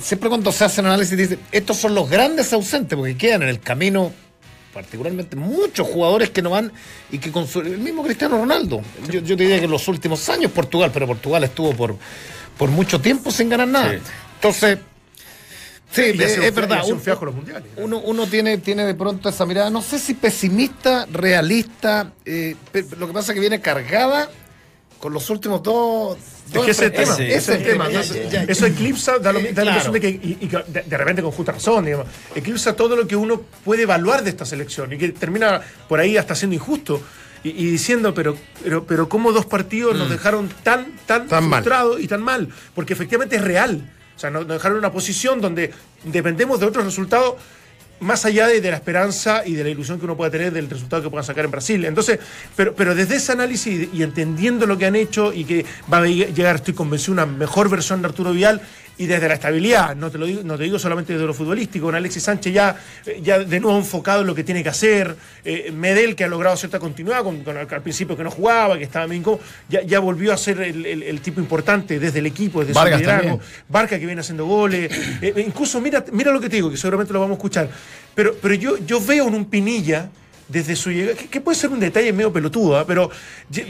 siempre 0.00 0.28
cuando 0.28 0.52
se 0.52 0.64
hacen 0.64 0.86
análisis 0.86 1.16
dicen, 1.16 1.38
estos 1.52 1.76
son 1.76 1.94
los 1.94 2.08
grandes 2.10 2.52
ausentes, 2.52 2.96
porque 2.96 3.16
quedan 3.16 3.42
en 3.42 3.48
el 3.48 3.60
camino 3.60 4.12
particularmente 4.72 5.34
muchos 5.34 5.88
jugadores 5.88 6.30
que 6.30 6.42
no 6.42 6.50
van 6.50 6.70
y 7.10 7.18
que 7.18 7.32
con 7.32 7.48
su- 7.48 7.60
el 7.60 7.78
mismo 7.78 8.02
Cristiano 8.04 8.36
Ronaldo. 8.38 8.80
Yo, 9.10 9.20
yo 9.20 9.36
te 9.36 9.42
diría 9.44 9.58
que 9.58 9.64
en 9.64 9.70
los 9.70 9.88
últimos 9.88 10.28
años 10.28 10.52
Portugal, 10.52 10.90
pero 10.92 11.06
Portugal 11.06 11.42
estuvo 11.44 11.72
por, 11.74 11.96
por 12.56 12.68
mucho 12.70 13.00
tiempo 13.00 13.30
sin 13.30 13.48
ganar 13.48 13.66
nada. 13.66 13.92
Sí. 13.92 13.98
Entonces, 14.36 14.78
sí, 15.90 16.02
es, 16.18 16.38
es 16.38 16.54
verdad. 16.54 16.82
un 16.86 17.00
fiasco 17.00 17.24
los 17.26 17.34
mundiales. 17.34 17.64
uno, 17.76 17.98
uno 17.98 18.26
tiene, 18.26 18.58
tiene 18.58 18.84
de 18.84 18.94
pronto 18.94 19.28
esa 19.28 19.46
mirada, 19.46 19.70
no 19.70 19.82
sé 19.82 19.98
si 19.98 20.14
pesimista, 20.14 21.06
realista, 21.10 22.12
eh, 22.24 22.56
lo 22.98 23.06
que 23.06 23.12
pasa 23.12 23.32
es 23.32 23.34
que 23.34 23.40
viene 23.40 23.60
cargada 23.60 24.28
con 24.98 25.12
los 25.12 25.30
últimos 25.30 25.62
dos. 25.62 26.18
Es 26.52 26.58
que 26.60 26.70
ese 26.70 26.86
es 26.86 26.90
el 26.90 26.92
tema, 26.92 27.12
ese 27.14 27.36
es 27.36 27.48
el 27.48 27.62
tema. 27.62 27.90
ya, 27.90 28.02
ya, 28.02 28.24
ya. 28.28 28.42
Eso 28.44 28.64
eclipsa, 28.66 29.18
da, 29.18 29.32
lo- 29.32 29.40
da 29.40 29.46
la 29.46 29.52
Claro. 29.52 29.68
impresión 29.68 29.92
de 29.92 30.00
que, 30.00 30.08
y, 30.08 30.38
y 30.40 30.48
de, 30.48 30.82
de 30.82 30.96
repente 30.96 31.22
con 31.22 31.30
justa 31.30 31.52
razón, 31.52 31.84
digamos, 31.84 32.06
eclipsa 32.34 32.74
todo 32.74 32.96
lo 32.96 33.06
que 33.06 33.14
uno 33.16 33.42
puede 33.64 33.82
evaluar 33.82 34.24
de 34.24 34.30
esta 34.30 34.44
selección 34.46 34.92
y 34.92 34.98
que 34.98 35.10
termina 35.10 35.60
por 35.88 36.00
ahí 36.00 36.16
hasta 36.16 36.34
siendo 36.34 36.54
injusto. 36.54 37.02
Y, 37.44 37.50
y 37.50 37.70
diciendo, 37.70 38.12
pero, 38.14 38.36
pero, 38.64 38.84
pero 38.84 39.08
cómo 39.08 39.30
dos 39.30 39.46
partidos 39.46 39.94
nos 39.96 40.10
dejaron 40.10 40.48
tan, 40.64 40.96
tan, 41.06 41.26
Mm. 41.26 41.28
Tan 41.28 41.50
frustrados 41.50 42.00
y 42.00 42.08
tan 42.08 42.20
mal, 42.22 42.48
porque 42.74 42.94
efectivamente 42.94 43.36
es 43.36 43.42
real. 43.42 43.88
O 44.18 44.20
sea, 44.20 44.30
nos, 44.30 44.48
dejaron 44.48 44.78
en 44.78 44.78
una 44.80 44.90
posición 44.90 45.40
donde 45.40 45.70
dependemos 46.02 46.58
de 46.58 46.66
otros 46.66 46.84
resultados 46.84 47.36
más 48.00 48.24
allá 48.24 48.48
de, 48.48 48.60
la 48.60 48.76
esperanza 48.76 49.46
y 49.46 49.54
de 49.54 49.62
la 49.62 49.70
ilusión 49.70 50.00
que 50.00 50.06
uno 50.06 50.16
pueda 50.16 50.28
tener 50.28 50.52
del 50.52 50.68
resultado 50.68 51.04
que 51.04 51.08
puedan 51.08 51.24
sacar 51.24 51.44
en 51.44 51.52
Brasil. 51.52 51.84
Entonces, 51.84 52.18
pero, 52.56 52.74
pero 52.74 52.96
desde 52.96 53.14
ese 53.14 53.30
análisis 53.30 53.88
y, 53.92 54.02
entendiendo 54.02 54.66
lo 54.66 54.76
que 54.76 54.86
han 54.86 54.96
hecho 54.96 55.32
y 55.32 55.44
que 55.44 55.64
va 55.92 55.98
a 55.98 56.06
llegar, 56.06 56.56
estoy 56.56 56.74
convencido, 56.74 57.12
una 57.12 57.26
mejor 57.26 57.68
versión 57.68 58.02
de 58.02 58.08
Arturo 58.08 58.32
Vidal 58.32 58.60
y 58.98 59.06
desde 59.06 59.28
la 59.28 59.34
estabilidad, 59.34 59.94
no 59.96 60.10
te 60.10 60.18
lo 60.18 60.26
digo, 60.26 60.42
no 60.44 60.56
te 60.58 60.64
digo 60.64 60.78
solamente 60.78 61.12
desde 61.12 61.26
lo 61.26 61.32
futbolístico, 61.32 61.86
con 61.86 61.94
Alexis 61.94 62.24
Sánchez 62.24 62.52
ya, 62.52 62.76
eh, 63.06 63.20
ya 63.22 63.38
de 63.38 63.60
nuevo 63.60 63.78
enfocado 63.78 64.20
en 64.22 64.26
lo 64.26 64.34
que 64.34 64.42
tiene 64.44 64.62
que 64.62 64.68
hacer, 64.68 65.16
eh, 65.44 65.70
Medel 65.72 66.16
que 66.16 66.24
ha 66.24 66.28
logrado 66.28 66.56
cierta 66.56 66.78
continuidad, 66.78 67.22
con, 67.22 67.42
con 67.44 67.56
al, 67.56 67.66
principio 67.82 68.16
que 68.16 68.24
no 68.24 68.30
jugaba, 68.30 68.76
que 68.76 68.84
estaba 68.84 69.06
bien 69.06 69.24
ya, 69.68 69.82
ya 69.82 70.00
volvió 70.00 70.32
a 70.32 70.36
ser 70.36 70.60
el, 70.60 70.84
el- 70.84 71.02
el 71.04 71.20
tipo 71.20 71.40
importante 71.40 71.98
desde 71.98 72.18
el 72.18 72.26
equipo, 72.26 72.60
desde 72.60 72.72
Vargas 72.74 73.00
su 73.00 73.06
liderazgo. 73.06 73.40
Barca 73.68 73.98
que 73.98 74.06
viene 74.06 74.20
haciendo 74.20 74.46
goles. 74.46 74.90
Eh, 75.22 75.44
incluso, 75.46 75.80
mira, 75.80 76.04
mira 76.12 76.32
lo 76.32 76.40
que 76.40 76.48
te 76.48 76.56
digo, 76.56 76.70
que 76.70 76.76
seguramente 76.76 77.12
lo 77.12 77.20
vamos 77.20 77.36
a 77.36 77.38
escuchar. 77.38 77.68
Pero, 78.14 78.34
pero 78.42 78.54
yo, 78.54 78.78
yo 78.78 79.00
veo 79.00 79.28
en 79.28 79.34
un 79.34 79.44
Pinilla, 79.44 80.10
desde 80.48 80.74
su 80.76 80.90
llegada, 80.90 81.16
que, 81.16 81.26
que 81.26 81.40
puede 81.40 81.58
ser 81.58 81.70
un 81.70 81.80
detalle 81.80 82.12
medio 82.12 82.32
pelotudo, 82.32 82.78
¿ah? 82.78 82.86
pero 82.86 83.10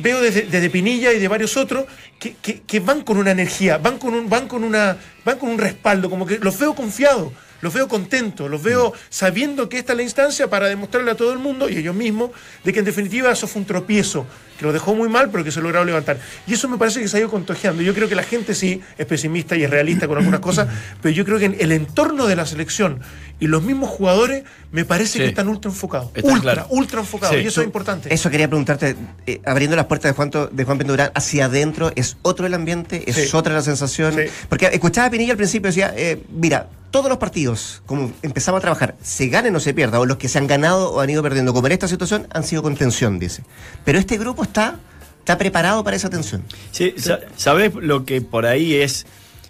veo 0.01 0.21
desde, 0.21 0.43
desde 0.43 0.71
Pinilla 0.71 1.13
y 1.13 1.19
de 1.19 1.29
varios 1.29 1.57
otros 1.57 1.85
que, 2.19 2.35
que- 2.41 2.61
que 2.63 2.81
van 2.81 3.03
con 3.03 3.17
una 3.19 3.33
energía, 3.33 3.79
van 3.79 3.99
con 3.99 4.15
un, 4.15 4.29
van 4.29 4.47
con 4.49 4.63
una, 4.65 4.97
van 5.25 5.39
con 5.39 5.51
un 5.51 5.59
respaldo, 5.59 6.09
como 6.09 6.27
que 6.27 6.39
los 6.39 6.59
veo 6.59 6.75
confiados. 6.75 7.33
Los 7.61 7.75
veo 7.75 7.89
contentos, 7.89 8.49
los 8.49 8.63
veo 8.63 8.93
sabiendo 9.11 9.69
que 9.69 9.79
esta 9.79 9.93
es 9.93 9.97
la 9.97 10.05
instancia 10.05 10.49
para 10.49 10.69
demostrarle 10.69 11.11
a 11.11 11.17
todo 11.17 11.33
el 11.33 11.41
mundo 11.41 11.69
y 11.69 11.77
ellos 11.77 11.93
mismos 11.93 12.31
de 12.63 12.73
que 12.73 12.79
en 12.79 12.85
definitiva 12.85 13.33
eso 13.33 13.49
fue 13.49 13.63
un 13.63 13.67
tropiezo, 13.67 14.27
que 14.57 14.65
lo 14.65 14.73
dejó 14.73 14.95
muy 14.95 15.09
mal, 15.09 15.29
pero 15.33 15.43
que 15.43 15.51
se 15.51 15.61
lograron 15.61 15.89
levantar. 15.89 16.21
Y 16.47 16.55
eso 16.55 16.69
me 16.69 16.79
parece 16.79 17.01
que 17.01 17.09
se 17.09 17.17
ha 17.17 17.21
ido 17.21 17.29
contagiando. 17.31 17.83
Yo 17.83 17.93
creo 17.95 18.09
que 18.09 18.15
la 18.15 18.23
gente 18.23 18.55
sí 18.55 18.81
es 18.97 19.07
pesimista 19.07 19.57
y 19.57 19.65
es 19.65 19.71
realista 19.71 20.07
con 20.07 20.19
algunas 20.19 20.39
cosas, 20.39 20.69
pero 21.03 21.13
yo 21.13 21.25
creo 21.25 21.41
que 21.41 21.47
en 21.47 21.57
el 21.59 21.73
entorno 21.73 22.29
de 22.29 22.37
la 22.37 22.47
selección 22.47 23.01
y 23.41 23.47
los 23.47 23.63
mismos 23.63 23.89
jugadores 23.91 24.45
me 24.73 24.85
parece 24.85 25.13
Sí. 25.15 25.19
que 25.21 25.27
están 25.27 25.49
ultra 25.49 25.71
enfocados. 25.71 26.11
Ultra, 26.23 26.67
ultra 26.71 27.01
enfocados. 27.01 27.37
Sí. 27.37 27.43
y 27.43 27.47
eso 27.47 27.61
es 27.61 27.67
importante. 27.67 28.13
Eso 28.13 28.31
quería 28.31 28.49
preguntarte, 28.49 28.97
eh, 29.27 29.41
abriendo 29.47 29.77
las 29.77 29.87
puertas 29.87 30.11
de 30.11 30.17
Juan, 30.17 30.31
de 30.53 30.65
Juan 30.65 30.79
Pendurán 30.79 31.11
hacia 31.15 31.45
adentro, 31.47 31.93
¿es 31.95 32.17
otro 32.23 32.47
el 32.47 32.55
ambiente? 32.55 33.05
¿Es 33.09 33.17
Sí. 33.17 33.37
otra 33.37 33.55
la 33.55 33.63
sensación? 33.63 34.15
Sí. 34.15 34.23
Porque 34.49 34.67
escuchaba 34.73 35.07
a 35.07 35.11
Pinilla 35.11 35.33
al 35.33 35.37
principio 35.37 35.69
decía, 35.69 35.93
eh, 35.97 36.23
mira, 36.31 36.69
todos 36.91 37.09
los 37.09 37.19
partidos, 37.19 37.83
como 37.87 38.13
empezamos 38.23 38.59
a 38.59 38.63
trabajar, 38.63 38.97
se 39.03 39.29
ganen 39.29 39.55
o 39.55 39.61
se 39.61 39.75
pierda, 39.75 40.01
o 40.01 40.07
los 40.07 40.17
que 40.17 40.29
se 40.29 40.39
han 40.39 40.47
ganado 40.47 40.91
o 40.93 41.01
han 41.01 41.11
ido 41.11 41.23
perdiendo, 41.23 41.53
como 41.53 41.67
en 41.67 41.73
esta 41.75 41.87
situación, 41.87 42.27
han 42.33 42.45
sido 42.45 42.63
con 42.63 42.77
tensión, 42.77 43.19
dice. 43.19 43.43
Pero 43.85 43.99
este 43.99 44.17
grupo 44.17 44.43
está, 44.43 44.77
está 45.19 45.37
preparado 45.37 45.85
para 45.85 45.97
esa 45.97 46.09
tensión. 46.09 46.43
Sí, 46.73 46.95
sa- 46.97 47.21
¿sabés 47.37 47.75
lo 47.75 48.05
que 48.07 48.23
por 48.23 48.47
ahí 48.47 48.75
es 48.77 49.05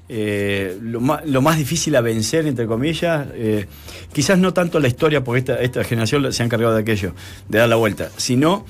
eh, 0.09 0.79
lo, 0.81 1.00
más, 1.00 1.59
difícil 1.59 1.95
a 1.97 2.00
vencer, 2.00 2.47
entre 2.47 2.67
comillas? 2.67 3.29
Eh, 3.35 3.67
quizás 4.12 4.38
no 4.38 4.53
tanto 4.55 4.81
la 4.81 4.88
historia, 4.88 5.23
porque 5.23 5.53
esta, 5.61 5.85
generación 5.85 6.33
se 6.33 6.43
ha 6.43 6.47
encargado 6.47 6.75
de 6.75 6.81
aquello, 6.81 7.15
de 7.49 7.59
dar 7.59 7.69
la 7.69 7.77
vuelta, 7.77 8.11
sino 8.17 8.65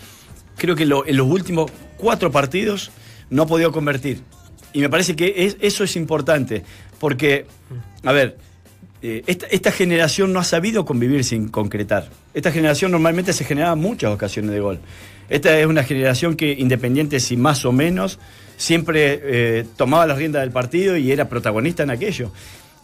creo 0.56 0.74
que 0.74 0.82
en 0.82 1.16
los 1.16 1.26
últimos 1.26 1.70
cuatro 1.96 2.30
partidos 2.30 2.90
no 3.30 3.42
ha 3.42 3.46
podido 3.46 3.72
convertir. 3.72 4.22
Y 4.72 4.80
me 4.80 4.88
parece 4.90 5.16
que 5.16 5.34
es- 5.36 5.56
eso 5.60 5.84
es 5.84 5.96
importante, 5.96 6.64
porque, 6.98 7.46
a 8.04 8.12
ver, 8.12 8.36
eh, 9.00 9.22
esta, 9.26 9.46
esta 9.46 9.70
generación 9.70 10.32
no 10.32 10.40
ha 10.40 10.44
sabido 10.44 10.84
convivir 10.84 11.22
sin 11.22 11.48
concretar. 11.48 12.08
Esta 12.34 12.50
generación 12.50 12.90
normalmente 12.90 13.32
se 13.32 13.44
generaba 13.44 13.76
muchas 13.76 14.12
ocasiones 14.12 14.50
de 14.50 14.60
gol. 14.60 14.80
Esta 15.28 15.58
es 15.58 15.66
una 15.66 15.84
generación 15.84 16.34
que, 16.34 16.52
independiente 16.52 17.20
si 17.20 17.36
más 17.36 17.64
o 17.64 17.70
menos, 17.70 18.18
siempre 18.58 19.20
eh, 19.22 19.64
tomaba 19.76 20.06
las 20.06 20.18
riendas 20.18 20.42
del 20.42 20.50
partido 20.50 20.98
y 20.98 21.10
era 21.10 21.30
protagonista 21.30 21.84
en 21.84 21.90
aquello. 21.90 22.30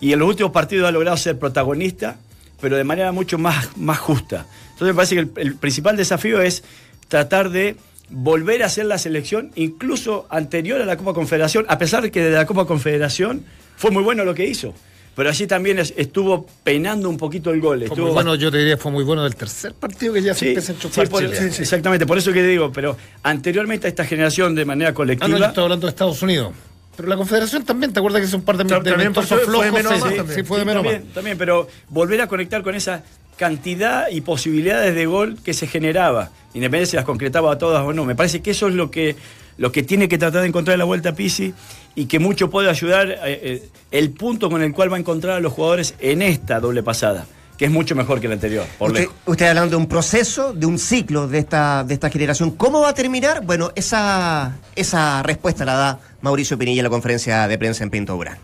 Y 0.00 0.12
en 0.12 0.20
los 0.20 0.28
últimos 0.28 0.52
partidos 0.52 0.88
ha 0.88 0.92
logrado 0.92 1.16
ser 1.18 1.38
protagonista, 1.38 2.16
pero 2.60 2.76
de 2.76 2.84
manera 2.84 3.12
mucho 3.12 3.36
más, 3.36 3.76
más 3.76 3.98
justa. 3.98 4.46
Entonces 4.72 4.88
me 4.88 4.94
parece 4.94 5.14
que 5.16 5.20
el, 5.20 5.30
el 5.36 5.56
principal 5.56 5.96
desafío 5.96 6.40
es 6.40 6.64
tratar 7.08 7.50
de 7.50 7.76
volver 8.08 8.62
a 8.62 8.66
hacer 8.66 8.86
la 8.86 8.98
selección, 8.98 9.50
incluso 9.56 10.26
anterior 10.30 10.80
a 10.80 10.86
la 10.86 10.96
Copa 10.96 11.12
Confederación, 11.12 11.66
a 11.68 11.78
pesar 11.78 12.02
de 12.02 12.10
que 12.10 12.22
de 12.22 12.30
la 12.30 12.46
Copa 12.46 12.66
Confederación 12.66 13.44
fue 13.76 13.90
muy 13.90 14.02
bueno 14.02 14.24
lo 14.24 14.34
que 14.34 14.46
hizo. 14.46 14.74
Pero 15.16 15.28
allí 15.30 15.46
también 15.46 15.78
es- 15.78 15.94
estuvo 15.96 16.46
penando 16.64 17.08
un 17.08 17.16
poquito 17.16 17.50
el 17.50 17.60
gol. 17.60 17.78
Fue 17.78 17.86
estuvo 17.86 18.06
muy 18.06 18.14
bueno, 18.14 18.34
yo 18.34 18.50
te 18.50 18.58
diría, 18.58 18.76
fue 18.76 18.90
muy 18.90 19.04
bueno 19.04 19.22
del 19.22 19.36
tercer 19.36 19.72
partido 19.74 20.12
que 20.14 20.22
ya 20.22 20.34
se 20.34 20.48
empieza 20.48 20.72
a 20.72 20.74
enchufar 20.74 21.06
sí, 21.06 21.10
por- 21.12 21.22
Chile. 21.22 21.36
sí, 21.36 21.50
sí, 21.52 21.62
exactamente, 21.62 22.04
por 22.06 22.18
eso 22.18 22.32
que 22.32 22.42
digo, 22.42 22.72
pero 22.72 22.96
anteriormente 23.22 23.86
a 23.86 23.90
esta 23.90 24.04
generación 24.04 24.54
de 24.54 24.64
manera 24.64 24.88
Ah, 24.88 24.92
no, 24.92 24.96
colectiva. 24.96 25.38
yo 25.38 25.44
estoy 25.44 25.62
hablando 25.64 25.86
de 25.86 25.90
Estados 25.90 26.20
Unidos. 26.22 26.52
Pero 26.96 27.08
la 27.08 27.16
Confederación 27.16 27.64
también, 27.64 27.92
¿te 27.92 27.98
acuerdas 27.98 28.20
que 28.20 28.28
hizo 28.28 28.36
un 28.36 28.44
par 28.44 28.56
de, 28.56 28.64
También 28.64 28.82
de 28.84 28.90
fue- 28.90 29.04
ventosos 29.04 29.40
fue 29.42 29.64
de 29.66 29.72
menos 29.72 29.92
a 29.92 29.96
Sí, 29.96 30.00
más 30.00 30.10
sí, 30.10 30.16
también. 30.16 30.38
sí, 30.38 30.44
fue 30.44 30.58
de 30.58 30.62
Sí, 30.62 30.66
menos 30.66 30.80
a 30.80 30.84
también, 30.84 31.04
más. 31.06 31.14
también, 31.14 31.38
pero 31.38 31.68
volver 31.88 32.20
a 32.20 32.26
conectar 32.28 32.62
con 32.62 32.74
esa 32.74 33.02
cantidad 33.36 34.08
y 34.10 34.20
posibilidades 34.20 34.94
de 34.94 35.06
gol 35.06 35.36
que 35.44 35.54
se 35.54 35.66
generaba, 35.66 36.30
independientemente 36.54 36.90
si 36.90 36.96
las 36.96 37.04
concretaba 37.04 37.58
todas 37.58 37.82
o 37.84 37.92
no. 37.92 38.04
Me 38.04 38.14
parece 38.14 38.42
que 38.42 38.52
eso 38.52 38.68
es 38.68 38.74
lo 38.74 38.90
que, 38.92 39.16
lo 39.58 39.72
que 39.72 39.82
tiene 39.82 40.08
que 40.08 40.18
tratar 40.18 40.42
de 40.42 40.48
encontrar 40.48 40.78
la 40.78 40.84
vuelta 40.84 41.10
a 41.10 41.14
Pisi 41.16 41.52
y 41.94 42.06
que 42.06 42.18
mucho 42.18 42.50
puede 42.50 42.68
ayudar 42.70 43.10
eh, 43.10 43.18
eh, 43.24 43.68
el 43.90 44.10
punto 44.10 44.50
con 44.50 44.62
el 44.62 44.72
cual 44.72 44.92
va 44.92 44.96
a 44.96 45.00
encontrar 45.00 45.36
a 45.36 45.40
los 45.40 45.52
jugadores 45.52 45.94
en 46.00 46.22
esta 46.22 46.60
doble 46.60 46.82
pasada, 46.82 47.26
que 47.56 47.66
es 47.66 47.70
mucho 47.70 47.94
mejor 47.94 48.20
que 48.20 48.28
la 48.28 48.34
anterior. 48.34 48.66
Por 48.78 48.90
Usted, 48.90 49.02
lejos. 49.02 49.16
usted 49.26 49.46
hablando 49.46 49.70
de 49.70 49.76
un 49.76 49.86
proceso, 49.86 50.52
de 50.52 50.66
un 50.66 50.78
ciclo 50.78 51.28
de 51.28 51.38
esta, 51.38 51.84
de 51.84 51.94
esta 51.94 52.10
generación. 52.10 52.50
¿Cómo 52.52 52.80
va 52.80 52.90
a 52.90 52.94
terminar? 52.94 53.44
Bueno, 53.44 53.70
esa, 53.76 54.56
esa 54.74 55.22
respuesta 55.22 55.64
la 55.64 55.74
da 55.74 56.00
Mauricio 56.20 56.58
Pinilla 56.58 56.80
en 56.80 56.84
la 56.84 56.90
conferencia 56.90 57.46
de 57.46 57.58
prensa 57.58 57.84
en 57.84 57.90
Pinto 57.90 58.16
Urán. 58.16 58.38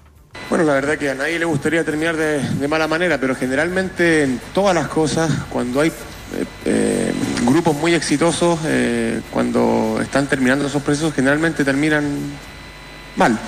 Bueno, 0.48 0.64
la 0.64 0.74
verdad 0.74 0.98
que 0.98 1.10
a 1.10 1.14
nadie 1.14 1.38
le 1.38 1.44
gustaría 1.44 1.84
terminar 1.84 2.16
de, 2.16 2.40
de 2.40 2.68
mala 2.68 2.88
manera, 2.88 3.18
pero 3.18 3.36
generalmente 3.36 4.24
en 4.24 4.40
todas 4.52 4.74
las 4.74 4.88
cosas, 4.88 5.30
cuando 5.48 5.80
hay 5.80 5.88
eh, 5.88 6.44
eh, 6.64 7.12
grupos 7.46 7.76
muy 7.76 7.94
exitosos, 7.94 8.58
eh, 8.64 9.20
cuando 9.32 9.98
están 10.02 10.26
terminando 10.26 10.66
esos 10.66 10.82
procesos, 10.82 11.14
generalmente 11.14 11.64
terminan 11.64 12.04
mal. 13.16 13.38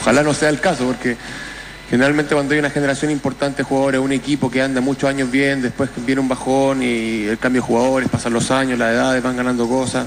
Ojalá 0.00 0.22
no 0.22 0.34
sea 0.34 0.48
el 0.48 0.60
caso, 0.60 0.86
porque 0.86 1.16
generalmente 1.90 2.34
cuando 2.34 2.54
hay 2.54 2.60
una 2.60 2.70
generación 2.70 3.10
importante 3.10 3.58
de 3.58 3.64
jugadores, 3.64 4.00
un 4.00 4.12
equipo 4.12 4.50
que 4.50 4.62
anda 4.62 4.80
muchos 4.80 5.08
años 5.08 5.30
bien, 5.30 5.62
después 5.62 5.90
viene 6.06 6.20
un 6.20 6.28
bajón 6.28 6.82
y 6.82 7.24
el 7.24 7.38
cambio 7.38 7.60
de 7.62 7.66
jugadores, 7.66 8.08
pasan 8.08 8.32
los 8.32 8.50
años, 8.50 8.78
las 8.78 8.92
edades, 8.92 9.22
van 9.22 9.36
ganando 9.36 9.68
cosas. 9.68 10.06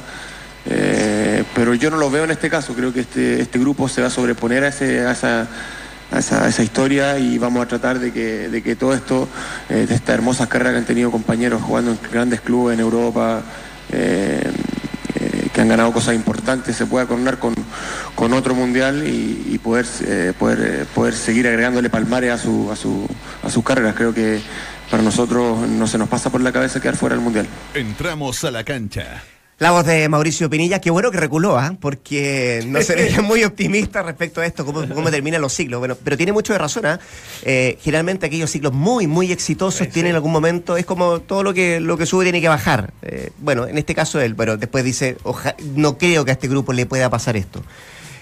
Eh, 0.69 1.43
pero 1.55 1.73
yo 1.75 1.89
no 1.89 1.97
lo 1.97 2.09
veo 2.09 2.25
en 2.25 2.31
este 2.31 2.49
caso, 2.49 2.73
creo 2.73 2.91
que 2.91 3.01
este, 3.01 3.41
este 3.41 3.57
grupo 3.57 3.87
se 3.87 4.01
va 4.01 4.07
a 4.07 4.09
sobreponer 4.09 4.65
a, 4.65 4.67
ese- 4.67 5.05
a 5.05 5.11
esa, 5.11 5.47
a 6.11 6.19
esa, 6.19 6.63
historia 6.63 7.17
y 7.19 7.37
vamos 7.37 7.63
a 7.63 7.67
tratar 7.67 7.99
de 7.99 8.11
que, 8.11 8.75
todo 8.75 8.93
esto, 8.93 9.29
eh, 9.69 9.85
de 9.87 9.95
estas 9.95 10.15
hermosas 10.15 10.47
carreras 10.47 10.73
que 10.73 10.79
han 10.79 10.85
tenido 10.85 11.11
compañeros 11.11 11.61
jugando 11.61 11.91
en 11.91 11.99
grandes 12.11 12.41
clubes 12.41 12.73
en 12.73 12.81
Europa, 12.81 13.41
eh, 13.91 14.51
que 15.57 15.61
han 15.61 15.69
ganado 15.69 15.91
cosas 15.91 16.13
importantes, 16.13 16.75
se 16.75 16.85
pueda 16.85 17.07
coronar 17.07 17.39
con, 17.39 17.55
con 18.13 18.31
otro 18.33 18.53
mundial 18.53 19.07
y, 19.07 19.57
poder, 19.57 19.87
eh, 20.05 20.31
poder, 20.37 20.59
eh, 20.61 20.85
poder 20.93 21.15
seguir 21.15 21.47
agregándole 21.47 21.89
palmares 21.89 22.31
a, 22.31 22.37
su, 22.37 22.69
a, 22.71 22.75
su, 22.75 23.07
a 23.41 23.49
sus 23.49 23.63
carreras. 23.63 23.95
Creo 23.95 24.13
que 24.13 24.39
para 24.91 25.01
nosotros 25.01 25.67
no 25.67 25.87
se 25.87 25.97
nos 25.97 26.09
pasa 26.09 26.29
por 26.29 26.41
la 26.41 26.51
cabeza 26.51 26.79
quedar 26.79 26.95
fuera 26.95 27.15
del 27.15 27.23
mundial. 27.23 27.47
Entramos 27.73 28.43
a 28.43 28.51
la 28.51 28.63
cancha. 28.63 29.23
La 29.59 29.71
voz 29.71 29.87
de 29.87 30.07
Mauricio 30.07 30.51
Pinilla, 30.51 30.79
qué 30.79 30.91
bueno 30.91 31.09
que 31.09 31.17
reculó, 31.17 31.57
¿ah? 31.57 31.75
porque 31.81 32.63
no 32.67 32.79
se 32.83 32.93
veía 32.95 33.23
muy 33.23 33.43
optimista 33.43 34.03
respecto 34.03 34.39
a 34.39 34.45
esto, 34.45 34.63
cómo, 34.63 34.87
cómo 34.87 35.09
terminan 35.09 35.41
los 35.41 35.51
ciclos. 35.51 35.79
Bueno, 35.79 35.97
pero 36.03 36.15
tiene 36.15 36.31
mucho 36.31 36.53
de 36.53 36.59
razón, 36.59 36.85
¿ah? 36.85 36.99
Eh, 37.41 37.75
generalmente 37.81 38.27
aquellos 38.27 38.51
ciclos 38.51 38.71
muy, 38.73 39.07
muy 39.07 39.31
exitosos 39.31 39.89
tienen 39.89 40.13
algún 40.13 40.31
momento, 40.31 40.77
es 40.77 40.85
como 40.85 41.21
todo 41.21 41.41
lo 41.41 41.55
que, 41.55 41.79
lo 41.79 41.97
que 41.97 42.05
sube 42.05 42.23
tiene 42.25 42.39
que 42.39 42.49
bajar. 42.49 42.93
Eh, 43.01 43.31
bueno, 43.39 43.65
en 43.67 43.79
este 43.79 43.95
caso 43.95 44.21
él, 44.21 44.35
pero 44.35 44.57
después 44.57 44.83
dice, 44.83 45.17
"Oja- 45.23 45.55
no 45.73 45.97
creo 45.97 46.23
que 46.23 46.29
a 46.29 46.33
este 46.35 46.47
grupo 46.47 46.71
le 46.71 46.85
pueda 46.85 47.09
pasar 47.09 47.35
esto. 47.35 47.63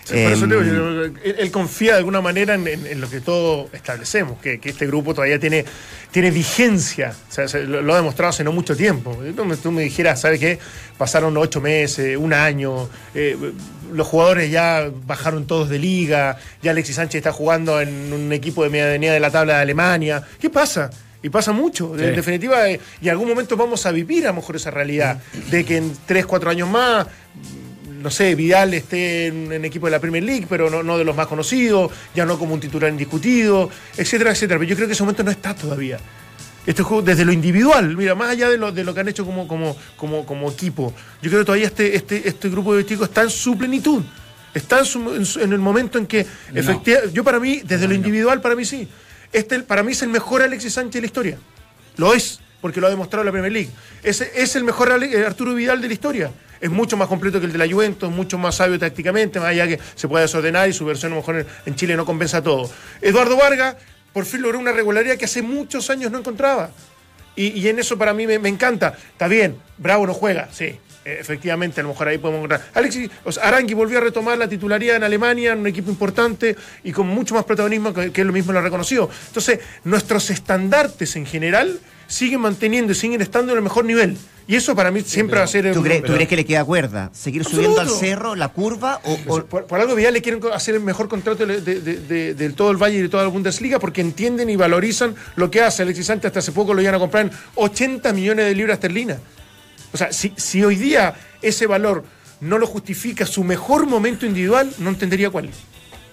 Sí, 0.05 0.13
por 0.23 0.31
eso 0.33 0.43
Em, 0.45 0.49
te 0.51 0.55
digo, 0.63 0.75
yo- 0.75 1.01
él, 1.05 1.35
él 1.39 1.51
confía 1.51 1.93
de 1.93 1.97
alguna 1.97 2.21
manera 2.21 2.53
en, 2.53 2.67
en- 2.67 2.85
en 2.85 3.01
lo 3.01 3.09
que 3.09 3.21
todos 3.21 3.73
establecemos, 3.73 4.39
que, 4.39 4.59
que 4.59 4.69
este 4.69 4.85
grupo 4.85 5.13
todavía 5.15 5.39
tiene, 5.39 5.65
tiene 6.11 6.29
vigencia. 6.31 7.13
O 7.27 7.31
sea, 7.33 7.47
se- 7.47 7.63
lo, 7.63 7.81
lo 7.81 7.93
ha 7.93 7.97
demostrado 7.97 8.29
hace 8.29 8.43
no 8.43 8.51
mucho 8.51 8.75
tiempo. 8.77 9.17
Tú 9.35 9.45
me, 9.45 9.57
tú 9.57 9.71
me 9.71 9.81
dijeras, 9.81 10.21
¿sabes 10.21 10.39
qué? 10.39 10.59
Pasaron 10.97 11.35
ocho 11.37 11.59
meses, 11.59 12.17
un 12.17 12.33
año, 12.33 12.87
eh, 13.15 13.35
los 13.91 14.05
jugadores 14.07 14.51
ya 14.51 14.89
bajaron 15.07 15.47
todos 15.47 15.69
de 15.69 15.79
liga, 15.79 16.37
ya 16.61 16.69
Alexis 16.71 16.97
Sánchez 16.97 17.15
está 17.19 17.31
jugando 17.31 17.81
en 17.81 18.13
un 18.13 18.31
equipo 18.31 18.63
de 18.63 18.69
medianía 18.69 19.11
de 19.11 19.19
la 19.19 19.31
tabla 19.31 19.55
de 19.55 19.61
Alemania. 19.63 20.23
¿Qué 20.39 20.51
pasa? 20.51 20.91
Y 21.23 21.29
pasa 21.29 21.51
mucho. 21.51 21.97
En 21.97 22.15
definitiva, 22.15 22.69
eh, 22.69 22.79
y 23.01 23.05
en 23.05 23.11
algún 23.11 23.27
momento 23.27 23.57
vamos 23.57 23.83
a 23.87 23.91
vivir 23.91 24.25
a 24.25 24.27
lo 24.27 24.35
mejor 24.35 24.55
esa 24.57 24.69
realidad 24.69 25.19
de 25.49 25.65
que 25.65 25.77
en 25.77 25.93
tres, 26.05 26.27
cuatro 26.27 26.51
años 26.51 26.69
más 26.69 27.07
no 28.05 28.11
sé, 28.11 28.35
Vidal 28.35 28.71
esté 28.75 29.25
en 29.27 29.65
equipo 29.65 29.87
de 29.87 29.91
la 29.91 29.99
Premier 29.99 30.23
League, 30.23 30.45
pero 30.47 30.69
no, 30.69 30.83
no 30.83 30.95
de 30.95 31.03
los 31.03 31.15
más 31.15 31.25
conocidos, 31.25 31.91
ya 32.13 32.23
no 32.23 32.37
como 32.37 32.53
un 32.53 32.59
titular 32.59 32.91
indiscutido, 32.91 33.67
etcétera, 33.97 34.29
etcétera. 34.29 34.59
Pero 34.59 34.69
yo 34.69 34.75
creo 34.75 34.87
que 34.87 34.93
ese 34.93 35.01
momento 35.01 35.23
no 35.23 35.31
está 35.31 35.55
todavía. 35.55 35.97
Este 36.67 36.83
juego 36.83 37.01
desde 37.01 37.25
lo 37.25 37.31
individual, 37.31 37.97
mira, 37.97 38.13
más 38.13 38.29
allá 38.29 38.47
de 38.49 38.57
lo, 38.59 38.71
de 38.71 38.83
lo 38.83 38.93
que 38.93 38.99
han 38.99 39.07
hecho 39.07 39.25
como, 39.25 39.47
como, 39.47 39.75
como, 39.97 40.23
como 40.23 40.51
equipo, 40.51 40.93
yo 41.19 41.29
creo 41.31 41.41
que 41.41 41.45
todavía 41.45 41.65
este, 41.65 41.95
este, 41.95 42.29
este 42.29 42.47
grupo 42.49 42.75
de 42.75 42.85
chicos 42.85 43.07
está 43.09 43.23
en 43.23 43.31
su 43.31 43.57
plenitud. 43.57 44.03
Está 44.53 44.79
en, 44.79 44.85
su- 44.85 45.39
en 45.41 45.51
el 45.51 45.59
momento 45.59 45.97
en 45.97 46.05
que, 46.05 46.25
efectivamente, 46.53 47.11
yo 47.11 47.23
para 47.23 47.39
mí, 47.39 47.61
desde 47.65 47.87
lo 47.87 47.95
individual, 47.95 48.39
para 48.39 48.55
mí 48.55 48.63
sí. 48.65 48.87
Este, 49.33 49.59
para 49.61 49.81
mí 49.81 49.93
es 49.93 50.01
el 50.03 50.09
mejor 50.09 50.43
Alexis 50.43 50.73
Sánchez 50.73 50.93
de 50.93 51.01
la 51.01 51.07
historia. 51.07 51.37
Lo 51.97 52.13
es, 52.13 52.39
porque 52.65 52.82
lo 52.82 52.88
ha 52.88 52.89
demostrado 52.89 53.23
la 53.23 53.32
Premier 53.32 53.51
League. 53.51 53.69
Es, 54.01 54.21
es 54.21 54.56
el 54.56 54.63
mejor 54.63 54.89
eh, 55.04 55.23
Arturo 55.23 55.54
Vidal 55.54 55.80
de 55.82 55.88
la 55.88 55.93
historia. 55.93 56.32
Es 56.60 56.71
mucho 56.71 56.97
más 56.97 57.08
completo 57.08 57.39
que 57.39 57.45
el 57.45 57.51
de 57.51 57.60
la 57.60 57.71
Juventus, 57.71 58.10
mucho 58.10 58.39
más 58.39 58.56
sabio 58.56 58.80
tácticamente, 58.80 59.39
más 59.39 59.49
allá 59.49 59.67
que 59.67 59.80
se 59.93 60.08
puede 60.08 60.23
desordenar 60.23 60.67
y 60.67 60.73
su 60.73 60.84
versión 60.84 61.12
a 61.12 61.15
lo 61.15 61.21
mejor 61.21 61.45
en, 61.63 61.75
Chile 61.75 61.95
no 61.95 62.08
compensa 62.08 62.41
todo. 62.41 62.67
Eduardo 63.04 63.38
Vargas 63.38 63.75
por 64.12 64.25
fin 64.25 64.41
logró 64.41 64.58
una 64.58 64.71
regularidad 64.71 65.15
que 65.15 65.25
hace 65.25 65.43
muchos 65.43 65.91
años 65.91 66.12
no 66.12 66.17
encontraba. 66.17 66.71
Y, 67.36 67.49
y 67.49 67.69
en 67.69 67.78
eso 67.78 67.99
para 67.99 68.15
mí 68.15 68.25
me, 68.25 68.49
encanta. 68.49 68.97
Está 69.12 69.28
bien, 69.28 69.58
Bravo 69.78 70.08
no 70.08 70.15
juega, 70.15 70.49
sí. 70.51 70.65
eh, 70.65 70.80
Efectivamente, 71.19 71.82
a 71.82 71.84
lo 71.84 71.89
mejor 71.89 72.08
ahí 72.08 72.17
podemos 72.17 72.39
encontrar. 72.39 72.67
Alexis 72.73 73.12
Arangui 73.43 73.75
volvió 73.75 73.99
a 73.99 74.01
retomar 74.01 74.39
la 74.39 74.49
titularidad 74.49 74.95
en 74.95 75.04
Alemania, 75.04 75.54
en 75.54 75.60
un 75.60 75.67
equipo 75.67 75.91
importante 75.91 76.56
y 76.84 76.91
con 76.91 77.06
mucho 77.06 77.36
más 77.36 77.43
protagonismo 77.43 77.93
que, 77.93 78.12
que 78.12 78.21
él 78.21 78.32
mismo 78.32 78.54
lo 78.54 78.58
ha 78.58 78.63
reconocido. 78.63 79.08
Entonces, 79.28 79.60
nuestros 79.84 80.32
estandartes 80.32 81.15
en 81.15 81.28
general 81.28 81.80
siguen 82.07 82.41
manteniendo 82.41 82.91
y 82.91 82.95
siguen 82.95 83.21
estando 83.21 83.51
en 83.51 83.57
el 83.57 83.63
mejor 83.63 83.85
nivel. 83.85 84.17
Y 84.47 84.55
eso 84.55 84.75
para 84.75 84.91
mí 84.91 85.01
siempre 85.01 85.39
va 85.39 85.45
a 85.45 85.47
ser. 85.47 85.73
¿Tú, 85.73 85.81
crees, 85.81 86.03
tú 86.03 86.13
crees 86.13 86.29
que 86.29 86.35
le 86.35 86.45
queda 86.45 86.63
cuerda? 86.63 87.09
¿Seguir 87.13 87.43
subiendo 87.43 87.81
al 87.81 87.89
cerro, 87.89 88.35
la 88.35 88.49
curva 88.49 88.99
o, 89.03 89.17
por, 89.17 89.65
por 89.65 89.79
algo 89.81 89.97
ya 89.97 90.11
le 90.11 90.21
quieren 90.21 90.39
hacer 90.53 90.75
el 90.75 90.81
mejor 90.81 91.07
contrato 91.07 91.45
de, 91.47 91.61
de- 91.61 91.81
de- 91.81 91.97
de- 92.01 92.33
del 92.35 92.53
todo 92.53 92.69
el 92.69 92.77
Valle 92.77 92.99
y 92.99 93.01
de 93.01 93.09
toda 93.09 93.23
la 93.23 93.29
Bundesliga 93.29 93.79
porque 93.79 94.01
entienden 94.01 94.49
y 94.51 94.55
valorizan 94.55 95.15
lo 95.35 95.49
que 95.49 95.61
hace 95.61 95.81
Alexis 95.81 96.05
Sánchez. 96.05 96.27
Hasta 96.27 96.39
hace 96.39 96.51
poco 96.51 96.75
lo 96.75 96.81
iban 96.83 96.93
a 96.93 96.99
comprar 96.99 97.25
en 97.25 97.31
80 97.55 98.13
millones 98.13 98.45
de 98.45 98.53
libras 98.53 98.75
esterlinas. 98.75 99.17
O 99.91 99.97
sea, 99.97 100.11
si, 100.13 100.31
si 100.35 100.63
hoy 100.63 100.75
día 100.75 101.15
ese 101.41 101.65
valor 101.65 102.03
no 102.39 102.59
lo 102.59 102.67
justifica 102.67 103.25
su 103.25 103.43
mejor 103.43 103.87
momento 103.87 104.27
individual, 104.27 104.71
no 104.77 104.89
entendería 104.91 105.31
cuál 105.31 105.45
es. 105.45 105.55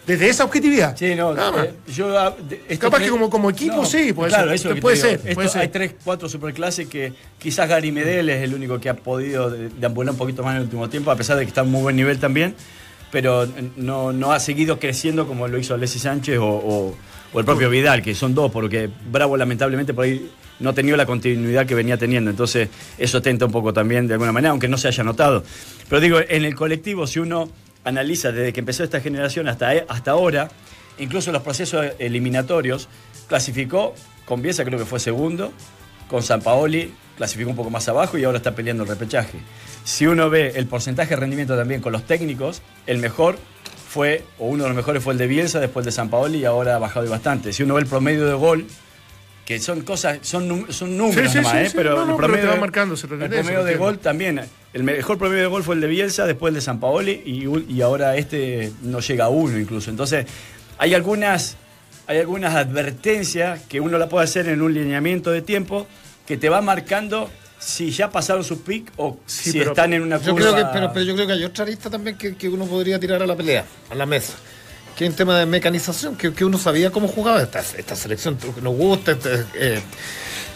Desde 0.07 0.29
esa 0.29 0.43
objetividad. 0.45 0.97
Sí, 0.97 1.15
no, 1.15 1.33
eh, 1.63 1.75
yo, 1.95 2.19
ah, 2.19 2.35
esto 2.69 2.87
Capaz 2.87 2.99
que 3.05 3.09
como- 3.09 3.31
como 3.31 3.51
equipo, 3.51 3.85
sí, 3.87 4.13
puede 4.13 4.31
claro, 4.31 4.47
ser. 4.49 4.55
Eso 4.73 4.81
Puede 4.81 4.97
ser, 4.97 5.21
Esto- 5.23 5.35
puede 5.35 5.49
ser. 5.49 5.61
Hay 5.63 5.69
tres, 5.69 5.95
cuatro 6.03 6.29
superclases 6.29 6.89
que 6.89 7.13
quizás 7.39 7.69
Gary 7.69 7.93
Medel 7.93 8.29
es 8.31 8.43
el 8.43 8.53
único 8.53 8.81
que 8.81 8.89
ha 8.89 8.95
podido 8.95 9.49
de- 9.49 9.69
deambular 9.69 10.11
un 10.13 10.19
poquito 10.19 10.43
más 10.43 10.53
en 10.53 10.57
el 10.59 10.63
último 10.65 10.89
tiempo, 10.89 11.13
a 11.13 11.17
pesar 11.17 11.37
de 11.37 11.45
que 11.45 11.49
está 11.49 11.61
en 11.61 11.71
muy 11.71 11.83
buen 11.83 11.95
nivel 11.95 12.19
también, 12.19 12.57
pero 13.13 13.47
no, 13.77 14.13
no 14.13 14.33
ha 14.33 14.41
seguido 14.41 14.81
creciendo 14.81 15.29
como 15.29 15.47
lo 15.47 15.57
hizo 15.57 15.75
Alexis 15.75 16.03
Sánchez 16.03 16.39
o, 16.39 16.47
o- 16.47 16.97
o 17.33 17.39
el 17.39 17.45
propio 17.47 17.71
Vidal, 17.71 18.03
que 18.03 18.15
son 18.17 18.35
dos, 18.35 18.51
porque 18.51 18.91
Bravo 19.11 19.37
lamentablemente 19.37 19.95
por 19.95 20.05
ahí 20.05 20.31
no 20.59 20.71
ha 20.71 20.73
tenido 20.75 20.97
la 20.97 21.07
continuidad 21.07 21.65
que 21.65 21.75
venía 21.77 21.97
teniendo, 21.97 22.29
entonces 22.31 22.69
eso 22.99 23.23
tenta 23.23 23.47
un 23.47 23.53
poco 23.53 23.73
también 23.73 24.09
de 24.09 24.15
alguna 24.15 24.33
manera, 24.33 24.51
aunque 24.51 24.67
no 24.69 24.77
se 24.77 24.89
haya 24.89 25.05
notado. 25.05 25.45
Pero 25.89 26.01
digo, 26.01 26.19
en 26.29 26.45
el 26.45 26.55
colectivo, 26.57 27.07
si 27.07 27.21
uno 27.21 27.49
analiza 27.85 28.33
desde 28.33 28.53
que 28.53 28.61
empezó 28.61 28.85
esta 28.85 29.01
generación 29.01 29.49
hasta, 29.49 29.71
hasta 29.89 30.11
ahora, 30.11 30.49
incluso 30.99 31.33
los 31.33 31.43
procesos 31.43 31.87
eliminatorios, 31.99 32.89
clasificó 33.29 33.95
con 34.25 34.43
Bielsa, 34.43 34.65
creo 34.65 34.79
que 34.79 34.85
fue 34.85 35.01
segundo, 35.01 35.53
con 36.09 36.23
San 36.23 36.43
Paoli 36.43 36.93
clasificó 37.17 37.51
un 37.51 37.57
poco 37.57 37.71
más 37.71 37.89
abajo 37.89 38.19
y 38.19 38.25
ahora 38.25 38.39
está 38.39 38.55
peleando 38.55 38.83
el 38.83 38.89
repechaje. 38.89 39.39
Si 39.85 40.07
uno 40.07 40.31
ve 40.31 40.53
el 40.57 40.67
porcentaje 40.67 41.11
de 41.11 41.17
rendimiento 41.17 41.57
también 41.57 41.81
con 41.81 41.93
los 41.93 42.05
técnicos, 42.05 42.63
el 42.87 42.99
mejor 42.99 43.39
fue, 43.89 44.25
o 44.39 44.47
uno 44.47 44.65
de 44.65 44.71
los 44.71 44.77
mejores 44.77 45.03
fue 45.03 45.13
el 45.13 45.19
de 45.19 45.27
Bielsa, 45.27 45.61
después 45.61 45.85
de 45.85 45.93
San 45.93 46.09
Paoli 46.09 46.39
y 46.39 46.45
ahora 46.45 46.77
ha 46.77 46.79
bajado 46.79 47.09
bastante. 47.11 47.53
Si 47.53 47.63
uno 47.63 47.75
ve 47.75 47.83
el 47.83 47.87
promedio 47.87 48.27
de 48.27 48.35
gol, 48.35 48.67
que 49.45 49.59
son 49.59 49.81
cosas, 49.83 50.19
son, 50.23 50.49
num- 50.49 50.71
son 50.71 50.97
números 50.97 51.33
Sí, 51.33 51.39
sí, 51.39 51.45
nomás, 51.45 51.53
sí, 51.53 51.59
¿eh? 51.59 51.69
sí. 51.69 51.73
pero 51.77 51.97
No, 51.97 52.03
el 52.03 52.09
no, 52.09 52.17
pero 52.17 52.27
promedio, 52.29 52.43
te 52.43 52.49
va 52.49 52.55
de- 52.55 52.61
marcando 52.61 52.95
el 52.95 53.01
promedio 53.01 53.65
de 53.65 53.77
gol 53.77 53.99
también. 53.99 54.41
El 54.73 54.85
mejor 54.85 55.19
promedio 55.19 55.43
de 55.43 55.49
gol 55.49 55.63
fue 55.65 55.75
el 55.75 55.81
de 55.81 55.87
Bielsa, 55.89 56.27
después 56.27 56.51
el 56.51 56.55
de 56.55 56.61
San 56.61 56.79
Paoli 56.81 57.23
y, 57.27 57.73
y 57.75 57.83
ahora 57.83 58.17
este 58.17 58.73
no 58.83 59.01
llega 59.01 59.25
a 59.27 59.29
uno 59.29 59.59
incluso. 59.59 59.91
Entonces, 59.91 60.27
hay 60.79 60.95
algunas, 60.95 61.57
hay 62.07 62.19
algunas 62.19 62.55
advertencias 62.55 63.61
que 63.69 63.81
uno 63.81 63.99
la 63.99 64.09
puede 64.09 64.25
hacer 64.25 64.49
en 64.49 64.63
un 64.63 64.73
lineamiento 64.73 65.31
de 65.31 65.43
tiempo 65.43 65.87
que 66.27 66.37
te 66.37 66.49
va 66.49 66.61
marcando 66.63 67.31
si 67.59 67.91
ya 67.91 68.11
pasaron 68.11 68.43
su 68.45 68.63
pick 68.63 68.91
o 68.97 69.19
Sí, 69.27 69.51
si 69.53 69.59
pero- 69.59 69.71
están 69.73 69.93
en 69.93 70.03
una 70.03 70.19
Yo 70.19 70.33
curva. 70.33 70.53
creo 70.53 70.57
que, 70.57 70.71
pero, 70.73 70.93
pero 70.93 71.05
yo 71.05 71.15
creo 71.15 71.27
que 71.27 71.33
hay 71.35 71.45
otra 71.45 71.65
arista 71.65 71.91
también 71.91 72.17
que, 72.17 72.35
que 72.37 72.49
uno 72.49 72.65
podría 72.67 72.99
tirar 72.99 73.23
a 73.23 73.27
la 73.27 73.37
pelea, 73.37 73.65
a 73.91 73.95
la 73.95 74.07
mesa. 74.07 74.35
Que 75.03 75.07
es 75.07 75.11
un 75.11 75.17
tema 75.17 75.37
de 75.37 75.47
mecanización, 75.47 76.15
que, 76.15 76.33
que 76.33 76.45
uno 76.45 76.59
sabía 76.59 76.91
cómo 76.93 77.09
jugaba 77.09 77.43
esta, 77.43 77.59
esta 77.59 77.97
selección. 77.97 78.39
Nos 78.63 78.73
gusta, 78.77 79.11
este, 79.11 79.35
eh, 79.55 79.83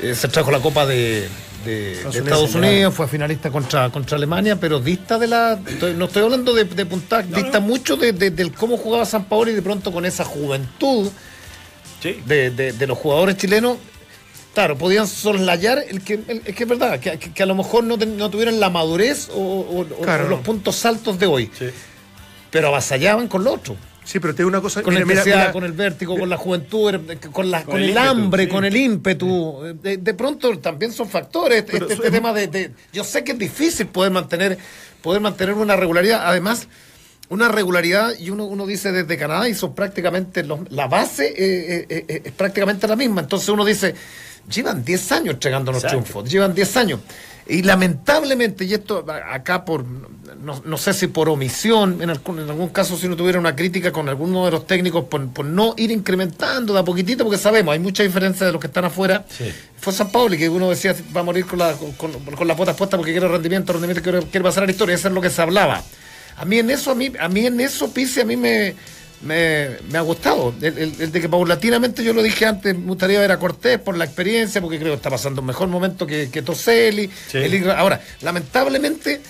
eh, 0.01 0.15
se 0.15 0.29
trajo 0.29 0.53
la 0.53 0.61
Copa 0.61 0.87
de, 0.87 1.29
de- 1.65 1.97
de 1.97 1.97
Estados 1.97 2.15
Unidos, 2.21 2.55
Unidos, 2.55 2.95
fue 2.95 3.09
finalista 3.09 3.51
contra, 3.51 3.91
contra 3.91 4.17
Alemania, 4.17 4.55
pero 4.55 4.79
dista 4.79 5.19
de 5.19 5.27
la. 5.27 5.59
no 5.97 6.05
estoy 6.05 6.23
hablando 6.23 6.55
de, 6.55 6.63
de 6.63 6.87
puntaje, 6.87 7.27
dista 7.35 7.59
mucho 7.59 7.97
de, 7.97 8.13
de- 8.13 8.31
del 8.31 8.53
cómo 8.53 8.77
jugaba 8.77 9.05
San 9.05 9.25
Paolo 9.25 9.51
y 9.51 9.55
de 9.55 9.63
pronto 9.63 9.91
con 9.91 10.07
esa 10.07 10.25
juventud 10.25 11.11
Sí. 12.01 12.23
de, 12.25 12.87
los 12.87 12.97
jugadores 12.99 13.37
chilenos, 13.39 13.79
claro, 14.55 14.79
podían 14.79 15.09
soslayar 15.09 15.83
el 15.89 16.03
que, 16.05 16.21
el- 16.29 16.43
es 16.45 16.55
que 16.55 16.63
es 16.63 16.69
verdad, 16.69 17.01
que, 17.01 17.43
a 17.43 17.47
lo 17.47 17.57
mejor 17.57 17.83
no, 17.83 17.99
ten- 17.99 18.17
no 18.17 18.31
tuvieran 18.31 18.61
la 18.61 18.71
madurez 18.71 19.29
o, 19.35 19.41
o- 19.41 19.81
o- 19.81 20.03
Claro. 20.03 20.27
o 20.27 20.29
los 20.29 20.41
puntos 20.43 20.85
altos 20.87 21.19
de 21.19 21.27
hoy, 21.27 21.51
Sí. 21.59 21.67
pero 22.53 22.69
avasallaban 22.69 23.27
con 23.27 23.43
lo 23.43 23.55
otro. 23.55 23.75
Sí, 24.07 24.21
pero 24.21 24.33
te 24.35 24.39
digo 24.39 24.49
una 24.49 24.61
cosa. 24.61 24.83
Con 24.83 24.95
la 24.95 25.01
mira, 25.01 25.07
mira, 25.07 25.21
intensidad, 25.21 25.41
mira, 25.43 25.53
con 25.53 25.65
el 25.65 25.73
vértigo, 25.73 26.17
con 26.17 26.29
la 26.31 26.37
juventud, 26.37 26.95
eh, 27.11 27.19
con, 27.33 27.51
la, 27.51 27.65
con, 27.65 27.77
el 27.77 27.83
el, 27.83 27.89
ímpetu, 27.91 28.09
hambre, 28.09 28.45
sí. 28.45 28.49
con 28.49 28.65
el 28.65 28.77
ímpetu. 28.77 29.63
De, 29.83 29.97
de 29.97 30.15
pronto 30.15 30.57
también 30.61 30.93
son 30.93 31.09
factores. 31.09 31.59
Este, 31.59 31.73
Pero 31.73 31.89
este 31.91 32.11
tema 32.11 32.33
de, 32.33 32.47
de- 32.47 32.71
Yo 32.93 33.03
sé 33.05 33.25
que 33.25 33.33
es 33.33 33.39
difícil 33.39 33.89
poder 33.89 34.13
mantener, 34.13 34.57
poder 35.03 35.21
mantener 35.21 35.55
una 35.57 35.75
regularidad. 35.75 36.23
Además, 36.25 36.69
una 37.29 37.49
regularidad, 37.49 38.13
y 38.17 38.31
uno, 38.31 38.45
uno 38.45 38.65
dice 38.65 38.93
desde 38.93 39.19
Canadá, 39.19 39.49
y 39.49 39.55
son 39.55 39.75
prácticamente. 39.75 40.45
los- 40.45 40.71
la 40.71 40.87
base 40.87 41.27
eh, 41.27 41.87
eh, 41.91 42.05
eh, 42.09 42.23
es 42.27 42.33
prácticamente 42.33 42.87
la 42.87 42.95
misma. 42.95 43.23
Entonces 43.23 43.49
uno 43.49 43.65
dice, 43.65 43.95
llevan 44.49 44.85
10 44.85 45.11
años 45.13 45.35
entregándonos 45.35 45.83
Exacto. 45.83 46.03
triunfos, 46.05 46.31
llevan 46.31 46.55
10 46.55 46.77
años. 46.77 47.01
Y 47.49 47.63
lamentablemente, 47.63 48.65
y 48.65 48.75
esto 48.75 49.05
acá 49.31 49.65
por, 49.65 49.85
no, 49.85 50.61
no 50.65 50.77
sé 50.77 50.93
si 50.93 51.07
por 51.07 51.29
omisión, 51.29 52.03
en 52.03 52.11
algún, 52.11 52.41
en 52.41 52.51
algún 52.51 52.71
caso 52.71 52.97
si 52.97 53.07
uno 53.07 53.15
tuviera 53.17 53.39
una 53.39 53.55
crítica 53.55 53.93
con 53.93 54.09
alguno 54.09 54.47
de 54.47 54.51
los 54.51 54.67
técnicos 54.67 55.05
por, 55.05 55.29
por 55.29 55.45
no 55.45 55.75
ir 55.77 55.93
incrementando 55.93 56.73
de 56.75 56.81
a 56.81 56.85
poquitito, 56.85 57.23
porque 57.25 57.39
sabemos, 57.39 57.73
hay 57.73 57.79
mucha 57.79 58.03
diferencia 58.03 58.47
de 58.47 58.53
los 58.53 58.61
que 58.61 58.67
están 58.67 58.85
afuera. 58.85 59.25
Fue 59.79 59.93
San 59.93 60.11
Pauli 60.11 60.37
que 60.39 60.49
uno 60.49 60.71
decía 60.71 60.95
va 61.17 61.21
a 61.21 61.25
morir 61.25 61.47
con, 61.47 61.61
la, 61.61 61.73
con, 61.75 61.93
con- 61.93 62.13
con 62.13 62.49
las 62.49 62.57
botas 62.57 62.75
puestas 62.77 62.99
porque 62.99 63.13
quiere 63.13 63.29
rendimiento, 63.29 63.73
rendimiento, 63.73 64.03
quiere, 64.03 64.21
quiere 64.23 64.43
pasar 64.43 64.65
a 64.65 64.67
la 64.67 64.73
historia, 64.73 64.95
eso 64.97 65.07
es 65.09 65.15
lo 65.15 65.21
que 65.21 65.31
se 65.31 65.41
hablaba. 65.41 65.85
A 66.39 66.45
mí 66.45 66.59
en 66.59 66.69
eso, 66.71 66.91
a 66.91 66.95
mí, 66.97 67.13
a 67.19 67.29
mí 67.29 67.47
en 67.47 67.61
eso, 67.61 67.93
Pise, 67.93 68.23
a 68.23 68.25
mí 68.25 68.37
me, 68.37 68.75
me, 69.23 69.71
me 69.91 69.99
ha 69.99 70.03
gustado. 70.03 70.55
El, 70.61 70.79
el- 70.79 70.95
el 71.01 71.13
de 71.13 71.21
que 71.21 71.29
paulatinamente, 71.29 72.05
yo 72.05 72.13
lo 72.13 72.23
dije 72.23 72.47
antes, 72.47 72.77
me 72.77 72.87
gustaría 72.87 73.19
ver 73.21 73.33
a 73.33 73.39
Cortés 73.39 73.79
por 73.79 73.97
la 73.97 74.05
experiencia, 74.05 74.61
porque 74.61 74.79
creo 74.79 74.93
que 74.93 74.97
está 74.97 75.11
pasando 75.11 75.41
un 75.41 75.47
mejor 75.47 75.69
momento 75.69 76.07
que, 76.07 76.29
que 76.31 76.43
Toselli. 76.43 77.11
Sí. 77.31 77.39
El 77.39 77.71
ahora, 77.71 78.01
lamentablemente, 78.23 79.21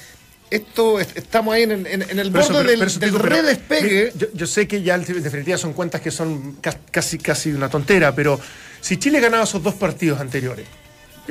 esto 0.51 1.01
es- 1.01 1.09
estamos 1.15 1.55
ahí 1.55 1.63
en, 1.65 1.73
en- 1.87 2.03
en 2.03 2.19
el 2.19 2.31
borde 2.31 2.65
del, 2.65 2.79
pero 2.79 2.91
del 2.93 3.11
digo, 3.11 3.19
redespegue. 3.19 4.13
Yo, 4.17 4.27
yo 4.33 4.47
sé 4.47 4.69
que 4.69 4.83
ya 4.83 4.95
en 4.97 5.05
definitiva 5.23 5.57
son 5.59 5.73
cuentas 5.73 6.01
que 6.01 6.11
son 6.11 6.57
ca- 6.61 6.79
casi, 6.91 7.19
casi 7.19 7.51
una 7.53 7.69
tontera, 7.69 8.15
pero 8.15 8.39
si 8.81 8.97
Chile 8.99 9.21
ganaba 9.21 9.45
esos 9.45 9.63
dos 9.63 9.75
partidos 9.75 10.21
anteriores, 10.21 10.67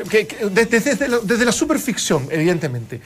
que- 0.09 0.27
que- 0.27 0.45
desde, 0.49 0.79
desde 0.79 1.07
la, 1.07 1.19
desde 1.23 1.45
la 1.45 1.51
superficción, 1.53 2.27
evidentemente, 2.31 2.99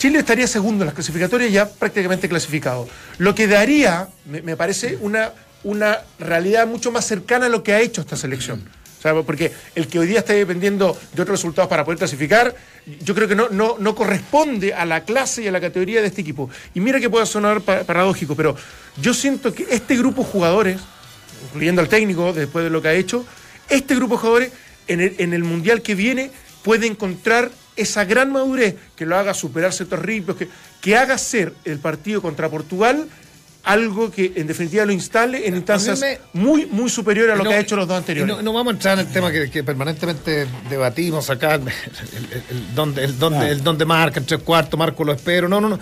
Chile 0.00 0.18
estaría 0.20 0.46
segundo 0.46 0.82
en 0.82 0.86
las 0.86 0.94
clasificatorias 0.94 1.52
ya 1.52 1.68
prácticamente 1.68 2.26
clasificado. 2.26 2.88
Lo 3.18 3.34
que 3.34 3.46
daría, 3.46 4.08
me, 4.24 4.56
parece, 4.56 4.96
una, 5.02 5.32
una 5.62 5.98
realidad 6.18 6.66
mucho 6.66 6.90
más 6.90 7.04
cercana 7.06 7.46
a 7.46 7.48
lo 7.50 7.62
que 7.62 7.74
ha 7.74 7.80
hecho 7.80 8.00
esta 8.00 8.16
selección. 8.16 8.66
O 8.98 9.02
sea, 9.02 9.12
porque 9.22 9.52
el 9.74 9.88
que 9.88 9.98
hoy 9.98 10.06
día 10.06 10.20
está 10.20 10.32
dependiendo 10.32 10.98
de 11.12 11.20
otros 11.20 11.36
resultados 11.38 11.68
para 11.68 11.84
poder 11.84 11.98
clasificar, 11.98 12.56
yo 13.02 13.14
creo 13.14 13.28
que 13.28 13.34
no, 13.34 13.50
no, 13.50 13.76
no 13.78 13.94
corresponde 13.94 14.72
a 14.72 14.86
la 14.86 15.04
clase 15.04 15.42
y 15.42 15.48
a 15.48 15.52
la 15.52 15.60
categoría 15.60 16.00
de 16.00 16.06
este 16.06 16.22
equipo. 16.22 16.48
Y 16.74 16.80
mira 16.80 16.98
que 16.98 17.10
puede 17.10 17.26
sonar 17.26 17.60
pa- 17.60 17.84
paradójico, 17.84 18.34
pero 18.34 18.56
yo 19.02 19.12
siento 19.12 19.52
que 19.52 19.66
este 19.68 19.98
grupo 19.98 20.22
de 20.22 20.28
jugadores, 20.30 20.80
incluyendo 21.48 21.82
al 21.82 21.90
técnico 21.90 22.32
después 22.32 22.64
de 22.64 22.70
lo 22.70 22.80
que 22.80 22.88
ha 22.88 22.94
hecho, 22.94 23.26
este 23.68 23.94
grupo 23.96 24.14
de 24.14 24.20
jugadores 24.22 24.52
en 24.88 25.02
el, 25.02 25.14
en 25.18 25.34
el 25.34 25.44
Mundial 25.44 25.82
que 25.82 25.94
viene 25.94 26.30
puede 26.62 26.86
encontrar 26.86 27.50
esa 27.80 28.04
gran 28.04 28.30
madurez 28.32 28.74
que 28.96 29.06
lo 29.06 29.16
haga 29.16 29.34
superar 29.34 29.72
ciertos 29.72 29.98
ritmos, 29.98 30.36
que, 30.36 30.48
que 30.80 30.96
haga 30.96 31.16
ser 31.18 31.52
el 31.64 31.78
partido 31.78 32.20
contra 32.22 32.48
Portugal 32.48 33.06
algo 33.62 34.10
que 34.10 34.32
en 34.36 34.46
definitiva 34.46 34.86
lo 34.86 34.92
instale 34.92 35.46
en 35.46 35.54
instancias 35.54 36.00
me- 36.00 36.18
muy, 36.32 36.64
muy 36.64 36.88
superiores 36.88 37.34
a 37.34 37.36
lo 37.36 37.44
No, 37.44 37.50
que 37.50 37.56
ha 37.56 37.60
hecho 37.60 37.76
los 37.76 37.86
dos 37.86 37.98
anteriores. 37.98 38.34
No, 38.36 38.40
no 38.42 38.54
vamos 38.54 38.72
a 38.72 38.74
entrar 38.76 38.98
en 38.98 39.06
el 39.06 39.12
tema 39.12 39.30
que, 39.30 39.50
que 39.50 39.62
permanentemente 39.62 40.46
debatimos 40.70 41.28
acá, 41.28 41.56
el, 41.56 41.62
el- 41.62 42.42
el 42.48 42.74
donde, 42.74 43.04
el, 43.04 43.18
donde, 43.18 43.50
el 43.50 43.62
donde 43.62 43.84
marca, 43.84 44.18
en 44.18 44.24
tres 44.24 44.40
cuartos, 44.42 44.78
marco 44.78 45.04
lo 45.04 45.12
espero, 45.12 45.46
no, 45.46 45.60
no, 45.60 45.68
no. 45.68 45.78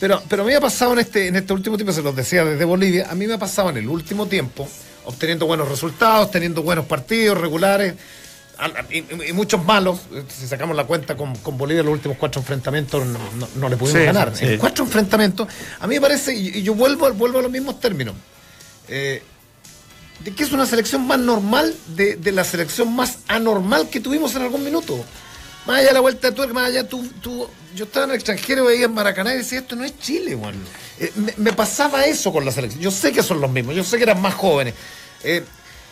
Pero, 0.00 0.20
pero 0.28 0.42
a 0.42 0.44
mí 0.44 0.50
me 0.50 0.56
ha 0.56 0.60
pasado 0.60 0.92
en 0.94 0.98
este, 0.98 1.28
en 1.28 1.36
este 1.36 1.52
último 1.52 1.76
tiempo, 1.76 1.92
se 1.92 2.02
los 2.02 2.16
decía 2.16 2.44
desde 2.44 2.64
Bolivia, 2.64 3.06
a 3.08 3.14
mí 3.14 3.28
me 3.28 3.34
ha 3.34 3.38
pasado 3.38 3.70
en 3.70 3.76
el 3.76 3.88
último 3.88 4.26
tiempo, 4.26 4.68
obteniendo 5.04 5.46
buenos 5.46 5.68
resultados, 5.68 6.32
teniendo 6.32 6.62
buenos 6.64 6.86
partidos 6.86 7.38
regulares, 7.38 7.94
y, 8.90 9.32
muchos 9.32 9.64
malos, 9.64 10.00
si 10.28 10.46
sacamos 10.46 10.76
la 10.76 10.84
cuenta 10.84 11.16
con, 11.16 11.34
con 11.36 11.56
Bolivia 11.56 11.82
los 11.82 11.92
últimos 11.92 12.16
cuatro 12.18 12.40
enfrentamientos 12.40 13.06
no, 13.06 13.18
no- 13.36 13.48
no 13.56 13.68
le 13.68 13.76
pudimos 13.76 14.00
Sí, 14.00 14.06
ganar. 14.06 14.36
sí. 14.36 14.44
En 14.46 14.58
cuatro 14.58 14.84
enfrentamientos, 14.84 15.48
a 15.78 15.86
mí 15.86 15.94
me 15.96 16.00
parece, 16.00 16.34
y, 16.34 16.62
yo 16.62 16.74
vuelvo, 16.74 17.10
vuelvo 17.14 17.38
a 17.38 17.42
los 17.42 17.50
mismos 17.50 17.80
términos, 17.80 18.14
eh, 18.88 19.22
de 20.24 20.32
que 20.34 20.42
es 20.42 20.52
una 20.52 20.66
selección 20.66 21.06
más 21.06 21.18
normal 21.18 21.74
de, 21.88 22.16
de 22.16 22.32
la 22.32 22.44
selección 22.44 22.94
más 22.94 23.18
anormal 23.28 23.88
que 23.88 24.00
tuvimos 24.00 24.34
en 24.34 24.42
algún 24.42 24.62
minuto. 24.64 25.02
Más 25.66 25.78
allá 25.78 25.88
de 25.88 25.94
la 25.94 26.00
vuelta 26.00 26.28
de 26.30 26.34
tuerca, 26.36 26.52
más 26.54 26.66
allá 26.68 26.86
tú, 26.88 27.06
tú, 27.22 27.48
yo 27.74 27.84
estaba 27.84 28.04
en 28.04 28.10
el 28.10 28.16
extranjero, 28.16 28.64
veía 28.66 28.86
en 28.86 28.92
Maracaná 28.94 29.34
y 29.34 29.38
decía, 29.38 29.60
esto 29.60 29.76
no 29.76 29.84
es 29.84 29.98
Chile, 29.98 30.34
weón. 30.34 30.56
Eh, 30.98 31.12
me, 31.16 31.32
me 31.36 31.52
pasaba 31.52 32.04
eso 32.04 32.32
con 32.32 32.44
la 32.44 32.52
selección. 32.52 32.82
Yo 32.82 32.90
sé 32.90 33.12
que 33.12 33.22
son 33.22 33.40
los 33.40 33.50
mismos, 33.50 33.74
yo 33.74 33.84
sé 33.84 33.96
que 33.96 34.02
eran 34.04 34.20
más 34.20 34.34
jóvenes. 34.34 34.74
Eh, 35.22 35.44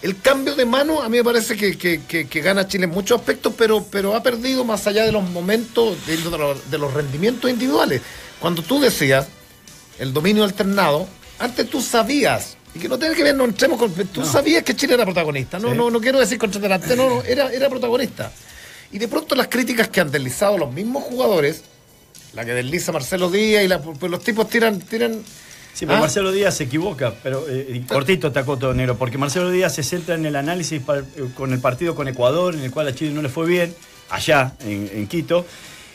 el 0.03 0.21
cambio 0.21 0.55
de 0.55 0.65
mano 0.65 1.03
a 1.03 1.09
mí 1.09 1.17
me 1.19 1.25
parece 1.25 1.57
que, 1.57 1.77
que- 1.77 2.03
que- 2.07 2.27
que 2.29 2.41
gana 2.41 2.69
Chile 2.69 2.85
en 2.85 2.91
muchos 2.91 3.19
aspectos, 3.19 3.53
pero, 3.57 3.85
pero 3.91 4.15
ha 4.15 4.23
perdido 4.23 4.65
más 4.65 4.87
allá 4.87 5.05
de 5.05 5.13
los 5.13 5.29
momentos, 5.29 5.97
de, 6.07 6.17
de 6.71 6.79
los- 6.79 6.95
rendimientos 6.95 7.51
individuales. 7.51 8.01
Cuando 8.41 8.63
tú 8.63 8.81
decías 8.81 9.27
el 9.99 10.13
dominio 10.13 10.45
alternado, 10.45 11.09
antes 11.41 11.69
tú 11.69 11.81
sabías, 11.83 12.57
y 12.75 12.79
que 12.79 12.89
no 12.89 12.99
tiene 12.99 13.15
que 13.15 13.23
ver, 13.25 13.35
no 13.35 13.45
entremos 13.45 13.79
con. 13.79 13.93
Tú 13.93 14.25
sabías 14.25 14.63
que 14.63 14.77
Chile 14.77 14.95
era 14.95 15.05
protagonista. 15.05 15.59
No, 15.59 15.75
no, 15.75 15.91
no 15.91 16.01
quiero 16.01 16.19
decir 16.21 16.39
contra 16.39 16.61
delante, 16.61 16.95
no, 16.95 17.09
no, 17.09 17.23
era, 17.23 17.53
era 17.53 17.69
protagonista. 17.69 18.31
Y 18.93 18.99
de 18.99 19.09
pronto 19.09 19.35
las 19.35 19.49
críticas 19.49 19.89
que 19.89 20.01
han 20.01 20.11
deslizado 20.11 20.57
los 20.59 20.73
mismos 20.73 21.03
jugadores, 21.05 21.63
la 22.35 22.45
que 22.45 22.53
desliza 22.53 22.93
Marcelo 22.93 23.31
Díaz 23.31 23.65
y 23.65 23.69
la- 23.69 23.81
pues 23.81 24.11
los 24.11 24.23
tipos 24.23 24.49
tiran, 24.49 24.79
tiran. 24.81 25.23
Sí, 25.79 25.87
pero 25.87 25.99
Ah. 25.99 26.01
Marcelo 26.01 26.33
Díaz 26.33 26.57
se 26.57 26.65
equivoca, 26.65 27.15
pero 27.23 27.45
eh, 27.49 27.83
cortito 27.87 28.33
te 28.33 28.41
acoto, 28.41 28.75
negro, 28.75 28.97
porque 28.99 29.17
Marcelo 29.17 29.49
Díaz 29.49 29.77
se 29.77 29.85
centra 29.85 30.17
en 30.17 30.27
el 30.27 30.35
análisis 30.35 30.83
eh, 30.83 31.03
con 31.37 31.53
el 31.53 31.61
partido 31.61 31.95
con 31.95 32.09
Ecuador, 32.09 32.55
en 32.57 32.63
el 32.63 32.73
cual 32.73 32.89
a 32.89 32.95
Chile 32.97 33.13
no 33.13 33.23
le 33.23 33.29
fue 33.29 33.47
bien, 33.47 33.73
allá 34.11 34.55
en, 34.65 34.91
en 34.93 35.07
Quito, 35.07 35.47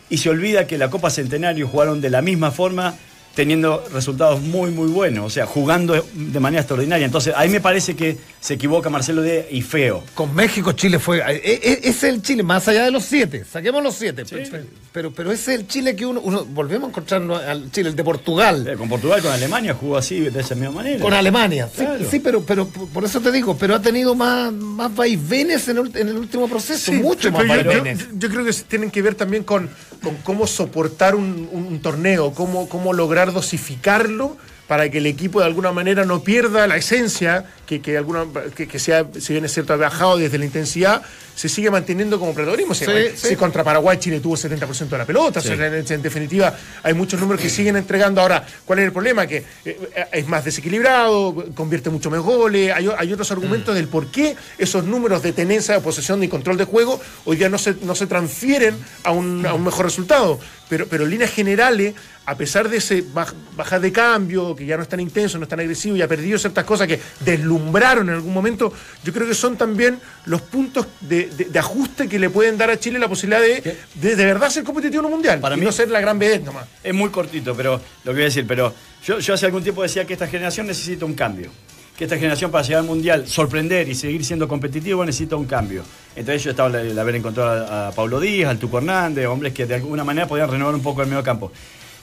y 0.09 0.19
se 0.19 0.29
olvida 0.29 0.67
que 0.67 0.77
la 0.77 0.89
Copa 0.89 1.09
Centenario 1.09 1.67
jugaron 1.67 1.99
de 1.99 2.09
la 2.09 2.21
misma 2.21 2.51
forma, 2.51 2.95
teniendo 3.35 3.83
resultados 3.91 4.41
muy, 4.41 4.69
muy 4.71 4.87
buenos, 4.89 5.25
o 5.25 5.29
sea, 5.29 5.45
jugando 5.47 5.93
de 6.13 6.39
manera 6.39 6.61
extraordinaria. 6.61 7.05
Entonces, 7.05 7.33
ahí 7.35 7.49
me 7.49 7.59
parece 7.61 7.95
que 7.95 8.17
se 8.39 8.53
equivoca 8.55 8.89
Marcelo 8.91 9.21
Díaz 9.23 9.45
y 9.49 9.61
feo. 9.61 10.03
Con 10.13 10.35
México, 10.35 10.73
Chile 10.73 10.99
fue. 10.99 11.17
eh, 11.19 11.41
eh, 11.43 11.79
Ese 11.83 11.89
es 11.89 12.03
el 12.15 12.21
Chile, 12.21 12.43
más 12.43 12.67
allá 12.67 12.85
de 12.85 12.91
los 12.91 13.03
siete. 13.05 13.43
Saquemos 13.45 13.81
los 13.81 13.95
siete. 13.95 14.23
Pero, 14.29 14.65
pero, 14.91 15.11
pero 15.11 15.31
ese 15.31 15.53
es 15.55 15.59
el 15.61 15.67
Chile 15.67 15.95
que 15.95 16.05
uno, 16.05 16.19
uno. 16.23 16.45
Volvemos 16.45 16.87
a 16.87 16.89
encontrarnos 16.89 17.41
al 17.41 17.71
Chile, 17.71 17.89
el 17.89 17.95
de 17.95 18.03
Portugal. 18.03 18.67
Eh, 18.67 18.75
Con 18.75 18.87
Portugal, 18.89 19.21
con 19.21 19.31
Alemania 19.31 19.73
jugó 19.73 19.97
así, 19.97 20.19
de 20.19 20.39
esa 20.41 20.53
misma 20.55 20.71
manera. 20.75 20.99
Con 21.01 21.13
Alemania, 21.13 21.67
sí, 21.73 21.77
Claro. 21.83 22.05
sí, 22.11 22.19
pero, 22.19 22.43
pero 22.43 22.67
por 22.67 23.03
eso 23.03 23.19
te 23.21 23.31
digo, 23.31 23.57
pero 23.57 23.73
ha 23.75 23.81
tenido 23.81 24.13
más, 24.13 24.51
más 24.53 24.93
vaivenes 24.93 25.67
en 25.69 25.77
el, 25.79 25.97
en 25.97 26.09
el 26.09 26.17
último 26.17 26.47
proceso, 26.47 26.91
Sí, 26.91 26.99
mucho 26.99 27.31
más 27.31 27.41
yo, 27.47 27.47
yo- 27.47 27.63
vaivenes. 27.65 28.07
yo 28.13 28.29
creo 28.29 28.45
que 28.45 28.53
tienen 28.67 28.91
que 28.91 29.01
ver 29.01 29.15
también 29.15 29.43
con, 29.43 29.69
con 30.03 30.15
cómo 30.17 30.45
soportar 30.45 31.15
un, 31.15 31.49
un 31.51 31.79
torneo, 31.81 32.31
cómo, 32.33 32.67
cómo 32.69 32.93
lograr 32.93 33.22
dosificarlo 33.31 34.37
para 34.67 34.89
que 34.89 34.99
el 34.99 35.05
equipo 35.05 35.39
de 35.39 35.45
alguna 35.45 35.71
manera 35.71 36.05
no 36.05 36.23
pierda 36.23 36.67
la 36.67 36.77
esencia, 36.77 37.45
que, 37.65 37.81
que, 37.81 37.97
alguna, 37.97 38.25
que, 38.55 38.67
que 38.67 38.79
sea, 38.79 39.05
si 39.19 39.33
bien 39.33 39.45
es 39.45 39.53
cierto, 39.53 39.73
ha 39.73 39.77
bajado 39.77 40.17
desde 40.17 40.37
la 40.37 40.45
intensidad, 40.45 41.03
se 41.35 41.49
sigue 41.49 41.69
manteniendo 41.71 42.19
como 42.19 42.33
protagonismo. 42.33 42.73
Si, 42.73 42.85
Sí, 42.85 42.91
si 43.15 43.27
sí. 43.29 43.35
contra 43.35 43.63
Paraguay 43.63 43.97
Chile 43.97 44.19
tuvo 44.19 44.35
70% 44.35 44.87
de 44.89 44.97
la 44.97 45.05
pelota, 45.05 45.39
o 45.39 45.43
sea, 45.43 45.53
en, 45.55 45.85
en 45.87 46.01
definitiva 46.01 46.55
hay 46.83 46.93
muchos 46.93 47.19
números 47.19 47.41
que 47.41 47.49
siguen 47.49 47.75
entregando. 47.77 48.21
Ahora, 48.21 48.45
¿cuál 48.65 48.79
es 48.79 48.85
el 48.85 48.91
problema? 48.91 49.25
Que 49.27 49.43
eh, 49.65 49.79
es 50.11 50.27
más 50.27 50.45
desequilibrado, 50.45 51.45
convierte 51.55 51.89
mucho 51.89 52.09
más 52.09 52.19
goles, 52.21 52.71
hay, 52.73 52.89
hay 52.97 53.13
otros 53.13 53.31
argumentos 53.31 53.73
del 53.75 53.87
por 53.87 54.07
qué 54.07 54.35
esos 54.57 54.83
números 54.85 55.21
de 55.23 55.31
tenencia, 55.33 55.73
de 55.75 55.81
posesión 55.81 56.23
y 56.23 56.27
control 56.27 56.57
de 56.57 56.65
juego 56.65 56.99
hoy 57.25 57.37
día 57.37 57.49
no 57.49 57.57
se, 57.57 57.75
no 57.81 57.95
se 57.95 58.07
transfieren 58.07 58.75
a 59.03 59.11
un, 59.11 59.45
a 59.45 59.53
un 59.53 59.63
mejor 59.63 59.85
resultado. 59.85 60.39
Pero, 60.69 60.87
pero 60.87 61.03
en 61.03 61.11
líneas 61.11 61.29
generales, 61.31 61.93
a 62.25 62.35
pesar 62.35 62.67
de 62.69 62.77
ese 62.77 63.03
baj- 63.05 63.33
bajar 63.55 63.79
de 63.81 63.91
cambio, 63.91 64.55
que 64.55 64.65
ya 64.65 64.75
no 64.77 64.81
es 64.83 64.89
tan 64.89 64.99
intenso, 64.99 65.37
no 65.37 65.43
es 65.43 65.49
tan 65.49 65.59
agresivo 65.59 65.95
y 65.95 66.01
ha 66.01 66.07
perdido 66.07 66.39
ciertas 66.39 66.63
cosas 66.63 66.87
que 66.87 66.99
deslumbraron 67.19 68.07
en 68.09 68.15
algún 68.15 68.33
momento, 68.33 68.71
yo 69.03 69.13
creo 69.13 69.27
que 69.27 69.35
son 69.35 69.57
también 69.57 69.99
los 70.25 70.41
puntos 70.41 70.87
de, 71.01 71.22
de- 71.27 71.45
de 71.45 71.59
ajuste 71.59 72.07
que 72.07 72.19
le 72.19 72.29
pueden 72.29 72.57
dar 72.57 72.69
a 72.69 72.79
Chile 72.79 72.99
la 72.99 73.07
posibilidad 73.07 73.41
de 73.41 73.77
de, 73.95 74.15
de 74.15 74.25
verdad 74.25 74.49
ser 74.49 74.63
competitivo 74.63 75.01
en 75.01 75.05
un 75.05 75.11
mundial 75.11 75.39
Para 75.39 75.55
y 75.55 75.59
mí- 75.59 75.65
no 75.65 75.71
ser 75.71 75.89
la 75.89 75.99
gran 76.01 76.17
vedette 76.19 76.43
nomás. 76.45 76.65
Es 76.83 76.93
muy 76.93 77.09
cortito, 77.09 77.55
pero 77.55 77.73
lo 78.03 78.11
que 78.11 78.15
voy 78.15 78.21
a 78.21 78.25
decir, 78.25 78.45
pero 78.47 78.73
yo, 79.05 79.19
yo 79.19 79.33
hace 79.33 79.45
algún 79.45 79.63
tiempo 79.63 79.81
decía 79.83 80.05
que 80.05 80.13
esta 80.13 80.27
generación 80.27 80.67
necesita 80.67 81.05
un 81.05 81.13
cambio. 81.13 81.49
Que 81.97 82.05
esta 82.05 82.17
generación 82.17 82.49
para 82.49 82.63
llegar 82.63 82.79
al 82.81 82.87
mundial, 82.87 83.27
sorprender 83.27 83.87
y 83.87 83.93
seguir 83.93 84.25
siendo 84.25 84.47
competitivo 84.47 85.05
necesita 85.05 85.35
un 85.35 85.45
cambio. 85.45 85.83
Entre 86.15 86.33
ellos 86.33 86.47
estaba 86.47 86.79
el 86.81 86.97
haber 86.97 87.15
encontrado 87.15 87.67
a, 87.71 87.87
a 87.89 87.91
Pablo 87.91 88.19
Díaz, 88.19 88.49
al 88.49 88.57
Tuco 88.57 88.79
Hernández, 88.79 89.27
hombres 89.27 89.53
que 89.53 89.67
de 89.67 89.75
alguna 89.75 90.03
manera 90.03 90.27
podían 90.27 90.49
renovar 90.49 90.73
un 90.73 90.81
poco 90.81 91.03
el 91.03 91.07
medio 91.07 91.21
campo. 91.23 91.51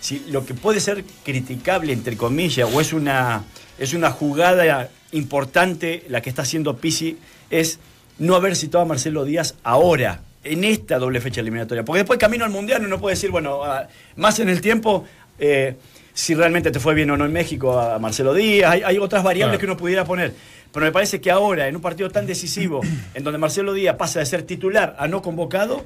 Si 0.01 0.21
lo 0.29 0.47
que 0.47 0.55
puede 0.55 0.79
ser 0.81 1.05
criticable, 1.25 1.93
entre 1.93 2.17
comillas, 2.17 2.69
o 2.73 2.81
es 2.81 2.93
una, 2.93 3.43
es 3.79 3.93
una 3.93 4.11
jugada 4.13 4.89
importante 5.13 6.05
la 6.09 6.23
que 6.23 6.31
está 6.31 6.43
haciendo 6.43 6.77
Pisi, 6.77 7.19
es 7.51 7.79
no 8.21 8.37
haber 8.37 8.55
citado 8.55 8.83
a 8.83 8.87
Marcelo 8.87 9.25
Díaz 9.25 9.57
ahora, 9.65 10.21
en 10.45 10.63
esta 10.65 10.99
doble 10.99 11.21
fecha 11.21 11.41
eliminatoria. 11.41 11.85
Porque 11.85 11.99
después 12.01 12.19
camino 12.19 12.45
al 12.45 12.51
Mundial 12.51 12.85
uno 12.85 13.01
puede 13.01 13.17
decir, 13.17 13.31
bueno, 13.31 13.65
ah, 13.65 13.89
más 14.17 14.39
en 14.41 14.49
el 14.49 14.61
tiempo, 14.61 15.05
eh, 15.39 15.77
si 16.13 16.35
realmente 16.35 16.71
te 16.71 16.79
fue 16.79 16.95
bien 16.95 17.11
o 17.11 17.17
no 17.17 17.25
en 17.25 17.33
México 17.33 17.79
a 17.79 17.99
Marcelo 17.99 18.35
Díaz, 18.35 18.73
hay, 18.73 18.83
hay 18.83 18.99
otras 18.99 19.23
variables 19.25 19.59
Claro. 19.59 19.61
que 19.61 19.73
uno 19.73 19.77
pudiera 19.77 20.05
poner. 20.05 20.35
Pero 20.73 20.87
me 20.87 20.93
parece 20.93 21.21
que 21.21 21.31
ahora, 21.31 21.67
en 21.67 21.77
un 21.77 21.83
partido 21.83 22.11
tan 22.11 22.27
decisivo, 22.27 22.81
en 23.15 23.25
donde 23.25 23.39
Marcelo 23.39 23.73
Díaz 23.73 23.97
pasa 23.97 24.21
de 24.21 24.27
ser 24.27 24.43
titular 24.43 24.95
a 24.99 25.09
no 25.09 25.23
convocado, 25.23 25.85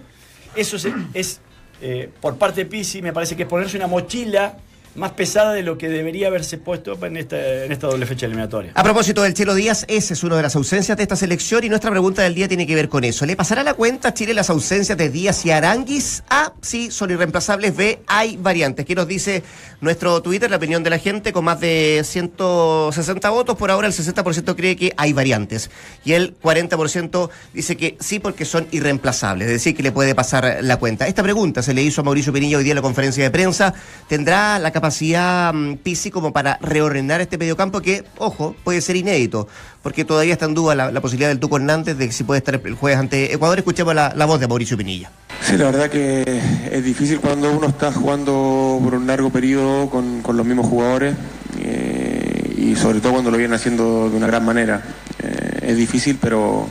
eso 0.57 0.77
es, 0.77 0.89
es, 1.15 1.41
eh, 1.81 2.11
por 2.21 2.37
parte 2.37 2.65
de 2.65 2.67
Pisi, 2.67 3.01
me 3.01 3.13
parece 3.13 3.37
que 3.37 3.45
es 3.45 3.49
ponerse 3.49 3.77
una 3.77 3.87
mochila 3.87 4.57
más 4.95 5.13
pesada 5.13 5.53
de 5.53 5.63
lo 5.63 5.77
que 5.77 5.89
debería 5.89 6.29
haberse 6.29 6.59
puesto 6.59 6.97
en 7.05 7.17
esta, 7.17 7.65
en 7.65 7.73
esta 7.73 7.89
doble 7.89 8.07
fecha 8.07 8.27
eliminatoria. 8.27 8.73
A 8.75 8.83
propósito 8.83 9.23
del 9.23 9.35
Chelo 9.35 9.55
Díaz, 9.55 9.85
ese 9.89 10.15
es 10.15 10.23
una 10.23 10.37
de 10.37 10.43
las 10.43 10.55
ausencias 10.57 10.97
de 10.97 11.03
esta 11.03 11.17
selección 11.17 11.65
y 11.65 11.69
nuestra 11.69 11.91
pregunta 11.91 12.23
del 12.23 12.35
día 12.35 12.49
tiene 12.49 12.67
que 12.67 12.75
ver 12.75 12.89
con 12.89 13.05
eso. 13.05 13.27
¿Le 13.27 13.37
pasará 13.37 13.63
la 13.63 13.75
cuenta 13.75 14.09
a 14.09 14.15
Chile 14.15 14.35
las 14.35 14.51
ausencias 14.51 14.97
de 14.97 15.09
Díaz 15.09 15.45
y 15.45 15.51
Aranguis? 15.51 16.23
A, 16.29 16.53
sí, 16.61 16.91
son 16.91 17.11
irreemplazables. 17.11 17.77
B, 17.77 18.01
hay 18.07 18.37
variantes. 18.37 18.87
¿Qué 18.87 18.95
nos 18.95 19.09
dice 19.09 19.43
nuestro 19.81 20.23
Twitter? 20.23 20.51
La 20.51 20.59
opinión 20.59 20.83
de 20.85 20.91
la 20.91 20.99
gente 20.99 21.33
con 21.33 21.45
más 21.45 21.59
de 21.59 22.03
160 22.05 23.31
votos. 23.31 23.57
Por 23.57 23.71
ahora 23.71 23.89
el 23.89 23.93
60% 23.93 24.55
cree 24.55 24.77
que 24.77 24.93
hay 24.97 25.13
variantes 25.13 25.71
y 26.05 26.13
el 26.13 26.39
40% 26.41 27.31
dice 27.53 27.77
que 27.77 27.97
sí 27.99 28.21
porque 28.21 28.45
son 28.45 28.69
irreemplazables, 28.71 29.49
es 29.49 29.55
decir, 29.55 29.77
que 29.77 29.83
le 29.83 29.93
puede 29.93 30.15
pasar 30.15 30.59
la 30.61 30.77
cuenta. 30.77 31.09
Esta 31.09 31.23
pregunta 31.23 31.63
se 31.63 31.75
le 31.75 31.83
hizo 31.83 32.01
a 32.01 32.05
Mauricio 32.05 32.33
Pinilla 32.33 32.59
hoy 32.59 32.65
día 32.65 32.73
en 32.73 32.77
la 32.77 32.83
conferencia 32.83 33.25
de 33.25 33.31
prensa. 33.31 33.75
¿Tendrá 34.09 34.59
la 34.59 34.71
capacidad 34.71 34.84
mm, 34.91 35.77
Pisi 35.83 36.11
como 36.11 36.33
para 36.33 36.59
reordenar 36.61 37.21
este 37.21 37.39
mediocampo 37.39 37.81
que, 37.81 38.05
ojo, 38.19 38.55
puede 38.65 38.81
ser 38.81 38.97
inédito? 38.97 39.49
Porque 39.83 40.05
todavía 40.05 40.33
está 40.33 40.47
en 40.47 40.55
duda 40.55 40.75
la, 40.75 40.91
la 40.91 41.01
posibilidad 41.01 41.29
del 41.29 41.41
Tuco 41.41 41.57
Hernández 41.57 41.97
de 41.97 42.11
si 42.13 42.25
puede 42.25 42.39
estar 42.39 42.61
el 42.63 42.75
jueves 42.75 42.99
ante 42.99 43.33
Ecuador. 43.33 43.59
Escuchemos 43.59 43.95
la, 43.95 44.13
la 44.15 44.25
voz 44.25 44.41
de 44.41 44.49
Mauricio 44.49 44.77
Pinilla. 44.77 45.11
Sí, 45.43 45.57
la 45.59 45.67
verdad 45.67 45.91
que 45.91 46.41
es 46.71 46.85
difícil 46.85 47.21
cuando 47.21 47.53
uno 47.53 47.67
está 47.67 47.93
jugando 47.93 48.81
por 48.83 48.95
un 48.95 49.07
largo 49.07 49.31
periodo 49.31 49.91
con, 49.91 50.23
con 50.23 50.37
los 50.37 50.47
mismos 50.47 50.67
jugadores 50.67 51.15
eh, 51.61 52.55
y 52.57 52.77
sobre 52.77 53.01
todo 53.01 53.13
cuando 53.13 53.31
lo 53.31 53.37
vienen 53.37 53.55
haciendo 53.55 54.09
de 54.09 54.17
una 54.17 54.27
gran 54.27 54.45
manera. 54.45 54.83
Eh, 55.23 55.69
es 55.69 55.77
difícil, 55.77 56.19
pero, 56.21 56.67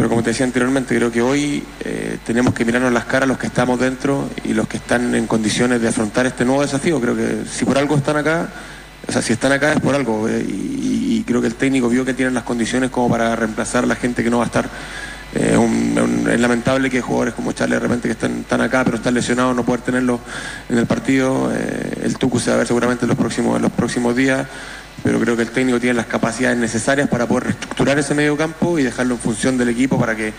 pero 0.00 0.08
como 0.08 0.22
te 0.22 0.30
decía 0.30 0.46
anteriormente, 0.46 0.96
creo 0.96 1.12
que 1.12 1.20
hoy 1.20 1.62
eh, 1.84 2.16
tenemos 2.24 2.54
que 2.54 2.64
mirarnos 2.64 2.90
las 2.90 3.04
caras 3.04 3.28
los 3.28 3.36
que 3.36 3.48
estamos 3.48 3.78
dentro 3.78 4.30
y 4.44 4.54
los 4.54 4.66
que 4.66 4.78
están 4.78 5.14
en 5.14 5.26
condiciones 5.26 5.82
de 5.82 5.88
afrontar 5.88 6.24
este 6.24 6.46
nuevo 6.46 6.62
desafío. 6.62 6.98
Creo 7.02 7.14
que 7.14 7.42
si 7.46 7.66
por 7.66 7.76
algo 7.76 7.96
están 7.96 8.16
acá, 8.16 8.48
o 9.06 9.12
sea, 9.12 9.20
si 9.20 9.34
están 9.34 9.52
acá 9.52 9.74
es 9.74 9.80
por 9.80 9.94
algo 9.94 10.26
eh, 10.26 10.42
y, 10.42 11.22
creo 11.26 11.42
que 11.42 11.48
el 11.48 11.54
técnico 11.54 11.90
vio 11.90 12.02
que 12.02 12.14
tienen 12.14 12.32
las 12.32 12.44
condiciones 12.44 12.88
como 12.88 13.10
para 13.10 13.36
reemplazar 13.36 13.84
a 13.84 13.86
la 13.86 13.94
gente 13.94 14.24
que 14.24 14.30
no 14.30 14.38
va 14.38 14.44
a 14.44 14.46
estar. 14.46 14.70
Eh, 15.34 15.58
es 16.32 16.40
lamentable 16.40 16.88
que 16.88 17.02
jugadores 17.02 17.34
como 17.34 17.52
Charles 17.52 17.78
de 17.78 17.86
repente 17.86 18.08
que 18.08 18.12
están, 18.12 18.40
están 18.40 18.62
acá 18.62 18.82
pero 18.84 18.96
están 18.96 19.12
lesionados 19.12 19.54
no 19.54 19.66
poder 19.66 19.82
tenerlos 19.82 20.20
en 20.70 20.78
el 20.78 20.86
partido. 20.86 21.52
El 21.52 22.16
Tucu 22.16 22.40
se 22.40 22.48
va 22.48 22.54
a 22.54 22.58
ver 22.60 22.66
seguramente 22.66 23.04
en 23.04 23.10
los 23.10 23.18
próximos, 23.18 23.56
en 23.56 23.62
los 23.62 23.72
próximos 23.72 24.16
días, 24.16 24.46
pero 25.02 25.18
creo 25.20 25.36
que 25.36 25.42
el 25.42 25.50
técnico 25.50 25.80
tiene 25.80 25.94
las 25.94 26.06
capacidades 26.06 26.58
necesarias 26.58 27.08
para 27.08 27.26
poder 27.26 27.44
reestructurar 27.44 27.98
ese 27.98 28.14
medio 28.14 28.36
campo 28.36 28.78
y 28.78 28.82
dejarlo 28.82 29.14
en 29.14 29.20
función 29.20 29.56
del 29.58 29.68
equipo 29.68 29.98
para 29.98 30.14
que, 30.16 30.32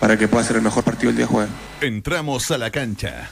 para 0.00 0.16
que 0.16 0.28
pueda 0.28 0.44
ser 0.44 0.56
el 0.56 0.62
mejor 0.62 0.84
partido 0.84 1.10
el 1.10 1.16
día 1.16 1.26
jueves. 1.26 1.50
Entramos 1.80 2.50
a 2.50 2.58
la 2.58 2.70
cancha. 2.70 3.30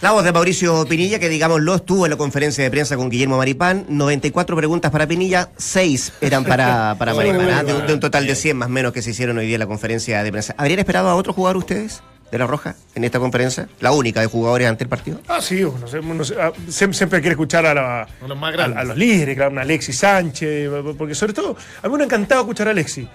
La 0.00 0.12
voz 0.12 0.24
de 0.24 0.32
Mauricio 0.32 0.86
Pinilla, 0.86 1.18
que 1.18 1.28
digámoslo, 1.28 1.74
estuvo 1.74 2.06
en 2.06 2.10
la 2.10 2.16
conferencia 2.16 2.64
de 2.64 2.70
prensa 2.70 2.96
con 2.96 3.10
Guillermo 3.10 3.36
Maripán. 3.36 3.84
94 3.90 4.56
preguntas 4.56 4.90
para 4.90 5.06
Pinilla, 5.06 5.50
6 5.58 6.12
eran 6.22 6.42
para, 6.44 6.94
para 6.98 7.12
Maripán. 7.12 7.50
¿ah? 7.50 7.62
De, 7.62 7.74
un- 7.74 7.86
de 7.86 7.92
un 7.92 8.00
total 8.00 8.26
de 8.26 8.34
100 8.34 8.56
más 8.56 8.68
o 8.68 8.72
menos 8.72 8.94
que 8.94 9.02
se 9.02 9.10
hicieron 9.10 9.36
hoy 9.36 9.46
día 9.46 9.56
en 9.56 9.60
la 9.60 9.66
conferencia 9.66 10.22
de 10.22 10.30
prensa. 10.32 10.54
¿Habrían 10.56 10.78
esperado 10.78 11.08
a 11.10 11.14
otro 11.16 11.34
jugador 11.34 11.58
ustedes 11.58 12.02
de 12.30 12.38
La 12.38 12.46
Roja 12.46 12.76
en 12.94 13.04
esta 13.04 13.18
conferencia? 13.18 13.68
La 13.80 13.92
única 13.92 14.20
de 14.20 14.26
jugadores 14.26 14.68
ante 14.68 14.84
el 14.84 14.88
partido. 14.90 15.20
Ah, 15.28 15.40
sí, 15.40 15.64
uno, 15.64 15.84
uno 16.02 16.24
ah, 16.40 16.52
siempre, 16.68 16.96
siempre 16.96 17.20
quiere 17.20 17.32
escuchar 17.32 17.66
a, 17.66 17.74
la- 17.74 18.02
A 18.02 18.08
los 18.28 18.38
más 18.38 18.50
a- 18.50 18.56
grandes. 18.56 18.78
a 18.78 18.84
los 18.84 18.96
líderes, 18.96 19.34
claro, 19.36 19.50
un 19.52 19.58
Alexis 19.58 19.98
Sánchez, 19.98 20.70
porque 20.96 21.14
sobre 21.14 21.32
todo, 21.32 21.56
a 21.82 21.88
mí 21.88 21.96
me 21.96 22.02
ha 22.02 22.06
encantado 22.06 22.42
escuchar 22.42 22.68
a 22.68 22.70
Alexis, 22.70 23.06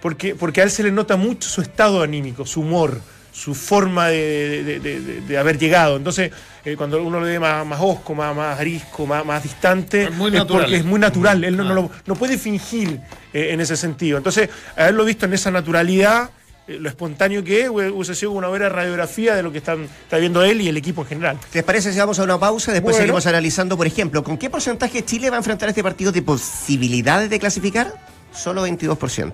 porque, 0.00 0.34
porque 0.34 0.60
a 0.60 0.64
él 0.64 0.70
se 0.70 0.82
le 0.82 0.92
nota 0.92 1.16
mucho 1.16 1.48
su 1.48 1.60
estado 1.60 2.02
anímico, 2.02 2.46
su 2.46 2.60
humor, 2.60 3.00
su 3.32 3.54
forma 3.54 4.08
de, 4.08 4.62
de- 4.64 4.80
de- 4.80 5.00
de- 5.00 5.20
de 5.20 5.38
haber 5.38 5.56
llegado. 5.58 5.96
Entonces, 5.96 6.30
eh, 6.64 6.74
cuando 6.76 7.02
uno 7.02 7.20
lo 7.20 7.26
ve 7.26 7.38
más, 7.38 7.64
más 7.64 7.78
osco, 7.80 8.14
más, 8.14 8.34
más 8.36 8.58
arisco, 8.58 9.06
más, 9.06 9.24
más 9.24 9.42
distante, 9.42 10.04
Es 10.04 10.12
muy 10.12 10.30
natural. 10.30 10.62
porque 10.64 10.76
es 10.76 10.84
muy 10.84 10.98
natural, 11.00 11.42
él 11.44 11.56
no, 11.56 11.64
no 11.64 11.74
lo- 11.74 11.90
no 12.06 12.14
puede 12.16 12.36
fingir 12.38 13.00
eh, 13.32 13.50
en 13.52 13.60
ese 13.60 13.76
sentido. 13.76 14.18
Entonces, 14.18 14.50
haberlo 14.76 15.04
visto 15.04 15.26
en 15.26 15.32
esa 15.34 15.50
naturalidad, 15.52 16.24
eh, 16.24 16.30
lo 16.78 16.88
espontáneo 16.88 17.42
que 17.42 17.62
es, 17.62 17.68
hubiese 17.68 18.14
sido 18.14 18.32
una 18.32 18.48
buena 18.48 18.68
radiografía 18.68 19.34
de 19.34 19.42
lo 19.42 19.50
que 19.52 19.58
están, 19.58 19.82
está 19.84 20.18
viendo 20.18 20.42
él 20.42 20.60
y 20.60 20.68
el 20.68 20.76
equipo 20.76 21.02
en 21.02 21.08
general. 21.08 21.38
¿Les 21.52 21.64
parece 21.64 21.92
si 21.92 21.98
vamos 21.98 22.18
a 22.18 22.22
una 22.24 22.38
pausa? 22.38 22.72
Después 22.72 22.94
Bueno. 22.94 23.02
seguimos 23.04 23.26
analizando, 23.26 23.76
por 23.76 23.86
ejemplo, 23.86 24.22
¿con 24.22 24.38
qué 24.38 24.50
porcentaje 24.50 25.04
Chile 25.04 25.30
va 25.30 25.36
a 25.36 25.38
enfrentar 25.38 25.68
este 25.68 25.82
partido 25.82 26.12
de 26.12 26.22
posibilidades 26.22 27.30
de 27.30 27.38
clasificar? 27.38 27.92
Solo 28.32 28.66
22%. 28.66 29.32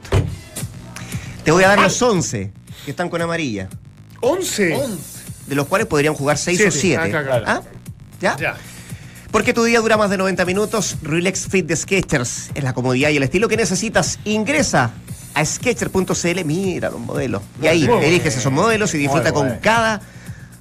Te 1.45 1.51
voy 1.51 1.65
a 1.65 1.69
dar 1.69 1.81
los 1.81 2.01
11 2.01 2.51
que 2.85 2.91
están 2.91 3.09
con 3.09 3.21
amarilla, 3.23 3.69
11. 4.21 4.77
de 5.47 5.55
los 5.55 5.67
cuales 5.67 5.87
podrían 5.87 6.15
jugar 6.15 6.39
6 6.39 6.59
o 6.59 6.71
Siete. 6.71 7.01
7. 7.03 7.17
Ah, 7.17 7.23
claro. 7.25 7.45
¿Ah? 7.47 7.63
¿Ya? 8.21 8.37
Ya. 8.37 8.57
Porque 9.31 9.53
tu 9.53 9.65
día 9.65 9.81
dura 9.81 9.97
más 9.97 10.09
de 10.09 10.17
90 10.17 10.45
minutos, 10.47 10.97
Relax 11.03 11.47
Fit 11.49 11.67
de 11.67 11.77
Skechers 11.77 12.51
es 12.55 12.65
la 12.65 12.73
comodidad 12.73 13.11
y 13.11 13.17
el 13.19 13.23
estilo 13.23 13.49
que 13.49 13.57
necesitas. 13.57 14.19
Ingresa 14.25 14.93
a 15.37 15.45
sketcher.cl, 15.45 16.45
mira 16.47 16.89
los 16.89 16.99
modelos. 17.01 17.43
Y 17.61 17.67
ahí 17.67 17.85
eliges 17.85 18.39
esos 18.39 18.51
modelos 18.51 18.95
y 18.95 18.99
disfruta 18.99 19.33
con 19.33 19.59
cada 19.61 20.01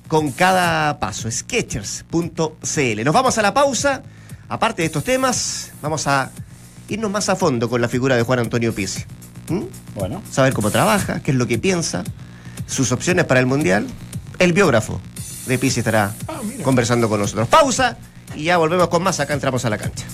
con 0.09 0.31
cada 0.31 0.99
paso. 0.99 1.31
Sketchers.cl. 1.31 3.03
Nos 3.05 3.13
vamos 3.13 3.37
a 3.37 3.41
la 3.41 3.53
pausa. 3.53 4.03
Aparte 4.49 4.81
de 4.81 4.87
estos 4.87 5.03
temas, 5.05 5.71
vamos 5.81 6.05
a 6.07 6.29
irnos 6.89 7.09
más 7.09 7.29
a 7.29 7.37
fondo 7.37 7.69
con 7.69 7.81
la 7.81 7.87
figura 7.87 8.17
de 8.17 8.23
Juan 8.23 8.39
Antonio 8.39 8.75
Pizzi. 8.75 9.05
¿Mm? 9.47 9.61
Bueno. 9.95 10.21
Saber 10.29 10.53
cómo 10.53 10.69
trabaja, 10.71 11.21
qué 11.21 11.31
es 11.31 11.37
lo 11.37 11.47
que 11.47 11.57
piensa, 11.57 12.03
sus 12.67 12.91
opciones 12.91 13.23
para 13.25 13.39
el 13.39 13.45
Mundial. 13.45 13.87
El 14.39 14.51
biógrafo 14.51 14.99
de 15.47 15.57
Pizzi 15.57 15.79
estará 15.79 16.13
Ah, 16.27 16.41
conversando 16.63 17.07
con 17.07 17.21
nosotros. 17.21 17.47
Pausa 17.47 17.97
y 18.35 18.43
ya 18.43 18.57
volvemos 18.57 18.89
con 18.89 19.01
más. 19.01 19.21
Acá 19.21 19.33
entramos 19.33 19.63
a 19.63 19.69
la 19.69 19.77
cancha. 19.77 20.05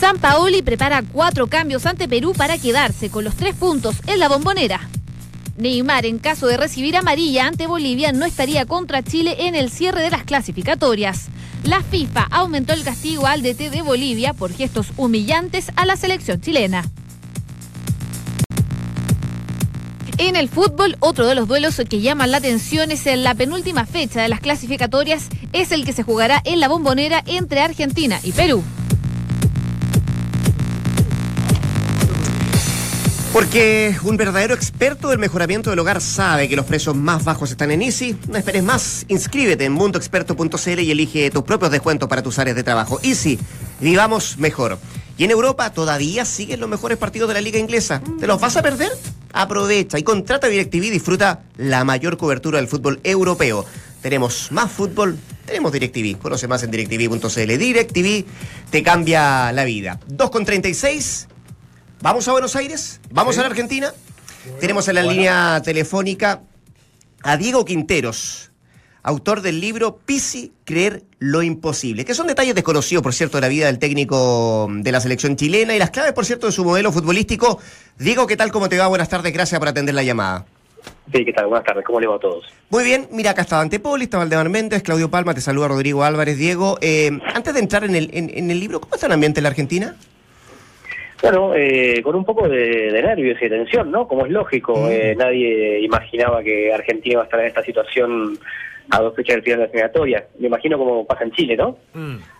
San 0.00 0.18
Paoli 0.18 0.62
prepara 0.62 1.02
cuatro 1.02 1.46
cambios 1.46 1.84
ante 1.84 2.08
Perú 2.08 2.32
para 2.34 2.56
quedarse 2.56 3.10
con 3.10 3.22
los 3.22 3.36
tres 3.36 3.54
puntos 3.54 3.96
en 4.06 4.18
la 4.18 4.30
bombonera. 4.30 4.88
Neymar, 5.58 6.06
en 6.06 6.18
caso 6.18 6.46
de 6.46 6.56
recibir 6.56 6.96
amarilla 6.96 7.46
ante 7.46 7.66
Bolivia, 7.66 8.10
no 8.10 8.24
estaría 8.24 8.64
contra 8.64 9.02
Chile 9.02 9.46
en 9.46 9.54
el 9.54 9.70
cierre 9.70 10.00
de 10.00 10.08
las 10.08 10.24
clasificatorias. 10.24 11.26
La 11.64 11.82
FIFA 11.82 12.28
aumentó 12.30 12.72
el 12.72 12.82
castigo 12.82 13.26
al 13.26 13.42
DT 13.42 13.68
de 13.68 13.82
Bolivia 13.82 14.32
por 14.32 14.54
gestos 14.54 14.86
humillantes 14.96 15.70
a 15.76 15.84
la 15.84 15.96
selección 15.96 16.40
chilena. 16.40 16.82
En 20.16 20.34
el 20.34 20.48
fútbol, 20.48 20.96
otro 21.00 21.26
de 21.26 21.34
los 21.34 21.46
duelos 21.46 21.76
que 21.86 22.00
llaman 22.00 22.30
la 22.30 22.38
atención 22.38 22.90
es 22.90 23.06
en 23.06 23.22
la 23.22 23.34
penúltima 23.34 23.84
fecha 23.84 24.22
de 24.22 24.30
las 24.30 24.40
clasificatorias, 24.40 25.28
es 25.52 25.72
el 25.72 25.84
que 25.84 25.92
se 25.92 26.04
jugará 26.04 26.40
en 26.44 26.58
la 26.58 26.68
bombonera 26.68 27.22
entre 27.26 27.60
Argentina 27.60 28.18
y 28.22 28.32
Perú. 28.32 28.64
Porque 33.32 33.94
un 34.02 34.16
verdadero 34.16 34.54
experto 34.54 35.08
del 35.08 35.20
mejoramiento 35.20 35.70
del 35.70 35.78
hogar 35.78 36.00
sabe 36.00 36.48
que 36.48 36.56
los 36.56 36.66
precios 36.66 36.96
más 36.96 37.24
bajos 37.24 37.52
están 37.52 37.70
en 37.70 37.80
Easy. 37.80 38.16
No 38.28 38.36
esperes 38.36 38.64
más. 38.64 39.04
Inscríbete 39.06 39.64
en 39.66 39.72
mundoexperto.cl 39.72 40.80
y 40.80 40.90
elige 40.90 41.30
tus 41.30 41.44
propios 41.44 41.70
descuentos 41.70 42.08
para 42.08 42.24
tus 42.24 42.40
áreas 42.40 42.56
de 42.56 42.64
trabajo. 42.64 42.98
Easy, 43.04 43.38
vivamos 43.78 44.36
mejor. 44.38 44.78
Y 45.16 45.24
en 45.24 45.30
Europa 45.30 45.72
todavía 45.72 46.24
siguen 46.24 46.58
los 46.58 46.68
mejores 46.68 46.98
partidos 46.98 47.28
de 47.28 47.34
la 47.34 47.40
liga 47.40 47.60
inglesa. 47.60 48.02
¿Te 48.18 48.26
los 48.26 48.40
vas 48.40 48.56
a 48.56 48.62
perder? 48.62 48.90
Aprovecha 49.32 49.96
y 49.96 50.02
contrata 50.02 50.48
DirecTV 50.48 50.84
y 50.86 50.90
disfruta 50.90 51.44
la 51.56 51.84
mayor 51.84 52.16
cobertura 52.16 52.58
del 52.58 52.66
fútbol 52.66 52.98
europeo. 53.04 53.64
Tenemos 54.02 54.50
más 54.50 54.72
fútbol, 54.72 55.16
tenemos 55.46 55.70
DirecTV. 55.70 56.18
Conoce 56.18 56.48
más 56.48 56.64
en 56.64 56.72
directv.cl. 56.72 57.58
DirecTV 57.58 58.24
te 58.70 58.82
cambia 58.82 59.52
la 59.52 59.64
vida. 59.64 60.00
2 60.08 60.30
con 60.30 60.44
36. 60.44 61.28
Vamos 62.02 62.26
a 62.28 62.32
Buenos 62.32 62.56
Aires, 62.56 63.00
vamos 63.10 63.36
a 63.38 63.42
la 63.42 63.48
Argentina. 63.48 63.92
Tenemos 64.58 64.88
en 64.88 64.94
la 64.94 65.02
línea 65.02 65.60
telefónica 65.62 66.40
a 67.22 67.36
Diego 67.36 67.64
Quinteros, 67.66 68.50
autor 69.02 69.42
del 69.42 69.60
libro 69.60 69.98
Pisi, 69.98 70.52
creer 70.64 71.02
lo 71.18 71.42
imposible, 71.42 72.06
que 72.06 72.14
son 72.14 72.26
detalles 72.26 72.54
desconocidos, 72.54 73.02
por 73.02 73.12
cierto, 73.12 73.36
de 73.36 73.42
la 73.42 73.48
vida 73.48 73.66
del 73.66 73.78
técnico 73.78 74.68
de 74.70 74.92
la 74.92 75.00
selección 75.00 75.36
chilena 75.36 75.74
y 75.76 75.78
las 75.78 75.90
claves, 75.90 76.14
por 76.14 76.24
cierto, 76.24 76.46
de 76.46 76.52
su 76.52 76.64
modelo 76.64 76.90
futbolístico. 76.90 77.58
Diego, 77.98 78.26
¿qué 78.26 78.36
tal? 78.36 78.50
¿Cómo 78.50 78.70
te 78.70 78.78
va? 78.78 78.86
Buenas 78.86 79.10
tardes, 79.10 79.32
gracias 79.34 79.58
por 79.58 79.68
atender 79.68 79.94
la 79.94 80.02
llamada. 80.02 80.46
Sí, 81.12 81.22
¿qué 81.26 81.32
tal? 81.34 81.48
Buenas 81.48 81.66
tardes, 81.66 81.84
¿cómo 81.84 82.00
le 82.00 82.06
va 82.06 82.16
a 82.16 82.18
todos? 82.18 82.46
Muy 82.70 82.82
bien, 82.84 83.08
mira, 83.12 83.32
acá 83.32 83.42
está 83.42 83.56
Dante 83.56 83.78
Poli, 83.78 84.04
está 84.04 84.16
Valdemar 84.16 84.48
Méndez, 84.48 84.82
Claudio 84.82 85.10
Palma, 85.10 85.34
te 85.34 85.42
saluda 85.42 85.68
Rodrigo 85.68 86.02
Álvarez, 86.02 86.38
Diego. 86.38 86.78
Eh, 86.80 87.10
antes 87.34 87.52
de 87.52 87.60
entrar 87.60 87.84
en 87.84 87.94
el, 87.94 88.08
en- 88.14 88.30
en 88.32 88.50
el 88.50 88.58
libro, 88.58 88.80
¿cómo 88.80 88.94
está 88.94 89.06
el 89.06 89.12
ambiente 89.12 89.40
en 89.40 89.44
la 89.44 89.50
Argentina? 89.50 89.96
Bueno, 91.22 91.52
eh, 91.54 92.00
con 92.02 92.14
un 92.14 92.24
poco 92.24 92.48
de, 92.48 92.90
de 92.90 93.02
nervios 93.02 93.36
y 93.40 93.48
de 93.48 93.58
tensión, 93.58 93.90
¿no? 93.90 94.08
Como 94.08 94.24
es 94.24 94.32
lógico, 94.32 94.88
eh, 94.88 95.14
nadie 95.16 95.80
imaginaba 95.80 96.42
que 96.42 96.72
Argentina 96.72 97.12
iba 97.12 97.22
a 97.22 97.24
estar 97.24 97.40
en 97.40 97.46
esta 97.46 97.62
situación 97.62 98.38
a 98.90 99.00
dos 99.00 99.14
fechas 99.14 99.36
del 99.36 99.42
final 99.42 99.58
de 99.58 99.64
la 99.64 99.70
eliminatoria. 99.70 100.26
Me 100.38 100.48
imagino 100.48 100.78
como 100.78 101.06
pasa 101.06 101.24
en 101.24 101.32
Chile, 101.32 101.56
¿no? 101.56 101.76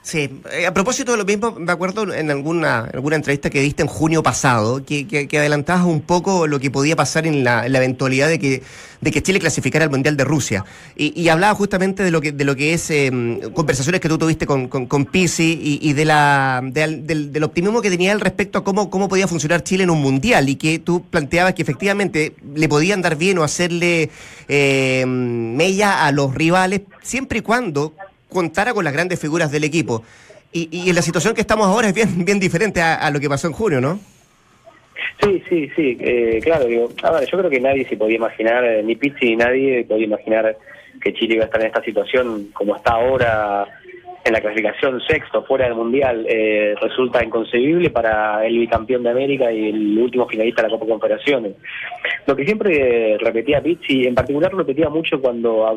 Sí, 0.02 0.40
eh, 0.50 0.66
a 0.66 0.72
propósito 0.72 1.12
de 1.12 1.18
lo 1.18 1.26
mismo, 1.26 1.52
me 1.58 1.70
acuerdo 1.70 2.10
en 2.14 2.30
alguna, 2.30 2.86
alguna 2.94 3.16
entrevista 3.16 3.50
que 3.50 3.60
diste 3.60 3.82
en 3.82 3.88
junio 3.88 4.22
pasado, 4.22 4.82
que, 4.82 5.06
que, 5.06 5.28
que 5.28 5.38
adelantabas 5.38 5.84
un 5.84 6.00
poco 6.00 6.46
lo 6.46 6.58
que 6.58 6.70
podía 6.70 6.96
pasar 6.96 7.26
en 7.26 7.44
la, 7.44 7.66
en 7.66 7.72
la 7.72 7.78
eventualidad 7.78 8.28
de 8.28 8.38
que, 8.38 8.62
de 9.02 9.10
que 9.10 9.22
Chile 9.22 9.38
clasificara 9.40 9.84
al 9.84 9.90
Mundial 9.90 10.16
de 10.16 10.24
Rusia. 10.24 10.64
Y, 10.96 11.12
y 11.20 11.28
hablabas 11.28 11.58
justamente 11.58 12.02
de 12.02 12.10
lo 12.10 12.22
que, 12.22 12.32
de 12.32 12.44
lo 12.46 12.56
que 12.56 12.72
es 12.72 12.90
eh, 12.90 13.10
conversaciones 13.52 14.00
que 14.00 14.08
tú 14.08 14.16
tuviste 14.16 14.46
con, 14.46 14.68
con, 14.68 15.04
Pisi 15.04 15.78
y, 15.82 15.92
de 15.92 16.04
la, 16.06 16.62
de 16.64 16.82
al- 16.82 17.06
del, 17.06 17.30
del 17.30 17.44
optimismo 17.44 17.82
que 17.82 17.90
tenía 17.90 18.12
él 18.12 18.20
respecto 18.20 18.58
a 18.58 18.64
cómo, 18.64 18.88
cómo 18.88 19.06
podía 19.06 19.28
funcionar 19.28 19.62
Chile 19.64 19.84
en 19.84 19.90
un 19.90 20.00
Mundial 20.00 20.48
y 20.48 20.56
que 20.56 20.78
tú 20.78 21.02
planteabas 21.02 21.52
que 21.52 21.60
efectivamente 21.60 22.34
le 22.54 22.68
podían 22.70 23.02
dar 23.02 23.16
bien 23.16 23.36
o 23.36 23.42
hacerle 23.44 24.08
eh, 24.48 25.04
mella 25.06 26.06
a 26.06 26.10
los 26.10 26.34
rivales 26.34 26.80
siempre 27.02 27.40
y 27.40 27.42
cuando 27.42 27.92
contara 28.30 28.72
con 28.72 28.84
las 28.84 28.92
grandes 28.92 29.20
figuras 29.20 29.50
del 29.50 29.64
equipo. 29.64 30.02
Y, 30.52 30.68
y 30.72 30.88
en 30.88 30.94
la 30.94 31.02
situación 31.02 31.34
que 31.34 31.42
estamos 31.42 31.66
ahora 31.66 31.88
es 31.88 31.94
bien, 31.94 32.24
bien 32.24 32.40
diferente 32.40 32.80
a, 32.80 33.10
lo 33.10 33.20
que 33.20 33.28
pasó 33.28 33.46
en 33.46 33.52
junio, 33.52 33.80
¿no? 33.80 34.00
Sí, 35.22 35.42
sí, 35.48 35.70
sí, 35.76 35.98
eh, 36.00 36.40
claro, 36.42 36.64
digo, 36.64 36.88
a 37.02 37.10
ver, 37.12 37.28
yo 37.28 37.38
creo 37.38 37.50
que 37.50 37.60
nadie 37.60 37.86
se 37.86 37.96
podía 37.96 38.16
imaginar, 38.16 38.64
eh, 38.64 38.82
ni 38.82 38.96
Pizzi 38.96 39.26
ni 39.26 39.36
nadie 39.36 39.84
podía 39.84 40.06
imaginar 40.06 40.56
que 41.00 41.12
Chile 41.12 41.34
iba 41.34 41.44
a 41.44 41.46
estar 41.46 41.60
en 41.60 41.68
esta 41.68 41.82
situación 41.82 42.48
como 42.52 42.76
está 42.76 42.92
ahora 42.92 43.66
en 44.30 44.34
la 44.34 44.40
clasificación 44.40 45.00
sexto 45.00 45.42
fuera 45.42 45.66
del 45.66 45.74
Mundial. 45.74 46.24
Eh, 46.28 46.74
resulta 46.80 47.22
inconcebible 47.24 47.90
para 47.90 48.46
el 48.46 48.58
bicampeón 48.58 49.02
de 49.02 49.10
América 49.10 49.52
y 49.52 49.68
el 49.68 49.98
último 49.98 50.26
finalista 50.26 50.62
de 50.62 50.68
la 50.68 50.74
Copa 50.74 50.90
Confederaciones. 50.90 51.54
Lo 52.26 52.36
que 52.36 52.44
siempre 52.44 53.18
repetía 53.18 53.60
Pizzi, 53.60 54.06
en 54.06 54.14
particular 54.14 54.54
repetía 54.54 54.88
mucho 54.88 55.20
cuando 55.20 55.66
ah, 55.66 55.74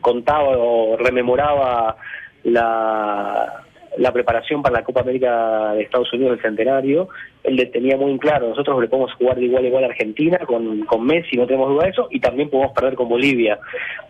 contaba 0.00 0.56
o 0.56 0.96
rememoraba 0.96 1.96
la 2.44 3.63
la 3.96 4.12
preparación 4.12 4.62
para 4.62 4.78
la 4.78 4.84
Copa 4.84 5.00
América 5.00 5.74
de 5.74 5.82
Estados 5.82 6.12
Unidos 6.12 6.32
del 6.32 6.42
Centenario, 6.42 7.08
él 7.42 7.70
tenía 7.70 7.96
muy 7.96 8.18
claro, 8.18 8.48
nosotros 8.48 8.80
le 8.80 8.88
podemos 8.88 9.12
jugar 9.14 9.36
de 9.36 9.44
igual 9.44 9.64
a 9.64 9.68
igual 9.68 9.84
a 9.84 9.88
Argentina, 9.88 10.38
con, 10.38 10.80
con 10.80 11.04
Messi, 11.04 11.36
no 11.36 11.46
tenemos 11.46 11.68
duda 11.70 11.84
de 11.84 11.90
eso, 11.90 12.08
y 12.10 12.20
también 12.20 12.50
podemos 12.50 12.72
perder 12.72 12.94
con 12.94 13.08
Bolivia. 13.08 13.58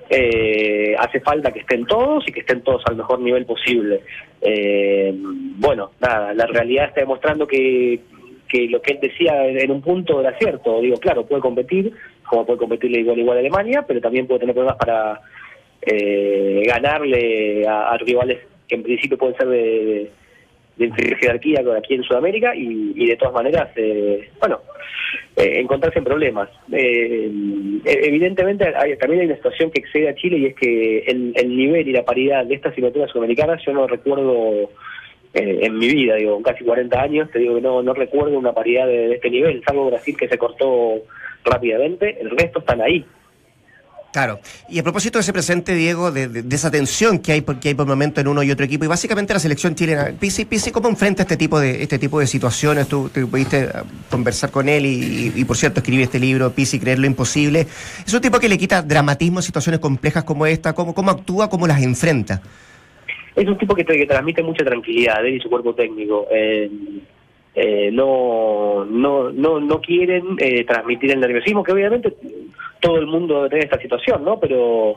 Eh, 0.08 0.94
hace 0.98 1.20
falta 1.20 1.52
que 1.52 1.60
estén 1.60 1.86
todos 1.86 2.26
y 2.28 2.32
que 2.32 2.40
estén 2.40 2.62
todos 2.62 2.82
al 2.86 2.96
mejor 2.96 3.20
nivel 3.20 3.44
posible. 3.46 4.00
Eh, 4.40 5.12
bueno, 5.14 5.92
nada, 6.00 6.32
la 6.34 6.46
realidad 6.46 6.86
está 6.86 7.00
demostrando 7.00 7.46
que, 7.46 8.00
que 8.48 8.68
lo 8.68 8.80
que 8.80 8.92
él 8.92 8.98
decía 9.00 9.46
en 9.46 9.70
un 9.70 9.82
punto 9.82 10.20
era 10.20 10.36
cierto. 10.38 10.80
Digo, 10.80 10.96
claro, 10.96 11.26
puede 11.26 11.42
competir, 11.42 11.92
como 12.28 12.46
puede 12.46 12.58
competir 12.58 12.90
de 12.90 13.00
igual 13.00 13.18
a 13.18 13.20
igual 13.20 13.36
a 13.38 13.40
Alemania, 13.40 13.84
pero 13.86 14.00
también 14.00 14.26
puede 14.26 14.40
tener 14.40 14.54
problemas 14.54 14.78
para 14.78 15.20
eh, 15.82 16.62
ganarle 16.66 17.66
a, 17.66 17.90
a 17.92 17.98
rivales 17.98 18.40
que 18.68 18.74
en 18.76 18.82
principio 18.82 19.18
pueden 19.18 19.36
ser 19.36 19.48
de, 19.48 20.10
de, 20.76 20.84
inferior 20.86 21.18
jerarquía 21.18 21.62
aquí 21.76 21.94
en 21.94 22.02
Sudamérica 22.02 22.54
y, 22.56 23.06
de 23.06 23.16
todas 23.16 23.34
maneras, 23.34 23.70
eh, 23.76 24.28
bueno, 24.40 24.60
eh, 25.36 25.60
encontrarse 25.60 25.98
en 25.98 26.04
problemas. 26.04 26.48
Eh, 26.72 27.30
evidentemente 27.84 28.64
hay- 28.76 28.96
también 28.96 29.20
hay 29.20 29.26
una 29.26 29.36
situación 29.36 29.70
que 29.70 29.80
excede 29.80 30.08
a 30.08 30.14
Chile 30.14 30.38
y 30.38 30.46
es 30.46 30.54
que 30.54 30.98
el, 31.06 31.32
el 31.36 31.56
nivel 31.56 31.88
y 31.88 31.92
la 31.92 32.04
paridad 32.04 32.44
de 32.46 32.54
estas 32.54 32.72
asignaturas 32.72 33.10
sudamericanas 33.10 33.62
yo 33.64 33.72
no 33.72 33.86
recuerdo 33.86 34.70
eh, 35.34 35.58
en 35.62 35.78
mi 35.78 35.88
vida, 35.88 36.14
digo, 36.16 36.40
casi 36.42 36.64
40 36.64 37.00
años, 37.02 37.30
te 37.30 37.40
digo 37.40 37.56
que 37.56 37.60
no, 37.60 37.82
no 37.82 37.92
recuerdo 37.92 38.38
una 38.38 38.52
paridad 38.52 38.86
de 38.86 39.14
este 39.14 39.30
nivel, 39.30 39.62
salvo 39.66 39.86
Brasil 39.90 40.16
que 40.16 40.28
se 40.28 40.38
cortó 40.38 41.02
rápidamente, 41.44 42.18
el 42.20 42.30
resto 42.30 42.60
están 42.60 42.80
ahí. 42.80 43.04
Claro. 44.14 44.38
Y 44.68 44.78
a 44.78 44.84
propósito 44.84 45.18
de 45.18 45.22
ese 45.22 45.32
presente, 45.32 45.74
Diego, 45.74 46.12
de, 46.12 46.28
de- 46.28 46.54
esa 46.54 46.70
tensión 46.70 47.18
que 47.18 47.32
hay, 47.32 47.40
por- 47.40 47.58
que 47.58 47.70
hay 47.70 47.74
por 47.74 47.84
momento 47.84 48.20
en 48.20 48.28
uno 48.28 48.44
y 48.44 48.50
otro 48.52 48.64
equipo, 48.64 48.84
y 48.84 48.86
básicamente 48.86 49.32
la 49.34 49.40
selección 49.40 49.74
chilena, 49.74 50.12
Pisi, 50.20 50.44
Pisi, 50.44 50.70
¿cómo 50.70 50.88
enfrenta 50.88 51.22
este 51.22 51.36
tipo 51.36 51.58
de 51.58 51.82
este 51.82 51.98
tipo 51.98 52.20
de 52.20 52.28
situaciones? 52.28 52.86
Tú, 52.86 53.10
tú 53.12 53.28
pudiste 53.28 53.68
ah, 53.74 53.82
conversar 54.08 54.52
con 54.52 54.68
él 54.68 54.86
y, 54.86 55.44
por 55.44 55.56
cierto, 55.56 55.80
escribir 55.80 56.04
este 56.04 56.20
libro, 56.20 56.52
Pisi, 56.52 56.78
creer 56.78 57.00
lo 57.00 57.08
imposible. 57.08 57.66
Es 58.06 58.14
un 58.14 58.20
tipo 58.20 58.38
que 58.38 58.48
le 58.48 58.56
quita 58.56 58.82
dramatismo 58.82 59.40
a 59.40 59.42
situaciones 59.42 59.80
complejas 59.80 60.22
como 60.22 60.46
esta, 60.46 60.74
¿cómo, 60.74 60.94
cómo 60.94 61.10
actúa, 61.10 61.50
cómo 61.50 61.66
las 61.66 61.82
enfrenta? 61.82 62.40
Es 63.34 63.48
un 63.48 63.58
tipo 63.58 63.74
que, 63.74 63.84
que 63.84 64.06
transmite 64.06 64.44
mucha 64.44 64.64
tranquilidad, 64.64 65.26
él 65.26 65.34
y 65.34 65.40
su 65.40 65.50
cuerpo 65.50 65.74
técnico. 65.74 66.28
Eh, 66.30 66.70
eh, 67.56 67.90
no, 67.92 68.84
no, 68.84 69.32
no, 69.32 69.58
no 69.58 69.80
quieren 69.80 70.36
eh, 70.38 70.64
transmitir 70.64 71.10
el 71.10 71.18
nerviosismo, 71.18 71.64
que 71.64 71.72
obviamente 71.72 72.14
todo 72.84 72.98
el 72.98 73.06
mundo 73.06 73.48
tiene 73.48 73.64
esta 73.64 73.80
situación, 73.80 74.24
¿no? 74.24 74.38
Pero 74.38 74.96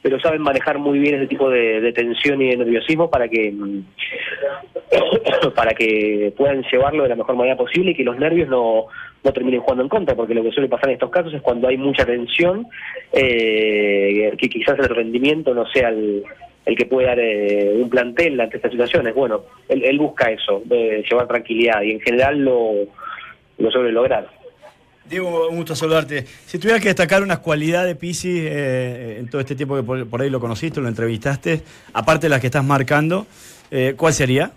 pero 0.00 0.20
saben 0.20 0.42
manejar 0.42 0.78
muy 0.78 0.98
bien 0.98 1.16
ese 1.16 1.26
tipo 1.26 1.50
de, 1.50 1.80
de 1.80 1.92
tensión 1.92 2.40
y 2.40 2.50
de 2.50 2.56
nerviosismo 2.56 3.10
para 3.10 3.28
que 3.28 3.52
para 5.54 5.72
que 5.72 6.32
puedan 6.36 6.62
llevarlo 6.70 7.02
de 7.02 7.10
la 7.10 7.16
mejor 7.16 7.36
manera 7.36 7.56
posible 7.56 7.90
y 7.90 7.94
que 7.94 8.04
los 8.04 8.16
nervios 8.16 8.48
no, 8.48 8.86
no 9.24 9.32
terminen 9.32 9.60
jugando 9.60 9.82
en 9.82 9.88
contra, 9.88 10.14
porque 10.14 10.34
lo 10.34 10.42
que 10.42 10.52
suele 10.52 10.68
pasar 10.68 10.88
en 10.88 10.94
estos 10.94 11.10
casos 11.10 11.34
es 11.34 11.42
cuando 11.42 11.68
hay 11.68 11.76
mucha 11.76 12.06
tensión, 12.06 12.66
eh, 13.12 14.32
que 14.38 14.48
quizás 14.48 14.78
el 14.78 14.88
rendimiento 14.88 15.52
no 15.52 15.66
sea 15.66 15.88
el, 15.88 16.22
el 16.64 16.76
que 16.76 16.86
puede 16.86 17.06
dar 17.06 17.18
eh, 17.18 17.72
un 17.74 17.90
plantel 17.90 18.40
ante 18.40 18.56
estas 18.56 18.70
situaciones. 18.70 19.14
Bueno, 19.14 19.42
él, 19.68 19.98
busca 19.98 20.30
eso, 20.30 20.62
de 20.64 21.04
llevar 21.08 21.26
tranquilidad 21.26 21.82
y 21.82 21.92
en 21.92 22.00
general 22.00 22.38
lo, 22.38 22.72
lo 23.58 23.70
suele 23.70 23.92
lograr. 23.92 24.37
Diego, 25.08 25.48
un 25.48 25.56
gusto 25.56 25.74
saludarte. 25.74 26.24
Si 26.46 26.58
tuvieras 26.58 26.82
que 26.82 26.88
destacar 26.88 27.22
unas 27.22 27.38
cualidades 27.38 27.88
de 27.88 27.94
Pisi 27.94 28.40
eh, 28.40 29.16
en 29.18 29.28
todo 29.28 29.40
este 29.40 29.54
tiempo 29.54 29.76
que 29.76 29.82
por, 29.82 30.08
por 30.08 30.20
ahí 30.20 30.30
lo 30.30 30.40
conociste, 30.40 30.80
lo 30.80 30.88
entrevistaste, 30.88 31.62
aparte 31.92 32.26
de 32.26 32.30
las 32.30 32.40
que 32.40 32.48
estás 32.48 32.64
marcando, 32.64 33.26
eh, 33.70 33.94
¿cuál 33.96 34.12
sería? 34.12 34.52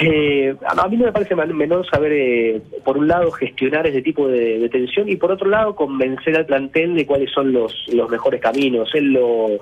Eh, 0.00 0.54
a 0.64 0.88
mí 0.88 0.96
no 0.96 1.06
me 1.06 1.12
parece 1.12 1.34
menor 1.34 1.88
saber, 1.88 2.12
eh, 2.12 2.60
por 2.84 2.98
un 2.98 3.08
lado, 3.08 3.32
gestionar 3.32 3.86
ese 3.86 4.02
tipo 4.02 4.28
de, 4.28 4.58
de 4.58 4.68
tensión 4.68 5.08
y 5.08 5.16
por 5.16 5.32
otro 5.32 5.48
lado, 5.48 5.74
convencer 5.74 6.36
al 6.36 6.46
plantel 6.46 6.94
de 6.94 7.06
cuáles 7.06 7.32
son 7.32 7.52
los, 7.52 7.74
los 7.92 8.08
mejores 8.08 8.40
caminos. 8.40 8.94
Él 8.94 9.12
lo, 9.12 9.58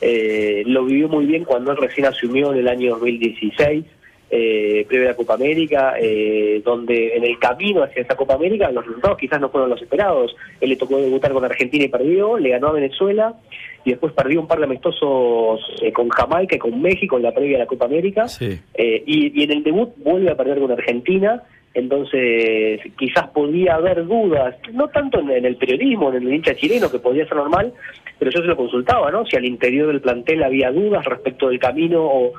eh, 0.00 0.62
lo 0.66 0.84
vivió 0.84 1.08
muy 1.08 1.26
bien 1.26 1.44
cuando 1.44 1.72
él 1.72 1.76
recién 1.76 2.06
asumió 2.06 2.52
en 2.52 2.60
el 2.60 2.68
año 2.68 2.92
2016, 2.92 3.84
eh, 4.30 4.84
previo 4.88 5.06
a 5.06 5.10
la 5.10 5.16
Copa 5.16 5.34
América, 5.34 5.94
eh, 5.98 6.60
donde 6.64 7.16
en 7.16 7.24
el 7.24 7.38
camino 7.38 7.82
hacia 7.82 8.02
esa 8.02 8.16
Copa 8.16 8.34
América 8.34 8.70
los 8.70 8.86
resultados 8.86 9.18
quizás 9.18 9.40
no 9.40 9.48
fueron 9.48 9.70
los 9.70 9.80
esperados. 9.80 10.34
Él 10.60 10.70
le 10.70 10.76
tocó 10.76 10.98
debutar 10.98 11.32
con 11.32 11.44
Argentina 11.44 11.84
y 11.84 11.88
perdió, 11.88 12.38
le 12.38 12.50
ganó 12.50 12.68
a 12.68 12.72
Venezuela 12.72 13.34
y 13.84 13.90
después 13.90 14.12
perdió 14.12 14.40
un 14.40 14.46
par 14.46 14.58
de 14.58 14.64
amistosos 14.64 15.60
eh, 15.82 15.92
con 15.92 16.08
Jamaica 16.10 16.56
y 16.56 16.58
con 16.58 16.80
México 16.80 17.16
en 17.16 17.22
la 17.22 17.32
previa 17.32 17.56
a 17.56 17.60
la 17.60 17.66
Copa 17.66 17.86
América. 17.86 18.28
Sí. 18.28 18.58
Eh, 18.74 19.02
y, 19.06 19.40
y 19.40 19.44
en 19.44 19.52
el 19.52 19.62
debut 19.62 19.90
vuelve 19.96 20.30
a 20.30 20.36
perder 20.36 20.58
con 20.58 20.72
Argentina, 20.72 21.42
entonces 21.78 22.80
quizás 22.98 23.28
podía 23.28 23.74
haber 23.76 24.06
dudas, 24.06 24.56
no 24.72 24.88
tanto 24.88 25.20
en, 25.20 25.44
el 25.44 25.56
periodismo, 25.56 26.12
en 26.12 26.26
el 26.26 26.34
hincha 26.34 26.54
chileno, 26.54 26.90
que 26.90 26.98
podía 26.98 27.26
ser 27.26 27.36
normal, 27.36 27.72
pero 28.18 28.30
yo 28.30 28.40
se 28.40 28.46
lo 28.46 28.56
consultaba, 28.56 29.10
¿no? 29.10 29.24
Si 29.26 29.36
al 29.36 29.44
interior 29.44 29.88
del 29.88 30.00
plantel 30.00 30.42
había 30.42 30.70
dudas 30.72 31.04
respecto 31.04 31.48
del 31.48 31.58
camino 31.58 32.04
o, 32.04 32.32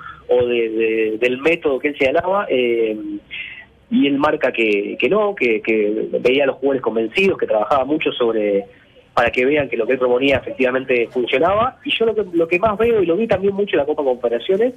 de- 0.45 0.69
de- 0.69 1.17
del 1.19 1.37
método 1.39 1.79
que 1.79 1.89
él 1.89 1.97
señalaba, 1.97 2.45
eh, 2.49 2.95
y 3.91 4.05
él 4.05 4.17
marca 4.19 4.51
que, 4.51 4.97
no, 5.09 5.33
que, 5.33 5.61
que 5.61 6.07
veía 6.21 6.43
a 6.43 6.47
los 6.47 6.57
jugadores 6.57 6.81
convencidos, 6.83 7.37
que 7.39 7.47
trabajaba 7.47 7.85
mucho 7.85 8.11
sobre 8.11 8.65
para 9.11 9.31
que 9.31 9.43
vean 9.43 9.67
que 9.67 9.75
lo 9.75 9.85
que 9.85 9.93
él 9.93 9.99
proponía 9.99 10.37
efectivamente 10.37 11.07
funcionaba. 11.11 11.77
Y 11.83 11.91
yo 11.97 12.05
lo 12.05 12.15
que, 12.15 12.23
lo 12.31 12.47
que 12.47 12.57
más 12.59 12.77
veo, 12.77 13.01
y 13.01 13.05
lo 13.05 13.17
vi 13.17 13.27
también 13.27 13.53
mucho 13.55 13.75
en 13.75 13.79
la 13.79 13.85
Copa 13.85 14.03
Confederaciones, 14.03 14.75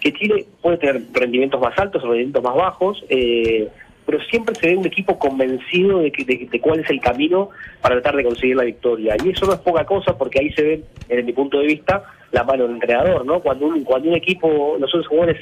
que 0.00 0.12
Chile 0.12 0.44
puede 0.62 0.78
tener 0.78 1.02
rendimientos 1.12 1.60
más 1.60 1.76
altos 1.78 2.02
o 2.02 2.06
rendimientos 2.06 2.42
más 2.44 2.54
bajos, 2.54 3.04
eh, 3.10 3.68
pero 4.06 4.20
siempre 4.24 4.54
se 4.54 4.68
ve 4.68 4.76
un 4.76 4.86
equipo 4.86 5.18
convencido 5.18 6.00
de, 6.00 6.12
que, 6.12 6.24
de, 6.24 6.60
cuál 6.60 6.80
es 6.80 6.90
el 6.90 7.00
camino 7.00 7.50
para 7.80 7.94
tratar 7.96 8.16
de 8.16 8.24
conseguir 8.24 8.56
la 8.56 8.64
victoria. 8.64 9.16
Y 9.24 9.30
eso 9.30 9.46
no 9.46 9.52
es 9.54 9.60
poca 9.60 9.84
cosa 9.84 10.16
porque 10.16 10.40
ahí 10.40 10.50
se 10.52 10.62
ve, 10.62 10.84
desde 11.08 11.22
mi 11.22 11.32
punto 11.32 11.58
de 11.58 11.66
vista, 11.66 12.04
la 12.32 12.44
mano 12.44 12.64
del 12.64 12.72
entrenador, 12.74 13.24
¿no? 13.24 13.40
Cuando 13.40 13.66
un, 13.66 13.84
cuando 13.84 14.08
un 14.08 14.16
equipo, 14.16 14.76
los 14.78 14.90
otros 14.94 15.06
jugadores 15.06 15.40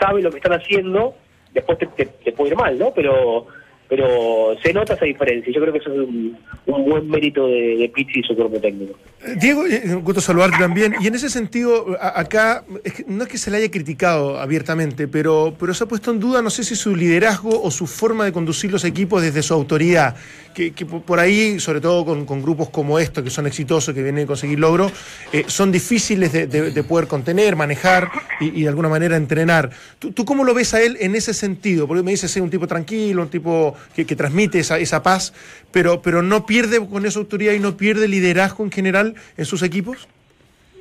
saben 0.00 0.22
lo 0.24 0.30
que 0.30 0.36
están 0.38 0.52
haciendo, 0.52 1.14
después 1.54 1.78
te- 1.78 2.06
te 2.06 2.32
puede 2.32 2.50
ir 2.50 2.56
mal, 2.56 2.78
¿no? 2.78 2.92
Pero 2.94 3.46
pero 3.88 4.54
se 4.62 4.72
nota 4.72 4.94
esa 4.94 5.04
diferencia. 5.06 5.52
Yo 5.52 5.60
creo 5.60 5.72
que 5.72 5.78
eso 5.78 5.90
es 5.92 5.98
un, 6.00 6.36
un 6.66 6.84
buen 6.88 7.08
mérito 7.08 7.46
de, 7.46 7.76
de 7.76 7.92
y 8.14 8.22
su 8.22 8.36
cuerpo 8.36 8.60
técnico. 8.60 8.98
Diego, 9.40 9.66
eh, 9.66 9.82
un 9.94 10.04
gusto 10.04 10.20
saludarte 10.20 10.58
también. 10.58 10.94
Y 11.00 11.06
en 11.06 11.14
ese 11.14 11.30
sentido, 11.30 11.96
acá, 12.00 12.64
es 12.84 12.92
que- 12.92 13.04
no 13.08 13.22
es 13.24 13.28
que 13.30 13.38
se 13.38 13.50
le 13.50 13.56
haya 13.56 13.70
criticado 13.70 14.38
abiertamente, 14.38 15.08
pero, 15.08 15.54
pero 15.58 15.72
se 15.74 15.84
ha 15.84 15.86
puesto 15.88 16.10
en 16.10 16.20
duda, 16.20 16.42
no 16.42 16.50
sé 16.50 16.64
si 16.64 16.76
su 16.76 16.94
liderazgo 16.94 17.62
o 17.62 17.70
su 17.70 17.86
forma 17.86 18.24
de 18.26 18.32
conducir 18.32 18.70
los 18.70 18.84
equipos 18.84 19.22
desde 19.22 19.42
su 19.42 19.54
autoridad. 19.54 20.16
Que, 20.58 20.72
por 20.84 21.20
ahí, 21.20 21.60
sobre 21.60 21.80
todo 21.80 22.04
con, 22.04 22.42
grupos 22.42 22.68
como 22.70 22.98
estos, 22.98 23.22
que 23.22 23.30
son 23.30 23.46
exitosos, 23.46 23.94
que 23.94 24.02
vienen 24.02 24.24
a 24.24 24.26
conseguir 24.26 24.58
logros, 24.58 24.90
eh, 25.32 25.44
son 25.46 25.70
difíciles 25.70 26.32
de, 26.32 26.48
de- 26.48 26.72
de 26.72 26.82
poder 26.82 27.06
contener, 27.06 27.54
manejar 27.54 28.10
y, 28.40 28.62
de 28.62 28.68
alguna 28.68 28.88
manera 28.88 29.16
entrenar. 29.16 29.70
¿Tú, 30.00 30.10
tú 30.10 30.24
cómo 30.24 30.42
lo 30.42 30.54
ves 30.54 30.74
a 30.74 30.82
él 30.82 30.96
en 30.98 31.14
ese 31.14 31.32
sentido? 31.32 31.86
Porque 31.86 32.02
me 32.02 32.10
dices, 32.10 32.34
es 32.36 32.42
un 32.42 32.50
tipo 32.50 32.66
tranquilo, 32.66 33.22
un 33.22 33.28
tipo 33.28 33.76
que, 33.94 34.04
transmite 34.04 34.58
esa, 34.58 34.80
esa 34.80 35.00
paz, 35.00 35.32
pero, 35.70 36.02
pero 36.02 36.22
no 36.22 36.44
pierde 36.44 36.84
con 36.84 37.06
esa 37.06 37.20
autoridad 37.20 37.52
y 37.52 37.60
no 37.60 37.76
pierde 37.76 38.08
liderazgo 38.08 38.64
en 38.64 38.72
general 38.72 39.14
en 39.36 39.44
sus 39.44 39.62
equipos. 39.62 40.08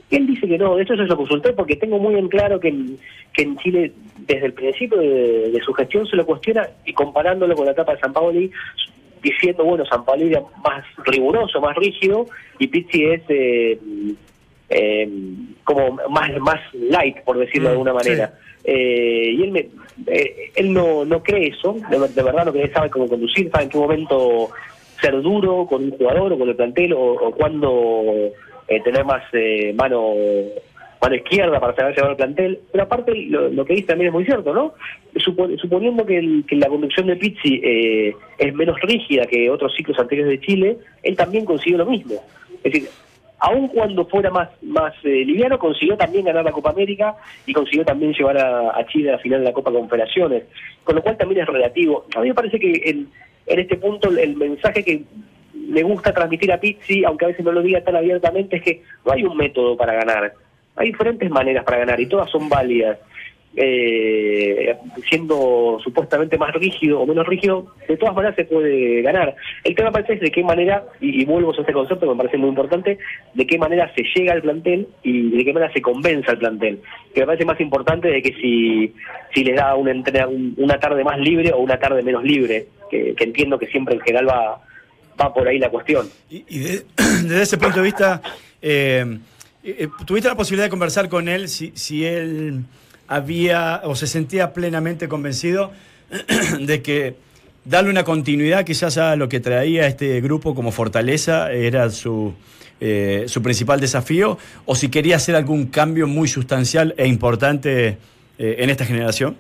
Él 0.09 0.25
dice 0.25 0.47
que 0.47 0.57
no, 0.57 0.75
de 0.75 0.83
eso 0.83 0.95
yo 0.95 1.03
lo 1.03 1.17
consulté 1.17 1.53
porque 1.53 1.75
tengo 1.75 1.99
muy 1.99 2.15
en 2.15 2.29
claro 2.29 2.59
que 2.59 2.69
en, 2.69 2.97
que 3.31 3.43
en 3.43 3.57
Chile, 3.57 3.91
desde 4.25 4.47
el 4.47 4.53
principio 4.53 4.97
de, 4.97 5.51
de 5.51 5.61
su 5.61 5.71
gestión, 5.73 6.07
se 6.07 6.15
lo 6.15 6.25
cuestiona 6.25 6.67
y 6.83 6.93
comparándolo 6.93 7.55
con 7.55 7.67
la 7.67 7.73
etapa 7.73 7.93
de 7.93 7.99
San 7.99 8.11
Paoli, 8.13 8.49
diciendo, 9.21 9.63
bueno, 9.63 9.85
San 9.85 10.03
Paoli 10.05 10.29
era 10.29 10.41
más 10.63 10.83
riguroso, 11.05 11.59
más 11.61 11.75
rígido, 11.75 12.25
y 12.59 12.67
Pizzi 12.67 13.05
es 13.05 13.21
eh, 13.29 13.79
eh, 14.69 15.09
como 15.63 15.97
más, 16.09 16.37
más 16.39 16.59
light, 16.73 17.17
por 17.23 17.37
decirlo 17.37 17.69
de 17.69 17.75
Mm, 17.75 17.79
alguna 17.79 17.93
manera. 17.93 18.33
Eh, 18.63 19.31
y 19.37 19.43
él, 19.43 19.51
me, 19.51 19.67
eh, 20.07 20.51
él 20.55 20.73
no, 20.73 21.05
no 21.05 21.23
cree 21.23 21.47
eso, 21.47 21.77
de, 21.89 21.99
de 21.99 22.23
verdad 22.23 22.45
no 22.45 22.51
cree, 22.51 22.71
sabe 22.71 22.89
cómo 22.89 23.07
conducir, 23.07 23.49
sabe 23.51 23.65
en 23.65 23.69
qué 23.69 23.77
momento 23.77 24.49
ser 25.01 25.21
duro 25.21 25.65
con 25.67 25.83
un 25.83 25.91
jugador 25.91 26.33
o 26.33 26.37
con 26.39 26.49
el 26.49 26.55
plantel 26.55 26.93
o, 26.93 26.99
o 27.13 27.31
cuándo 27.31 28.31
eh, 28.67 28.81
tener 28.83 29.05
más 29.05 29.23
eh, 29.33 29.73
mano 29.73 30.13
mano 31.01 31.15
izquierda 31.15 31.59
para 31.59 31.75
saber 31.75 31.95
llevar 31.95 32.11
el 32.11 32.17
plantel. 32.17 32.59
Pero 32.71 32.83
aparte 32.83 33.13
lo, 33.15 33.65
que 33.65 33.73
dice 33.75 33.87
también 33.87 34.07
es 34.09 34.13
muy 34.13 34.25
cierto, 34.25 34.53
¿no? 34.53 34.73
Supo- 35.15 35.55
suponiendo 35.59 36.05
que, 36.05 36.17
el- 36.17 36.43
que 36.47 36.55
la 36.55 36.67
conducción 36.67 37.07
de 37.07 37.15
Pizzi 37.15 37.61
eh, 37.63 38.15
es 38.37 38.53
menos 38.53 38.79
rígida 38.81 39.25
que 39.25 39.49
otros 39.49 39.73
ciclos 39.75 39.97
anteriores 39.99 40.39
de 40.39 40.45
Chile, 40.45 40.77
él 41.03 41.15
también 41.15 41.45
consiguió 41.45 41.77
lo 41.77 41.85
mismo. 41.85 42.15
Es 42.63 42.71
decir, 42.73 42.89
aun 43.39 43.67
cuando 43.67 44.05
fuera 44.07 44.31
más 44.31 44.49
más 44.63 44.93
eh, 45.03 45.23
liviano, 45.23 45.59
consiguió 45.59 45.95
también 45.95 46.25
ganar 46.25 46.43
la 46.43 46.51
Copa 46.51 46.71
América 46.71 47.15
y 47.45 47.53
consiguió 47.53 47.85
también 47.85 48.13
llevar 48.13 48.37
a, 48.37 48.85
Chile 48.87 49.09
a 49.09 49.13
la 49.13 49.19
final 49.19 49.39
de 49.41 49.45
la 49.45 49.53
Copa 49.53 49.71
Confederaciones, 49.71 50.43
con 50.83 50.95
lo 50.95 51.03
cual 51.03 51.17
también 51.17 51.41
es 51.41 51.47
relativo. 51.47 52.05
A 52.15 52.21
mí 52.21 52.29
me 52.29 52.33
parece 52.35 52.59
que 52.59 52.71
en, 52.85 53.07
en 53.45 53.59
este 53.59 53.75
punto 53.77 54.09
el 54.09 54.35
mensaje 54.35 54.83
que 54.83 55.03
le 55.69 55.83
gusta 55.83 56.13
transmitir 56.13 56.51
a 56.51 56.59
Pizzi, 56.59 57.03
aunque 57.03 57.25
a 57.25 57.27
veces 57.29 57.45
no 57.45 57.51
lo 57.51 57.61
diga 57.61 57.81
tan 57.81 57.95
abiertamente, 57.95 58.55
es 58.57 58.63
que 58.63 58.81
no 59.05 59.11
hay 59.11 59.23
un 59.23 59.35
método 59.37 59.77
para 59.77 59.93
ganar. 59.93 60.33
Hay 60.77 60.87
diferentes 60.87 61.29
maneras 61.29 61.63
para 61.65 61.79
ganar 61.79 61.99
y 61.99 62.05
todas 62.07 62.29
son 62.29 62.47
válidas. 62.49 62.97
Eh, 63.59 64.75
siendo 65.09 65.79
supuestamente 65.83 66.37
más 66.37 66.53
rígido 66.53 66.99
o 66.99 67.07
menos 67.07 67.25
rígido, 67.25 67.73
de 67.87 67.97
todas 67.97 68.13
maneras 68.13 68.35
se 68.35 68.45
puede 68.45 69.01
ganar. 69.01 69.35
El 69.63 69.73
tema 69.73 69.91
parece 69.91 70.13
es 70.13 70.19
de 70.19 70.29
qué 70.29 70.43
manera, 70.43 70.83
y, 71.01 71.25
vuelvo 71.25 71.51
a 71.51 71.59
este 71.59 71.73
concepto 71.73 72.05
que 72.05 72.11
me 72.11 72.17
parece 72.17 72.37
muy 72.37 72.49
importante, 72.49 72.99
de 73.33 73.47
qué 73.47 73.57
manera 73.57 73.91
se 73.95 74.03
llega 74.15 74.33
al 74.33 74.43
plantel 74.43 74.87
y 75.01 75.31
de 75.31 75.43
qué 75.43 75.53
manera 75.53 75.73
se 75.73 75.81
convence 75.81 76.29
al 76.29 76.37
plantel. 76.37 76.81
Que 77.15 77.21
me 77.21 77.25
parece 77.25 77.45
más 77.45 77.59
importante 77.59 78.09
de 78.09 78.21
que 78.21 78.33
si, 78.33 78.93
si 79.33 79.43
les 79.43 79.55
da 79.55 79.73
una, 79.73 79.91
una 80.57 80.79
tarde 80.79 81.03
más 81.03 81.17
libre 81.17 81.51
o 81.51 81.57
una 81.57 81.79
tarde 81.79 82.03
menos 82.03 82.23
libre, 82.23 82.67
que, 82.91 83.15
entiendo 83.17 83.57
que 83.57 83.65
siempre 83.65 83.95
en 83.95 84.01
general 84.01 84.29
va, 84.29 84.61
va 85.19 85.33
por 85.33 85.47
ahí 85.47 85.57
la 85.57 85.71
cuestión. 85.71 86.07
Y, 86.29 86.59
de- 86.59 86.85
desde 87.23 87.41
ese 87.41 87.57
punto 87.57 87.77
de 87.79 87.85
vista, 87.85 88.21
eh, 88.61 89.17
¿tuviste 90.05 90.29
la 90.29 90.35
posibilidad 90.35 90.65
de 90.65 90.69
conversar 90.69 91.09
con 91.09 91.27
él 91.27 91.49
si, 91.49 91.71
si 91.75 92.05
él 92.05 92.63
había 93.07 93.81
o 93.83 93.95
se 93.95 94.07
sentía 94.07 94.53
plenamente 94.53 95.07
convencido 95.07 95.71
de 96.59 96.81
que 96.81 97.15
darle 97.65 97.89
una 97.89 98.03
continuidad 98.03 98.65
quizás 98.65 98.97
a 98.97 99.15
lo 99.15 99.27
que 99.29 99.39
traía 99.39 99.87
este 99.87 100.21
grupo 100.21 100.55
como 100.55 100.71
fortaleza, 100.71 101.51
era 101.51 101.89
su, 101.89 102.33
eh, 102.79 103.25
su 103.27 103.41
principal 103.41 103.79
desafío, 103.79 104.37
o 104.65 104.75
si 104.75 104.89
quería 104.89 105.17
hacer 105.17 105.35
algún 105.35 105.67
cambio 105.67 106.07
muy 106.07 106.27
sustancial 106.27 106.93
e 106.97 107.07
importante 107.07 107.97
eh, 108.37 108.55
en 108.59 108.69
esta 108.69 108.85
generación. 108.85 109.35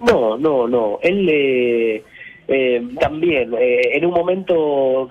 No, 0.00 0.36
no, 0.36 0.66
no. 0.66 0.98
Él 1.02 1.28
eh, 1.30 2.04
eh, 2.50 2.82
también, 3.00 3.54
eh, 3.58 3.80
en 3.96 4.04
un 4.04 4.12
momento, 4.12 5.10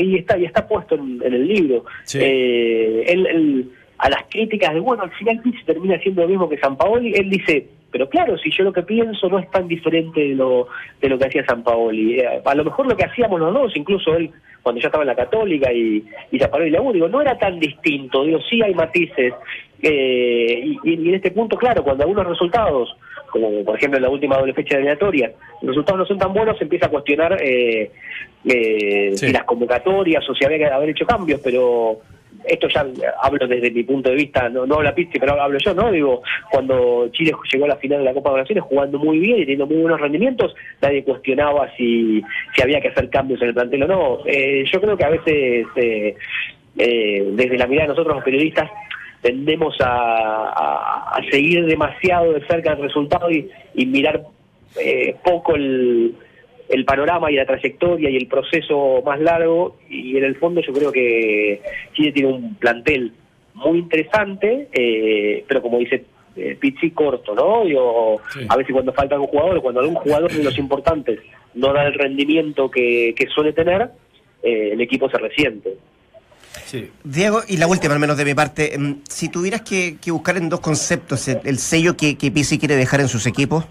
y 0.00 0.16
está, 0.16 0.38
y 0.38 0.44
está 0.44 0.66
puesto 0.66 0.94
en, 0.94 1.20
en 1.22 1.34
el 1.34 1.46
libro, 1.46 1.84
Sí. 2.04 2.18
eh, 2.22 3.04
él, 3.06 3.26
él, 3.26 3.70
a 3.98 4.08
las 4.08 4.22
críticas 4.30 4.72
de, 4.72 4.80
bueno, 4.80 5.02
al 5.02 5.10
final 5.10 5.40
Pizzi 5.42 5.64
termina 5.64 5.96
haciendo 5.96 6.22
lo 6.22 6.28
mismo 6.28 6.48
que 6.48 6.56
San 6.58 6.76
Paoli, 6.76 7.12
él 7.14 7.28
dice, 7.28 7.66
pero 7.90 8.08
claro, 8.08 8.36
si 8.38 8.50
yo 8.50 8.64
lo 8.64 8.72
que 8.72 8.82
pienso 8.82 9.28
no 9.28 9.38
es 9.38 9.50
tan 9.50 9.66
diferente 9.66 10.20
de 10.20 10.34
lo, 10.34 10.68
de 11.00 11.08
lo 11.08 11.18
que 11.18 11.26
hacía 11.26 11.44
San 11.46 11.62
Paoli. 11.64 12.20
Eh, 12.20 12.40
a 12.44 12.54
lo 12.54 12.64
mejor 12.64 12.86
lo 12.86 12.96
que 12.96 13.04
hacíamos 13.04 13.40
los 13.40 13.52
dos, 13.52 13.72
incluso 13.76 14.14
él, 14.14 14.30
cuando 14.62 14.80
ya 14.80 14.88
estaba 14.88 15.04
en 15.04 15.08
la 15.08 15.16
Católica 15.16 15.72
y, 15.72 16.04
y 16.30 16.38
San 16.38 16.50
Paoli 16.50 16.68
y 16.68 16.70
la 16.70 16.82
U, 16.82 16.92
digo, 16.92 17.08
no 17.08 17.20
era 17.22 17.36
tan 17.38 17.58
distinto, 17.58 18.24
digo, 18.24 18.38
sí 18.48 18.62
hay 18.62 18.74
matices. 18.74 19.32
Eh, 19.82 20.62
y, 20.84 20.90
y 20.90 21.08
en 21.08 21.14
este 21.14 21.30
punto, 21.30 21.56
claro, 21.56 21.82
cuando 21.82 22.04
algunos 22.04 22.26
resultados 22.26 22.94
como 23.30 23.64
por 23.64 23.76
ejemplo 23.76 23.98
en 23.98 24.02
la 24.02 24.10
última 24.10 24.36
doble 24.38 24.54
fecha 24.54 24.74
de 24.76 24.82
eliminatoria, 24.82 25.32
los 25.62 25.74
resultados 25.74 26.00
no 26.00 26.06
son 26.06 26.18
tan 26.18 26.32
buenos, 26.32 26.56
se 26.58 26.64
empieza 26.64 26.86
a 26.86 26.90
cuestionar 26.90 27.38
eh, 27.42 27.90
eh, 28.44 29.10
Sí. 29.14 29.26
si 29.26 29.32
las 29.32 29.44
convocatorias 29.44 30.28
o 30.28 30.34
si 30.34 30.44
había 30.44 30.58
que 30.58 30.66
haber 30.66 30.90
hecho 30.90 31.06
cambios, 31.06 31.40
pero 31.42 32.00
esto 32.44 32.68
ya 32.68 32.86
hablo 33.22 33.46
desde 33.46 33.70
mi 33.70 33.82
punto 33.82 34.10
de 34.10 34.16
vista, 34.16 34.48
no, 34.48 34.64
no 34.66 34.76
habla 34.76 34.94
Pizzi, 34.94 35.18
pero 35.18 35.40
hablo 35.40 35.58
yo, 35.58 35.74
¿no? 35.74 35.90
Digo, 35.90 36.22
cuando 36.50 37.08
Chile 37.12 37.32
llegó 37.52 37.64
a 37.64 37.68
la 37.68 37.76
final 37.76 37.98
de 37.98 38.04
la 38.04 38.14
Copa 38.14 38.30
de 38.32 38.38
Naciones 38.38 38.64
jugando 38.64 38.98
muy 38.98 39.18
bien 39.18 39.38
y 39.38 39.40
teniendo 39.40 39.66
muy 39.66 39.76
buenos 39.78 40.00
rendimientos, 40.00 40.54
nadie 40.80 41.04
cuestionaba 41.04 41.70
si, 41.76 42.22
si 42.54 42.62
había 42.62 42.80
que 42.80 42.88
hacer 42.88 43.10
cambios 43.10 43.42
en 43.42 43.48
el 43.48 43.54
plantel 43.54 43.82
o 43.84 43.88
no. 43.88 44.18
Eh, 44.26 44.64
yo 44.70 44.80
creo 44.80 44.96
que 44.96 45.04
a 45.04 45.10
veces, 45.10 45.66
eh, 45.76 46.14
eh, 46.78 47.28
desde 47.32 47.58
la 47.58 47.66
mirada 47.66 47.88
de 47.88 47.94
nosotros 47.94 48.16
los 48.16 48.24
periodistas, 48.24 48.70
tendemos 49.22 49.74
a, 49.80 49.86
a- 50.48 51.10
a 51.16 51.22
seguir 51.30 51.64
demasiado 51.66 52.32
de 52.32 52.46
cerca 52.46 52.72
el 52.72 52.82
resultado 52.82 53.30
y, 53.30 53.48
y 53.74 53.86
mirar 53.86 54.22
eh, 54.80 55.16
poco 55.24 55.54
el, 55.56 56.14
el 56.68 56.84
panorama 56.84 57.30
y 57.30 57.36
la 57.36 57.46
trayectoria 57.46 58.10
y 58.10 58.16
el 58.16 58.26
proceso 58.28 59.02
más 59.04 59.20
largo 59.20 59.76
y 59.88 60.16
en 60.16 60.24
el 60.24 60.36
fondo 60.36 60.60
yo 60.60 60.72
creo 60.72 60.92
que 60.92 61.60
Chile 61.94 62.12
tiene 62.12 62.28
un 62.32 62.54
plantel 62.56 63.12
muy 63.54 63.78
interesante, 63.78 64.68
eh, 64.72 65.44
pero 65.48 65.60
como 65.62 65.78
dice 65.78 66.04
eh, 66.36 66.56
Pizzi, 66.60 66.92
corto, 66.92 67.34
¿no? 67.34 67.64
Digo, 67.64 68.20
Sí. 68.32 68.46
A 68.48 68.56
veces 68.56 68.72
cuando 68.72 68.92
falta 68.92 69.16
algún 69.16 69.28
jugador, 69.30 69.60
cuando 69.60 69.80
algún 69.80 69.96
jugador 69.96 70.30
de 70.30 70.44
los 70.44 70.56
importantes 70.58 71.18
no 71.54 71.72
da 71.72 71.84
el 71.86 71.94
rendimiento 71.94 72.70
que, 72.70 73.14
que 73.16 73.26
suele 73.26 73.52
tener, 73.52 73.88
eh, 74.44 74.70
el 74.74 74.80
equipo 74.80 75.10
se 75.10 75.18
resiente. 75.18 75.70
Sí. 76.66 76.90
Diego, 77.04 77.42
y 77.46 77.56
la 77.56 77.66
última, 77.66 77.94
al 77.94 78.00
menos 78.00 78.16
de 78.16 78.24
mi 78.24 78.34
parte, 78.34 78.76
mm, 78.78 79.02
si 79.08 79.28
tuvieras 79.28 79.62
que, 79.62 79.96
que 80.00 80.10
buscar 80.10 80.36
en 80.36 80.48
dos 80.48 80.60
conceptos 80.60 81.28
el, 81.28 81.40
el 81.44 81.58
sello 81.58 81.96
que, 81.96 82.16
que 82.16 82.30
Pizzi 82.30 82.58
quiere 82.58 82.76
dejar 82.76 83.00
en 83.00 83.08
sus 83.08 83.26
equipos, 83.26 83.64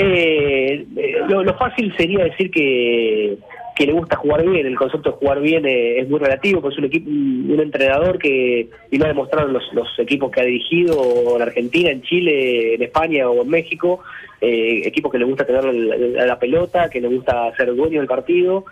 Eh, 0.00 0.86
eh, 0.96 1.12
lo, 1.28 1.42
lo 1.42 1.56
fácil 1.56 1.92
sería 1.96 2.24
decir 2.24 2.50
que, 2.50 3.36
que 3.78 3.86
le 3.86 3.92
gusta 3.92 4.16
jugar 4.16 4.44
bien. 4.44 4.66
El 4.66 4.76
concepto 4.76 5.12
de 5.12 5.16
jugar 5.16 5.40
bien 5.40 5.64
eh, 5.64 6.00
es 6.00 6.08
muy 6.08 6.18
relativo, 6.18 6.60
porque 6.60 6.74
es 6.74 6.78
un 6.80 6.86
equipo, 6.86 7.08
un 7.08 7.60
entrenador 7.60 8.18
que, 8.18 8.68
y 8.90 8.98
lo 8.98 9.04
ha 9.04 9.08
demostrado 9.08 9.46
los, 9.46 9.62
los 9.72 9.86
equipos 10.00 10.32
que 10.32 10.40
ha 10.40 10.44
dirigido 10.44 11.36
en 11.36 11.42
Argentina, 11.42 11.90
en 11.92 12.02
Chile, 12.02 12.74
en 12.74 12.82
España 12.82 13.30
o 13.30 13.42
en 13.42 13.48
México, 13.48 14.00
eh, 14.40 14.82
equipos 14.84 15.12
que 15.12 15.18
le 15.18 15.26
gusta 15.26 15.46
tener 15.46 15.62
la, 15.62 16.26
la 16.26 16.38
pelota, 16.40 16.90
que 16.90 17.00
le 17.00 17.06
gusta 17.06 17.54
ser 17.56 17.72
dueño 17.72 18.00
del 18.00 18.08
partido, 18.08 18.64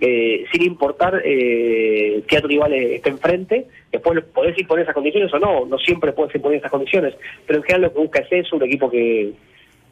eh, 0.00 0.46
sin 0.50 0.62
importar 0.62 1.20
eh, 1.22 2.22
qué 2.26 2.38
otro 2.38 2.48
rival 2.48 2.72
esté 2.72 3.10
enfrente. 3.10 3.66
Después 3.92 4.24
podés 4.32 4.58
imponer 4.58 4.84
esas 4.84 4.94
condiciones 4.94 5.32
o 5.34 5.38
no, 5.38 5.66
no 5.66 5.76
siempre 5.76 6.12
puedes 6.12 6.34
imponer 6.34 6.60
esas 6.60 6.70
condiciones, 6.70 7.14
pero 7.46 7.58
en 7.58 7.64
general 7.64 7.82
lo 7.82 7.92
que 7.92 8.00
busca 8.00 8.20
es 8.20 8.32
eso, 8.32 8.56
un 8.56 8.62
equipo 8.62 8.90
que 8.90 9.32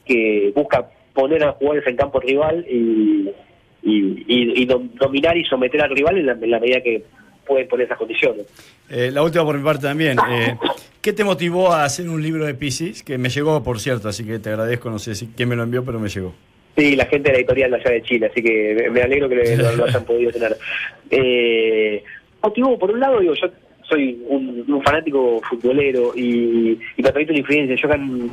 que 0.05 0.53
busca 0.57 0.89
poner 1.13 1.45
a 1.45 1.53
jugadores 1.53 1.87
en 1.87 1.97
campo 1.97 2.19
rival 2.19 2.67
y, 2.69 3.31
y, 3.83 3.99
y- 4.27 4.63
y 4.63 4.67
dom- 4.67 4.91
dominar 4.95 5.37
y 5.37 5.45
someter 5.45 5.83
al 5.83 5.91
rival 5.91 6.19
en 6.19 6.27
la, 6.27 6.33
en 6.33 6.51
la 6.51 6.61
medida 6.61 6.81
que 6.81 7.03
puede 7.47 7.65
poner 7.67 7.87
esas 7.87 7.99
condiciones. 7.99 8.47
Eh, 8.89 9.11
la 9.13 9.23
última 9.23 9.45
por 9.45 9.57
mi 9.59 9.65
parte 9.65 9.83
también. 9.87 10.17
eh, 10.31 10.57
¿Qué 11.01 11.13
te 11.13 11.25
motivó 11.25 11.73
a 11.73 11.85
hacer 11.85 12.09
un 12.09 12.23
libro 12.23 12.47
de 12.47 12.55
Pisces? 12.55 13.03
Que 13.03 13.19
me 13.19 13.29
llegó, 13.29 13.63
por 13.65 13.81
cierto, 13.81 14.09
así 14.09 14.25
que 14.25 14.39
te 14.39 14.51
agradezco, 14.51 14.91
no 14.91 14.99
sé 15.01 15.15
si 15.17 15.27
quién 15.29 15.49
me 15.49 15.57
lo 15.57 15.65
envió, 15.65 15.85
pero 15.85 15.99
me 15.99 16.09
llegó. 16.09 16.33
Sí, 16.77 16.95
la 16.97 17.07
gente 17.07 17.29
de 17.29 17.33
la 17.35 17.39
editorial 17.41 17.71
de 17.73 17.77
allá 17.79 17.91
de 17.91 18.03
Chile, 18.03 18.27
así 18.31 18.43
que 18.43 18.89
me- 18.91 19.03
alegro 19.03 19.29
que 19.29 19.57
lo, 19.57 19.77
lo 19.77 19.85
hayan 19.87 20.05
podido 20.05 20.31
tener. 20.31 20.57
Eh, 21.11 22.03
motivo, 22.43 22.79
por 22.79 22.91
un 22.93 23.01
lado, 23.01 23.19
digo, 23.21 23.35
yo 23.35 23.49
soy 23.89 24.23
un, 24.29 24.65
un 24.69 24.83
fanático 24.83 25.41
futbolero 25.51 26.13
y, 26.17 26.79
y 26.97 27.03
me 27.03 27.11
permite 27.13 27.33
una 27.33 27.41
influencia. 27.41 27.77
Yo 27.77 27.89
acá 27.89 27.97
en, 27.97 28.31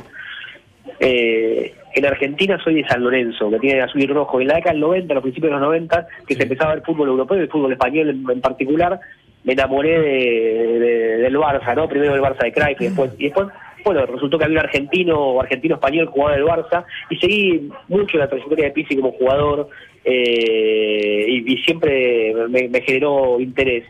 eh, 1.00 1.74
en 1.94 2.06
Argentina 2.06 2.58
soy 2.62 2.74
de 2.82 2.88
San 2.88 3.02
Lorenzo, 3.02 3.50
que 3.50 3.58
tiene 3.58 3.80
azul 3.82 4.02
y 4.02 4.06
rojo. 4.06 4.40
En 4.40 4.48
la 4.48 4.56
década 4.56 4.72
del 4.72 4.80
90, 4.80 5.12
a 5.12 5.14
los 5.16 5.22
principios 5.22 5.50
de 5.50 5.58
los 5.58 5.66
90, 5.66 6.06
que 6.26 6.34
se 6.34 6.42
empezaba 6.42 6.72
a 6.72 6.74
ver 6.76 6.84
fútbol 6.84 7.08
europeo 7.08 7.36
y 7.38 7.40
el 7.40 7.48
fútbol 7.48 7.72
español 7.72 8.08
en, 8.10 8.24
en 8.30 8.40
particular, 8.40 9.00
me 9.44 9.52
enamoré 9.54 9.98
de, 10.00 10.78
de- 10.78 11.16
del 11.18 11.36
Barça, 11.38 11.74
¿no? 11.74 11.88
Primero 11.88 12.12
del 12.12 12.22
Barça 12.22 12.42
de 12.44 12.52
Cruyff 12.52 12.80
y 12.80 12.84
después, 12.84 13.10
y 13.18 13.24
después 13.24 13.48
bueno, 13.82 14.04
resultó 14.04 14.36
que 14.38 14.44
había 14.44 14.58
un 14.60 14.64
argentino 14.66 15.18
o 15.18 15.40
argentino-español 15.40 16.06
jugaba 16.08 16.34
en 16.34 16.40
el 16.42 16.46
Barça 16.46 16.84
y 17.08 17.16
seguí 17.16 17.70
mucho 17.88 18.18
la 18.18 18.28
trayectoria 18.28 18.66
de 18.66 18.70
Pizzi 18.72 18.94
como 18.96 19.12
jugador 19.12 19.68
eh, 20.04 21.24
y, 21.28 21.52
y 21.52 21.56
siempre 21.62 22.34
me, 22.48 22.68
me 22.68 22.80
generó 22.82 23.40
interés. 23.40 23.84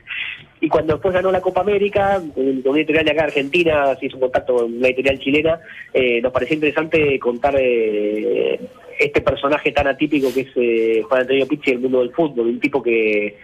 Y 0.62 0.68
cuando 0.68 0.92
después 0.94 1.14
ganó 1.14 1.32
la 1.32 1.40
Copa 1.40 1.62
América, 1.62 2.20
con 2.34 2.46
una 2.46 2.78
editorial 2.78 3.04
de 3.06 3.10
acá 3.12 3.24
Argentina, 3.24 3.96
se 3.98 4.06
hizo 4.06 4.16
un 4.16 4.20
contacto 4.22 4.56
con 4.56 4.74
una 4.76 4.88
editorial 4.88 5.18
chilena, 5.18 5.58
eh, 5.94 6.20
nos 6.20 6.32
pareció 6.32 6.54
interesante 6.54 7.18
contar 7.18 7.54
eh, 7.58 8.60
este 8.98 9.22
personaje 9.22 9.72
tan 9.72 9.86
atípico 9.86 10.28
que 10.34 10.40
es 10.42 10.48
eh, 10.56 11.02
Juan 11.08 11.22
Antonio 11.22 11.48
Pizzi 11.48 11.70
del 11.70 11.80
mundo 11.80 12.00
del 12.00 12.12
fútbol, 12.12 12.48
un 12.48 12.60
tipo 12.60 12.82
que, 12.82 13.38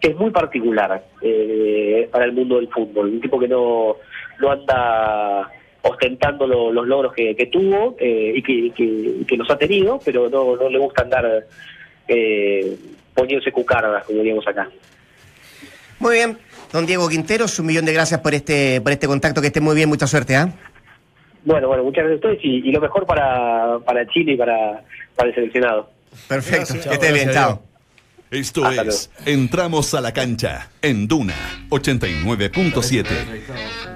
es 0.00 0.16
muy 0.16 0.30
particular 0.30 1.02
eh, 1.22 2.06
para 2.12 2.26
el 2.26 2.32
mundo 2.32 2.56
del 2.56 2.68
fútbol, 2.68 3.08
un 3.08 3.20
tipo 3.20 3.38
que 3.40 3.48
no, 3.48 3.96
no 4.38 4.50
anda 4.50 5.50
ostentando 5.82 6.46
lo- 6.46 6.70
los 6.72 6.86
logros 6.86 7.14
que, 7.14 7.34
que 7.34 7.46
tuvo 7.46 7.96
y 7.98 8.42
que, 8.42 8.70
que- 8.76 9.14
que 9.26 9.36
los 9.38 9.48
ha 9.50 9.56
tenido, 9.56 9.98
pero 10.04 10.28
no, 10.28 10.54
no 10.56 10.68
le 10.68 10.78
gusta 10.78 11.02
andar 11.02 11.44
poniéndose 13.14 13.50
cucardas, 13.52 14.04
como 14.04 14.18
diríamos 14.18 14.46
acá. 14.46 14.68
Muy 15.98 16.14
bien, 16.16 16.38
don 16.72 16.86
Diego 16.86 17.08
Quinteros, 17.08 17.58
un 17.58 17.66
millón 17.66 17.84
de 17.84 17.92
gracias 17.92 18.20
por 18.20 18.34
este, 18.34 18.80
por 18.80 18.92
este 18.92 19.06
contacto, 19.06 19.40
que 19.40 19.48
esté 19.48 19.60
muy 19.60 19.74
bien, 19.74 19.88
mucha 19.88 20.06
suerte, 20.06 20.36
¿ah? 20.36 20.48
Bueno, 21.44 21.68
bueno, 21.68 21.84
muchas 21.84 22.04
gracias 22.04 22.24
a 22.24 22.28
ustedes 22.28 22.44
y, 22.44 22.68
y 22.68 22.72
lo 22.72 22.80
mejor 22.80 23.06
para, 23.06 23.78
para 23.84 24.06
Chile 24.08 24.32
y 24.32 24.36
para, 24.36 24.82
para 25.16 25.28
el 25.30 25.34
seleccionado. 25.34 25.90
Perfecto, 26.28 26.74
Gracias. 26.74 26.86
que 26.86 26.94
esté 26.94 27.12
bien, 27.12 27.24
Gracias, 27.28 27.46
chao. 27.46 27.67
Esto 28.30 28.64
Hasta 28.66 28.82
es 28.82 29.08
Entramos 29.24 29.94
a 29.94 30.02
la 30.02 30.12
cancha 30.12 30.68
en 30.82 31.08
Duna 31.08 31.34
89.7. 31.70 33.04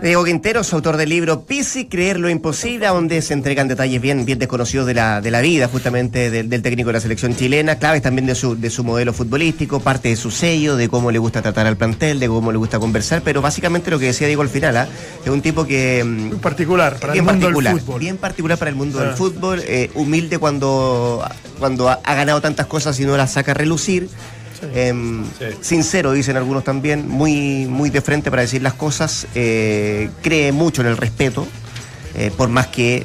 Diego 0.03 0.25
Quinteros, 0.25 0.73
autor 0.73 0.97
del 0.97 1.11
libro 1.11 1.45
Pisi, 1.45 1.85
Creer 1.87 2.19
lo 2.19 2.29
Imposible, 2.31 2.87
donde 2.89 3.21
se 3.23 3.35
entregan 3.35 3.69
detalles 3.69 4.01
bien, 4.01 4.25
bien 4.25 4.39
desconocidos 4.39 4.87
de 4.87 4.95
la, 4.95 5.21
de 5.21 5.31
la 5.31 5.41
vida 5.43 5.69
justamente 5.69 6.31
del, 6.31 6.49
del 6.49 6.63
técnico 6.63 6.89
de 6.89 6.95
la 6.95 7.01
selección 7.01 7.37
chilena, 7.37 7.77
claves 7.77 8.03
también 8.03 8.27
de 8.27 8.35
su, 8.35 8.59
de 8.59 8.69
su 8.71 8.83
modelo 8.85 9.13
futbolístico, 9.13 9.81
parte 9.81 10.09
de 10.09 10.17
su 10.17 10.31
sello, 10.31 10.77
de 10.77 10.89
cómo 10.89 11.11
le 11.13 11.19
gusta 11.19 11.41
tratar 11.43 11.67
al 11.67 11.77
plantel, 11.77 12.19
de 12.19 12.27
cómo 12.27 12.51
le 12.51 12.59
gusta 12.59 12.81
conversar, 12.81 13.23
pero 13.23 13.43
básicamente 13.43 13.91
lo 13.93 13.99
que 14.01 14.07
decía 14.07 14.27
Diego 14.27 14.43
al 14.43 14.49
final, 14.49 14.77
¿ah? 14.79 14.89
es 15.25 15.31
un 15.31 15.41
tipo 15.43 15.67
que... 15.67 16.03
mm, 16.05 16.09
Muy 16.29 16.39
particular 16.39 16.97
para 16.99 17.13
bien 17.13 17.25
el 17.29 17.31
mundo 17.35 17.47
particular, 17.47 17.75
del 17.75 17.83
fútbol. 17.85 18.01
bien 18.01 18.17
particular 18.17 18.59
para 18.59 18.71
el 18.71 18.77
mundo 18.77 18.99
Ah. 18.99 19.05
del 19.05 19.13
fútbol, 19.15 19.63
eh, 19.67 19.91
humilde 19.95 20.39
cuando, 20.39 21.25
cuando 21.61 21.89
ha, 21.91 22.01
ha 22.03 22.15
ganado 22.17 22.41
tantas 22.41 22.67
cosas 22.67 22.99
y 22.99 23.05
no 23.05 23.17
las 23.17 23.33
saca 23.35 23.53
a 23.53 23.55
relucir. 23.55 24.09
Em, 24.75 25.25
Sí. 25.39 25.45
Sincero, 25.61 26.13
dicen 26.13 26.37
algunos 26.37 26.65
también, 26.65 27.09
muy, 27.09 27.67
muy 27.67 27.91
de 27.91 28.01
frente 28.01 28.31
para 28.31 28.43
decir 28.43 28.63
las 28.63 28.75
cosas, 28.75 29.27
eh, 29.35 30.11
cree 30.23 30.53
mucho 30.53 30.83
en 30.83 30.89
el 30.89 30.97
respeto, 30.97 31.47
eh, 32.15 32.31
por 32.37 32.49
más 32.49 32.69
que 32.69 33.05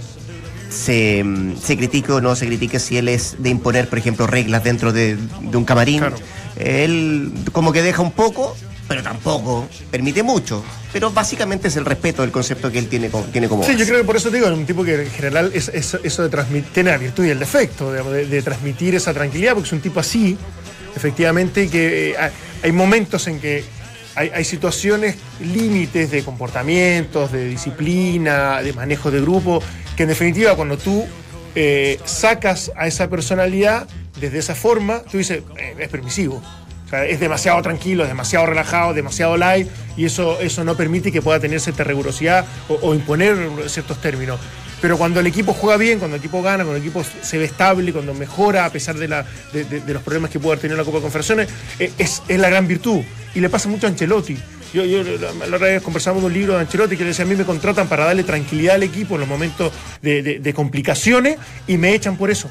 se, 0.69 1.23
mm, 1.23 1.57
se 1.61 1.77
critique 1.77 2.11
o 2.11 2.21
no 2.21 2.35
se 2.35 2.45
critique 2.45 2.79
si 2.79 2.97
él 2.97 3.07
es 3.07 3.35
de 3.39 3.49
imponer, 3.49 3.87
por 3.89 3.97
ejemplo, 3.99 4.27
reglas 4.27 4.63
dentro 4.63 4.91
de, 4.93 5.15
de 5.41 5.57
un 5.57 5.65
camarín. 5.65 5.99
Claro. 5.99 6.17
Él 6.57 7.31
como 7.51 7.71
que 7.71 7.81
deja 7.81 8.01
un 8.01 8.11
poco, 8.11 8.55
pero 8.87 9.01
tampoco 9.03 9.67
permite 9.91 10.23
mucho. 10.23 10.63
Pero 10.93 11.11
básicamente 11.11 11.67
es 11.67 11.75
el 11.75 11.85
respeto 11.85 12.21
del 12.21 12.31
concepto 12.31 12.71
que 12.71 12.79
él 12.79 12.87
tiene, 12.87 13.09
como- 13.09 13.25
tiene 13.25 13.47
como 13.47 13.63
Sí, 13.63 13.75
yo 13.77 13.85
creo 13.85 13.99
que 13.99 14.03
por 14.05 14.15
eso 14.15 14.29
te 14.29 14.37
digo, 14.37 14.47
un 14.49 14.65
tipo 14.65 14.83
que 14.83 15.03
en 15.03 15.11
general 15.11 15.51
es, 15.53 15.69
es- 15.69 15.97
eso 16.03 16.23
de 16.23 16.29
transmitir, 16.29 16.71
tiene 16.73 16.91
la 16.91 16.97
virtud 16.97 17.25
y 17.25 17.29
el 17.29 17.39
defecto 17.39 17.91
de, 17.91 18.25
de 18.27 18.41
transmitir 18.41 18.95
esa 18.95 19.13
tranquilidad, 19.13 19.53
porque 19.53 19.67
es 19.67 19.73
un 19.73 19.81
tipo 19.81 19.99
así, 19.99 20.37
efectivamente, 20.97 21.69
que 21.69 22.11
eh, 22.11 22.15
hay- 22.63 22.71
momentos 22.73 23.27
en 23.27 23.39
que 23.39 23.63
hay, 24.15 24.43
situaciones, 24.45 25.15
límites 25.39 26.09
de 26.09 26.23
comportamientos, 26.23 27.31
de 27.31 27.45
disciplina, 27.49 28.61
de 28.63 28.73
manejo 28.73 29.11
de 29.11 29.21
grupo, 29.21 29.61
que 29.95 30.03
en 30.03 30.09
definitiva 30.09 30.55
cuando 30.55 30.75
tú 30.77 31.05
eh, 31.53 31.99
sacas 32.03 32.71
a 32.75 32.87
esa 32.87 33.07
personalidad 33.09 33.87
desde 34.19 34.39
esa 34.39 34.55
forma, 34.55 35.03
tú 35.11 35.19
dices, 35.19 35.43
eh, 35.59 35.75
es 35.77 35.89
permisivo. 35.89 36.41
O 36.87 36.89
sea, 36.89 37.05
es 37.05 37.19
demasiado 37.19 37.61
tranquilo, 37.61 38.03
es 38.03 38.09
demasiado 38.09 38.47
relajado, 38.47 38.93
demasiado 38.95 39.37
light, 39.37 39.67
y 39.95 40.05
eso, 40.05 40.39
eso 40.39 40.63
no 40.63 40.75
permite 40.75 41.11
que 41.11 41.21
pueda 41.21 41.39
tener 41.39 41.59
cierta 41.59 41.83
rigurosidad 41.83 42.45
o 42.69 42.95
imponer 42.95 43.37
ciertos 43.67 44.01
términos. 44.01 44.39
Pero 44.81 44.97
cuando 44.97 45.19
el 45.19 45.27
equipo 45.27 45.53
juega 45.53 45.77
bien, 45.77 45.97
cuando 45.99 46.15
el 46.15 46.21
equipo 46.21 46.41
gana, 46.43 46.63
cuando 46.63 46.75
el 46.77 46.81
equipo 46.83 47.03
se 47.21 47.37
ve 47.37 47.45
estable, 47.45 47.91
cuando 47.91 48.13
mejora 48.13 48.65
a 48.65 48.71
pesar 48.71 48.95
de, 48.95 49.07
la, 49.07 49.25
de, 49.51 49.63
de- 49.63 49.81
de 49.81 49.93
los 49.93 50.03
problemas 50.03 50.29
que 50.29 50.39
puede 50.39 50.53
haber 50.53 50.61
tenido 50.61 50.77
la 50.77 50.83
Copa 50.83 50.97
de 50.97 51.01
Confederaciones, 51.03 51.47
eh, 51.79 51.91
es, 51.97 52.21
es 52.27 52.39
la 52.39 52.49
gran 52.49 52.67
virtud. 52.67 53.01
Y 53.33 53.39
le 53.39 53.49
pasa 53.49 53.69
mucho 53.69 53.87
a 53.87 53.89
Ancelotti. 53.89 54.37
Yo, 54.73 54.83
yo 54.85 55.01
la, 55.03 55.31
otra 55.55 55.67
vez 55.67 55.81
conversamos 55.81 56.21
de 56.21 56.27
un 56.27 56.33
libro 56.33 56.53
de 56.53 56.59
Ancelotti 56.61 56.95
que 56.97 57.03
le 57.03 57.09
decía, 57.09 57.25
a 57.25 57.27
mí 57.27 57.35
me 57.35 57.45
contratan 57.45 57.87
para 57.87 58.05
darle 58.05 58.23
tranquilidad 58.23 58.75
al 58.75 58.83
equipo 58.83 59.15
en 59.15 59.21
los 59.21 59.29
momentos 59.29 59.71
de, 60.01 60.53
complicaciones 60.55 61.37
y 61.67 61.77
me 61.77 61.93
echan 61.95 62.17
por 62.17 62.29
eso. 62.29 62.49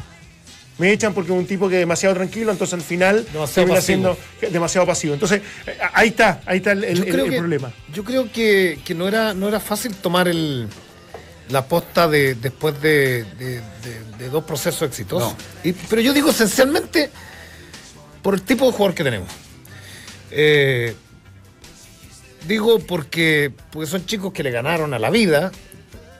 Me 0.79 0.91
echan 0.93 1.15
porque 1.15 1.33
es 1.33 1.39
un 1.39 1.47
tipo 1.47 1.69
que 1.69 1.77
es 1.77 1.81
demasiado 1.81 2.15
tranquilo, 2.17 2.51
entonces 2.53 2.75
al 2.75 2.83
final 2.83 3.25
Demasiado 3.33 3.49
termina 3.55 3.75
pasivo. 3.77 4.17
siendo 4.41 4.53
demasiado 4.53 4.87
pasivo. 4.87 5.15
Entonces, 5.15 5.41
eh, 5.67 5.79
ahí 5.95 6.09
está, 6.09 6.41
ahí 6.45 6.59
está 6.59 6.73
el, 6.73 7.05
que- 7.05 7.13
problema. 7.39 7.73
Yo 7.95 8.03
creo 8.05 8.31
que, 8.33 8.79
que 8.85 8.95
no, 8.95 9.07
era, 9.09 9.33
no 9.33 9.49
era 9.49 9.59
fácil 9.61 9.95
tomar 9.95 10.29
el, 10.29 10.67
la 11.51 11.67
posta 11.67 12.09
de, 12.09 12.35
después 12.35 12.81
de, 12.83 13.25
de- 13.39 13.61
de- 13.61 14.05
de 14.19 14.29
dos 14.31 14.45
procesos 14.45 14.83
exitosos. 14.89 15.35
Y- 15.65 15.73
pero 15.73 16.01
yo 16.03 16.13
digo 16.13 16.31
esencialmente 16.31 17.11
por 18.23 18.35
el 18.35 18.43
tipo 18.43 18.67
de 18.67 18.73
jugador 18.73 18.95
que 18.95 19.05
tenemos. 19.05 19.29
Eh, 20.31 20.95
digo 22.47 22.79
porque, 22.81 23.53
porque 23.71 23.87
son 23.91 24.07
chicos 24.07 24.33
que 24.33 24.43
le 24.43 24.51
ganaron 24.51 24.95
a 24.95 24.99
la 24.99 25.11
vida 25.11 25.53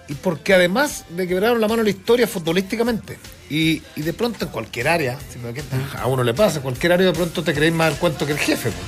y 0.09 0.15
porque 0.15 0.55
además 0.55 1.05
le 1.17 1.27
quebraron 1.27 1.61
la 1.61 1.69
mano 1.69 1.81
a 1.83 1.85
la 1.85 1.91
historia 1.91 2.27
futbolísticamente. 2.29 3.19
Y, 3.51 3.83
y 3.97 4.03
de 4.03 4.13
pronto 4.13 4.45
en 4.45 4.51
cualquier 4.51 4.89
área, 4.89 5.19
si 5.33 5.39
me- 5.39 5.53
a 6.01 6.07
uno 6.07 6.23
le 6.23 6.35
pasa, 6.35 6.57
en 6.57 6.63
cualquier 6.63 6.93
área 6.93 7.07
de 7.07 7.13
pronto 7.13 7.43
te 7.43 7.55
creéis 7.55 7.75
más 7.75 7.93
el 7.93 7.99
cuento 7.99 8.27
que 8.27 8.33
el 8.33 8.39
jefe. 8.39 8.71
pues. 8.71 8.85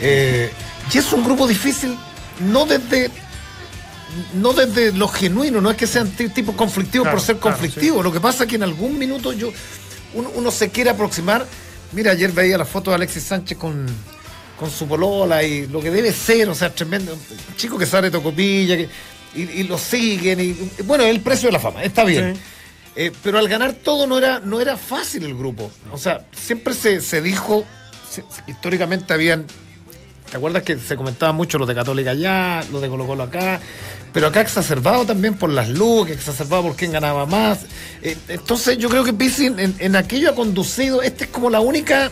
Eh, 0.00 0.50
y 0.92 0.98
es 0.98 1.12
un 1.12 1.24
grupo 1.24 1.46
difícil, 1.46 1.96
no 2.40 2.66
desde 2.66 3.10
no 4.34 4.52
desde 4.52 4.92
lo 4.92 5.08
genuino, 5.08 5.60
no 5.60 5.70
es 5.70 5.76
que 5.76 5.86
sean 5.86 6.10
ti- 6.10 6.28
tipos 6.30 6.54
conflictivos 6.54 7.04
Claro, 7.04 7.16
por 7.18 7.26
ser 7.26 7.36
claro, 7.38 7.56
conflictivos. 7.56 8.02
Lo 8.04 8.12
que 8.12 8.20
pasa 8.20 8.44
es 8.44 8.50
que 8.50 8.56
en 8.56 8.62
algún 8.62 8.98
minuto 8.98 9.32
yo 9.32 9.52
uno, 10.14 10.30
uno 10.34 10.50
se 10.50 10.70
quiere 10.70 10.90
aproximar. 10.90 11.46
Mira, 11.92 12.12
ayer 12.12 12.32
veía 12.32 12.58
la 12.58 12.64
foto 12.64 12.90
de 12.90 12.96
Alexis 12.96 13.22
Sánchez 13.24 13.56
con, 13.58 13.86
con 14.58 14.70
su 14.70 14.86
polola 14.86 15.42
y 15.42 15.66
lo 15.66 15.80
que 15.80 15.90
debe 15.90 16.12
ser, 16.12 16.48
o 16.48 16.54
sea, 16.54 16.74
tremendo. 16.74 17.12
Un 17.12 17.56
chico 17.56 17.78
que 17.78 17.86
sale 17.86 18.10
Tocopilla 18.10 18.76
que, 18.76 18.88
y, 19.34 19.42
y 19.42 19.62
lo 19.64 19.78
siguen. 19.78 20.40
Y, 20.40 20.82
bueno, 20.84 21.04
es 21.04 21.10
el 21.10 21.20
precio 21.20 21.48
de 21.48 21.52
la 21.52 21.60
fama, 21.60 21.82
está 21.84 22.04
bien. 22.04 22.34
Sí. 22.36 22.40
Eh, 22.96 23.12
pero 23.22 23.38
al 23.38 23.48
ganar 23.48 23.74
todo 23.74 24.06
no 24.06 24.18
era, 24.18 24.40
no 24.40 24.60
era 24.60 24.76
fácil 24.76 25.22
el 25.24 25.36
grupo. 25.36 25.70
O 25.92 25.98
sea, 25.98 26.26
siempre 26.32 26.74
se, 26.74 27.00
se 27.00 27.22
dijo, 27.22 27.64
se- 28.10 28.24
históricamente 28.50 29.12
habían 29.12 29.46
¿Te 30.30 30.36
acuerdas 30.36 30.62
que 30.62 30.76
se 30.78 30.94
comentaba 30.96 31.32
mucho 31.32 31.58
lo 31.58 31.64
de 31.66 31.74
Católica 31.74 32.10
allá, 32.10 32.62
lo 32.70 32.80
de 32.80 32.88
Colo 32.88 33.06
Colo 33.06 33.22
acá? 33.22 33.60
Pero 34.12 34.26
acá 34.26 34.40
exacerbado 34.42 35.06
también 35.06 35.34
por 35.34 35.50
las 35.50 35.68
luces, 35.68 36.16
exacerbado 36.16 36.64
por 36.64 36.76
quién 36.76 36.92
ganaba 36.92 37.24
más. 37.26 37.60
Eh, 38.02 38.16
entonces 38.28 38.76
yo 38.78 38.88
creo 38.90 39.04
que 39.04 39.12
Pizzi 39.12 39.46
en, 39.46 39.74
en 39.78 39.96
aquello 39.96 40.30
ha 40.30 40.34
conducido, 40.34 41.00
esta 41.02 41.24
es 41.24 41.30
como 41.30 41.48
la 41.50 41.60
única, 41.60 42.10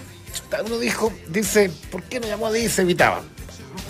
uno 0.64 0.78
dijo, 0.78 1.12
dice, 1.28 1.70
¿por 1.90 2.02
qué 2.04 2.20
no 2.20 2.26
llamó 2.26 2.46
a 2.46 2.52
Díaz? 2.52 2.72
Se 2.72 2.82
evitaba. 2.82 3.22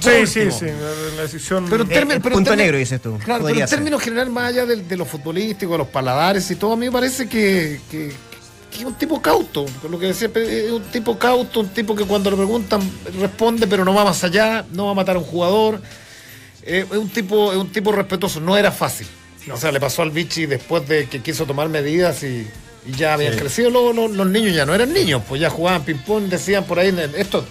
Sí, 0.01 0.27
sí, 0.27 0.51
sí, 0.51 0.66
la, 0.66 1.16
la 1.16 1.22
decisión... 1.22 1.66
Pero 1.70 1.85
en 1.85 1.91
Eh, 1.91 1.95
términos- 1.95 2.16
el 2.16 2.22
pero 2.22 2.35
en 2.35 2.39
punto 2.39 2.51
términos- 2.51 2.57
negro, 2.59 2.79
dices 2.79 3.01
tú. 3.01 3.18
Claro, 3.24 3.45
pero 3.45 3.59
en 3.61 3.66
ser. 3.68 3.79
términos 3.79 4.03
general, 4.03 4.31
más 4.31 4.49
allá 4.51 4.66
de, 4.66 4.77
de 4.77 4.97
lo 4.97 5.05
futbolístico, 5.05 5.72
de 5.72 5.79
los 5.79 5.89
paladares 5.89 6.51
y 6.51 6.57
todo, 6.57 6.72
a 6.72 6.77
mí 6.77 6.87
me 6.87 6.93
parece 6.93 7.29
que, 7.29 7.81
que, 7.91 8.12
que 8.77 8.83
es 8.83 8.87
un 8.87 8.95
tipo 8.95 9.20
cauto. 9.20 9.66
Lo 9.91 9.99
que 9.99 10.07
decía, 10.07 10.31
es 10.35 10.70
un 10.70 10.83
tipo 10.85 11.18
cauto, 11.18 11.61
un 11.61 11.68
tipo 11.68 11.95
que 11.95 12.05
cuando 12.05 12.31
le 12.31 12.37
preguntan 12.37 12.81
responde, 13.20 13.66
pero 13.66 13.85
no 13.85 13.93
va 13.95 14.05
más 14.05 14.22
allá, 14.24 14.64
no 14.72 14.87
va 14.87 14.93
a 14.93 14.95
matar 14.95 15.16
a 15.16 15.18
un 15.18 15.24
jugador. 15.24 15.81
Eh, 16.62 16.85
es 16.91 16.97
un 16.99 17.09
tipo, 17.09 17.53
es 17.53 17.59
un 17.59 17.70
tipo 17.70 17.93
respetuoso, 17.93 18.41
no 18.41 18.57
era 18.57 18.72
fácil. 18.72 19.07
O 19.53 19.57
sea, 19.57 19.70
le 19.70 19.79
pasó 19.81 20.03
al 20.03 20.11
Vichy 20.11 20.47
después 20.47 20.89
de 20.89 21.09
que 21.09 21.20
quiso 21.22 21.47
tomar 21.47 21.68
medidas 21.68 22.22
y, 22.24 22.47
y 22.87 22.93
ya 22.97 23.14
habían 23.14 23.33
crecido. 23.39 23.70
Luego 23.70 23.93
los, 23.93 24.11
los 24.11 24.27
niños 24.27 24.55
ya 24.55 24.66
no 24.66 24.74
eran 24.74 24.93
niños, 24.93 25.22
pues 25.29 25.41
ya 25.41 25.51
jugaban 25.51 25.85
ping-pong, 25.85 26.24
decían 26.24 26.64
por 26.64 26.81
ahí. 26.81 26.89
Esto, 27.16 27.45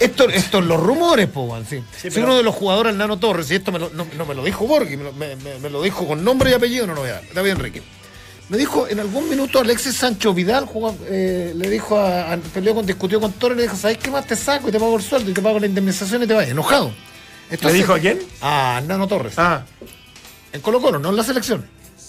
esto, 0.00 0.28
esto 0.30 0.60
los 0.62 0.80
rumores, 0.80 1.28
pues, 1.28 1.68
sí. 1.68 1.82
Sí, 2.00 2.10
Si 2.10 2.20
uno 2.20 2.36
de 2.36 2.42
los 2.42 2.54
jugadores, 2.54 2.92
el 2.92 2.98
Nano 2.98 3.18
Torres, 3.18 3.50
y 3.50 3.56
esto 3.56 3.70
me 3.70 3.78
lo, 3.78 3.90
no, 3.90 4.06
no 4.16 4.24
me 4.24 4.34
lo 4.34 4.42
dijo 4.44 4.66
Borghi, 4.66 4.96
me 4.96 5.04
lo, 5.04 5.12
me- 5.12 5.36
me- 5.36 5.58
me 5.58 5.68
lo 5.68 5.82
dijo 5.82 6.06
con 6.06 6.24
nombre 6.24 6.50
y 6.50 6.54
apellido, 6.54 6.86
no 6.86 6.94
lo 6.94 7.02
voy 7.02 7.10
a 7.10 7.14
dar. 7.14 7.22
David 7.34 7.50
Enrique. 7.50 7.82
Me 8.48 8.56
dijo, 8.58 8.86
en 8.88 9.00
algún 9.00 9.28
minuto 9.28 9.58
Alexis 9.58 9.96
Sancho 9.96 10.32
Vidal 10.32 10.66
jugó, 10.66 10.96
eh, 11.08 11.52
le 11.56 11.68
dijo 11.68 11.98
a, 11.98 12.32
a- 12.32 12.36
peleó 12.36 12.74
con, 12.76 12.86
discutió 12.86 13.20
con 13.20 13.32
Torres 13.32 13.56
y 13.56 13.58
le 13.58 13.62
dijo, 13.64 13.76
¿sabes 13.76 13.98
qué 13.98 14.08
más 14.10 14.24
te 14.26 14.36
saco 14.36 14.68
y 14.68 14.72
te 14.72 14.78
pago 14.78 14.96
el 14.96 15.02
sueldo 15.02 15.30
y 15.30 15.34
te 15.34 15.42
pago 15.42 15.58
la 15.58 15.66
indemnización 15.66 16.22
y 16.22 16.26
te 16.28 16.34
vas? 16.34 16.48
Enojado. 16.48 16.92
¿Le 17.60 17.72
dijo 17.72 17.92
a 17.94 17.98
quién? 17.98 18.20
A 18.40 18.80
Nano 18.86 19.08
Torres. 19.08 19.34
Ah, 19.38 19.64
En 20.52 20.60
Colo 20.60 20.80
Colo, 20.80 20.98
no 21.00 21.10
en 21.10 21.16
la 21.16 21.24
selección. 21.24 21.66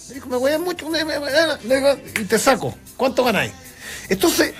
Me 0.10 0.14
dijo, 0.16 0.30
me 0.30 0.38
voy 0.38 0.52
a 0.52 0.60
mucho, 0.60 0.88
me- 0.90 1.04
me- 1.04 1.20
me- 1.20 1.30
le 1.68 2.04
y 2.22 2.26
te 2.26 2.38
saco. 2.40 2.78
¿Cuánto 2.96 3.24
ganáis? 3.24 3.52
Entonces, 4.10 4.54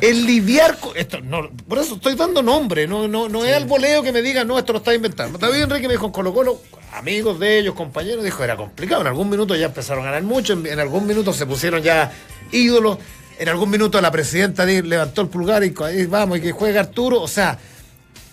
el 0.00 0.24
lidiar 0.24 0.78
con 0.78 0.96
esto, 0.96 1.20
no, 1.20 1.50
por 1.68 1.78
eso 1.78 1.96
estoy 1.96 2.14
dando 2.14 2.42
nombre, 2.42 2.86
no, 2.86 3.06
no, 3.06 3.28
no 3.28 3.44
es 3.44 3.54
al 3.54 3.66
voleo 3.66 4.02
que 4.02 4.12
me 4.12 4.22
diga, 4.22 4.44
no, 4.44 4.58
esto 4.58 4.72
lo 4.72 4.78
está 4.78 4.94
inventando. 4.94 5.38
David 5.38 5.64
Enrique 5.64 5.88
me 5.88 5.94
dijo 5.94 6.06
en 6.06 6.12
Colo 6.12 6.32
Colo, 6.32 6.60
amigos 6.94 7.38
de 7.38 7.58
ellos, 7.58 7.74
compañeros, 7.74 8.24
dijo, 8.24 8.42
era 8.42 8.56
complicado. 8.56 9.02
En 9.02 9.08
algún 9.08 9.28
minuto 9.28 9.54
ya 9.56 9.66
empezaron 9.66 10.04
a 10.04 10.06
ganar 10.06 10.22
mucho, 10.22 10.54
en, 10.54 10.66
en 10.66 10.80
algún 10.80 11.06
minuto 11.06 11.34
se 11.34 11.44
pusieron 11.44 11.82
ya 11.82 12.12
ídolos, 12.50 12.98
en 13.38 13.48
algún 13.48 13.68
minuto 13.68 14.00
la 14.00 14.10
presidenta 14.10 14.64
levantó 14.64 15.20
el 15.20 15.28
pulgar 15.28 15.64
y, 15.64 15.74
ahí 15.82 16.06
vamos, 16.06 16.38
y 16.38 16.40
que 16.40 16.52
juegue 16.52 16.78
Arturo, 16.78 17.20
o 17.20 17.28
sea, 17.28 17.58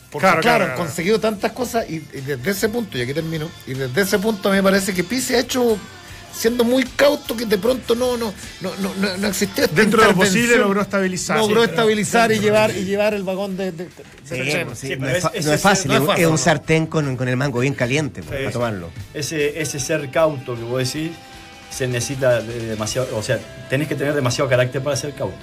porque 0.09 0.27
Claro, 0.27 0.41
claro, 0.41 0.65
claro, 0.65 0.71
han 0.73 0.77
conseguido 0.77 1.19
tantas 1.19 1.51
cosas 1.51 1.89
y, 1.89 1.95
y 1.95 2.21
desde 2.21 2.51
ese 2.51 2.69
punto, 2.69 2.97
y 2.97 3.01
aquí 3.01 3.13
termino, 3.13 3.49
y 3.67 3.73
desde 3.73 4.01
ese 4.01 4.19
punto 4.19 4.49
a 4.49 4.51
mí 4.51 4.57
me 4.57 4.63
parece 4.63 4.93
que 4.93 5.03
Pizzi 5.03 5.35
ha 5.35 5.39
hecho 5.39 5.77
siendo 6.33 6.63
muy 6.63 6.83
cauto 6.83 7.35
que 7.35 7.45
de 7.45 7.57
pronto 7.57 7.93
no 7.95 8.17
no 8.17 8.33
no 8.61 8.71
no, 8.77 8.93
no, 8.95 9.17
no 9.17 9.27
existió 9.27 9.65
esta 9.65 9.75
Dentro 9.75 10.01
de 10.01 10.09
lo 10.09 10.15
posible 10.15 10.57
logró 10.57 10.81
estabilizar. 10.81 11.37
logró 11.37 11.61
Sí, 11.61 11.67
pero- 11.67 11.71
estabilizar 11.71 12.31
y 12.31 12.39
llevar 12.39 12.71
y 12.75 12.83
llevar 12.85 13.13
el 13.13 13.23
vagón 13.23 13.57
de, 13.57 13.71
de- 13.71 13.85
de- 13.85 13.91
Sí, 14.23 14.37
de- 14.37 14.65
sí, 14.75 14.87
Sí, 14.87 14.95
no, 14.97 15.09
es, 15.09 15.21
fa- 15.23 15.31
es- 15.33 15.45
no 15.45 15.51
ese 15.51 15.55
es 15.55 15.61
fácil, 15.61 15.87
no 15.89 15.95
es 15.95 16.01
es, 16.01 16.07
fácil, 16.07 16.23
es 16.25 16.29
un 16.31 16.37
sartén 16.37 16.85
con, 16.87 17.15
con 17.17 17.27
el 17.27 17.37
mango 17.37 17.59
bien 17.59 17.73
caliente 17.73 18.21
pues, 18.23 18.37
Sí, 18.37 18.43
para 18.45 18.51
tomarlo. 18.53 18.89
Ese, 19.13 19.61
ese 19.61 19.79
ser 19.79 20.09
cauto 20.11 20.55
que 20.55 20.63
vos 20.63 20.79
decís 20.79 21.11
se 21.69 21.87
necesita 21.87 22.41
de 22.41 22.67
demasiado, 22.67 23.15
o 23.17 23.23
sea, 23.23 23.39
tenés 23.69 23.87
que 23.87 23.95
tener 23.95 24.13
demasiado 24.13 24.49
carácter 24.49 24.81
para 24.83 24.95
ser 24.95 25.13
cauto. 25.13 25.37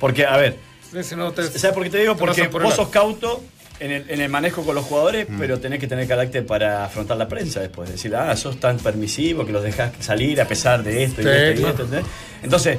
Porque, 0.00 0.26
a 0.26 0.36
ver, 0.36 0.58
Si 1.02 1.14
no 1.16 1.32
te- 1.32 1.44
¿sabes 1.44 1.72
por 1.74 1.82
qué 1.84 1.90
te 1.90 1.98
digo? 1.98 2.14
te 2.14 2.18
Porque 2.18 2.48
vos 2.48 2.74
sos 2.74 2.88
cauto 2.88 3.42
en 3.84 3.90
el, 3.92 4.04
en 4.10 4.20
el 4.20 4.28
manejo 4.28 4.64
con 4.64 4.74
los 4.74 4.84
jugadores, 4.84 5.28
Mm. 5.28 5.38
pero 5.38 5.58
tenés 5.60 5.78
que 5.80 5.86
tener 5.86 6.06
carácter 6.06 6.46
para 6.46 6.84
afrontar 6.84 7.16
la 7.16 7.28
prensa 7.28 7.60
después. 7.60 7.90
Decir, 7.90 8.14
ah, 8.16 8.34
sos 8.36 8.58
tan 8.60 8.78
permisivo 8.78 9.44
que 9.44 9.52
los 9.52 9.62
dejás 9.62 9.92
salir 10.00 10.40
a 10.40 10.46
pesar 10.46 10.82
de 10.82 11.04
esto 11.04 11.20
y 11.20 11.24
Sí, 11.24 11.30
de 11.30 11.50
esto 11.50 11.60
y 11.60 11.64
esto. 11.70 11.82
¿entendés? 11.84 12.06
Entonces, 12.42 12.78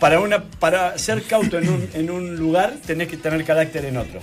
para, 0.00 0.20
una, 0.20 0.44
para 0.44 0.96
ser 0.98 1.22
cauto 1.22 1.58
en 1.58 1.68
un, 1.68 1.88
en 1.94 2.10
un 2.10 2.36
lugar, 2.36 2.74
tenés 2.86 3.08
que 3.08 3.16
tener 3.16 3.44
carácter 3.44 3.84
en 3.84 3.96
otro. 3.96 4.20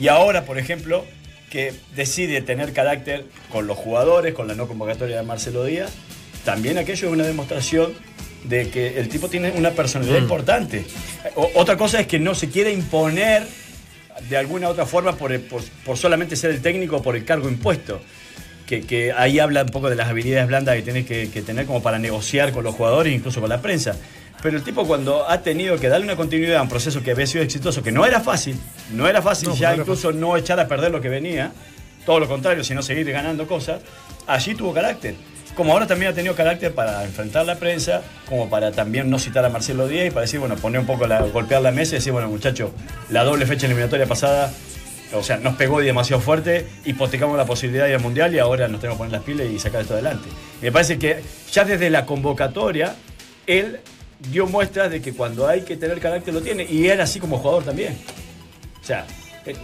Y 0.00 0.08
ahora, 0.08 0.44
por 0.44 0.58
ejemplo, 0.58 1.04
que 1.50 1.74
decide 1.94 2.40
tener 2.40 2.72
carácter 2.72 3.24
con 3.50 3.66
los 3.66 3.76
jugadores, 3.76 4.32
con 4.34 4.48
la 4.48 4.54
no 4.54 4.66
convocatoria 4.66 5.16
de 5.18 5.22
Marcelo 5.22 5.64
Díaz, 5.64 5.90
también 6.44 6.78
aquello 6.78 7.08
es 7.08 7.12
una 7.12 7.24
demostración 7.24 7.92
de 8.44 8.70
que 8.70 8.98
el 8.98 9.08
tipo 9.08 9.28
tiene 9.28 9.52
una 9.52 9.70
personalidad 9.72 10.18
Mm. 10.18 10.22
importante. 10.22 10.84
O- 11.36 11.50
otra 11.56 11.76
cosa 11.76 12.00
es 12.00 12.06
que 12.06 12.18
no 12.18 12.34
se 12.34 12.48
quiere 12.48 12.72
imponer 12.72 13.46
de 14.28 14.36
alguna 14.36 14.68
otra 14.68 14.86
forma 14.86 15.12
por, 15.16 15.38
por- 15.42 15.62
por 15.84 15.96
solamente 15.96 16.36
ser 16.36 16.50
el 16.50 16.60
técnico 16.62 17.02
por 17.02 17.16
el 17.16 17.24
cargo 17.24 17.48
impuesto. 17.48 18.00
Que, 18.66 18.80
que 18.82 19.12
ahí 19.12 19.38
habla 19.38 19.62
un 19.64 19.68
poco 19.68 19.90
de 19.90 19.96
las 19.96 20.08
habilidades 20.08 20.46
blandas 20.46 20.76
que 20.76 20.82
tenés 20.82 21.04
que, 21.04 21.28
que 21.30 21.42
tener 21.42 21.66
como 21.66 21.82
para 21.82 21.98
negociar 21.98 22.52
con 22.52 22.64
los 22.64 22.74
jugadores, 22.74 23.12
incluso 23.12 23.40
con 23.40 23.50
la 23.50 23.60
prensa. 23.60 23.96
Pero 24.42 24.56
el 24.56 24.62
tipo 24.64 24.86
cuando 24.86 25.28
ha 25.28 25.42
tenido 25.42 25.76
que 25.78 25.88
darle 25.88 26.06
una 26.06 26.16
continuidad 26.16 26.56
a 26.56 26.62
un 26.62 26.68
proceso 26.68 27.02
que 27.02 27.10
había 27.10 27.26
sido 27.26 27.44
exitoso, 27.44 27.82
que 27.82 27.92
no 27.92 28.06
era 28.06 28.20
fácil, 28.20 28.56
no 28.92 29.06
era 29.08 29.20
fácil 29.20 29.48
No, 29.50 29.54
ya 29.56 29.68
no 29.68 29.74
era 29.74 29.82
incluso 29.82 30.12
no 30.12 30.36
echar 30.36 30.58
a 30.58 30.68
perder 30.68 30.90
lo 30.90 31.00
que 31.00 31.08
venía, 31.08 31.52
todo 32.06 32.18
lo 32.20 32.26
contrario, 32.28 32.64
sino 32.64 32.82
seguir 32.82 33.10
ganando 33.12 33.46
cosas, 33.46 33.82
allí 34.26 34.54
tuvo 34.54 34.72
carácter. 34.72 35.14
Como 35.54 35.72
ahora 35.72 35.86
también 35.86 36.12
ha 36.12 36.14
tenido 36.14 36.34
carácter 36.34 36.74
para 36.74 37.04
enfrentar 37.04 37.44
la 37.44 37.56
prensa, 37.56 38.02
como 38.26 38.48
para 38.48 38.72
también 38.72 39.10
no 39.10 39.18
citar 39.18 39.44
a 39.44 39.50
Marcelo 39.50 39.86
Díaz 39.86 40.06
y 40.06 40.10
para 40.10 40.22
decir, 40.22 40.40
bueno, 40.40 40.56
poner 40.56 40.80
un 40.80 40.86
poco 40.86 41.06
la, 41.06 41.20
golpear 41.20 41.60
la 41.60 41.70
mesa 41.72 41.94
y 41.94 41.98
decir, 41.98 42.12
bueno, 42.12 42.28
muchachos, 42.28 42.70
la 43.10 43.22
doble 43.22 43.44
fecha 43.44 43.66
eliminatoria 43.66 44.06
pasada, 44.06 44.50
o 45.12 45.22
sea, 45.22 45.36
nos 45.36 45.56
pegó 45.56 45.80
demasiado 45.80 46.22
fuerte, 46.22 46.66
hipotecamos 46.86 47.36
la 47.36 47.44
posibilidad 47.44 47.84
de 47.84 47.90
ir 47.90 47.96
al 47.96 48.02
mundial 48.02 48.34
y 48.34 48.38
ahora 48.38 48.66
nos 48.68 48.80
tenemos 48.80 48.96
que 48.96 48.98
poner 48.98 49.12
las 49.12 49.22
pilas 49.22 49.46
y 49.46 49.58
sacar 49.58 49.82
esto 49.82 49.92
adelante. 49.92 50.28
Me 50.62 50.72
parece 50.72 50.98
que 50.98 51.22
ya 51.52 51.64
desde 51.64 51.90
la 51.90 52.06
convocatoria, 52.06 52.94
él 53.46 53.80
dio 54.30 54.46
muestras 54.46 54.90
de 54.90 55.02
que 55.02 55.12
cuando 55.12 55.46
hay 55.46 55.62
que 55.62 55.76
tener 55.76 56.00
carácter 56.00 56.32
lo 56.32 56.40
tiene 56.40 56.64
y 56.64 56.86
era 56.86 57.04
así 57.04 57.20
como 57.20 57.38
jugador 57.38 57.64
también. 57.64 57.98
O 58.80 58.84
sea, 58.84 59.06
eh, 59.44 59.54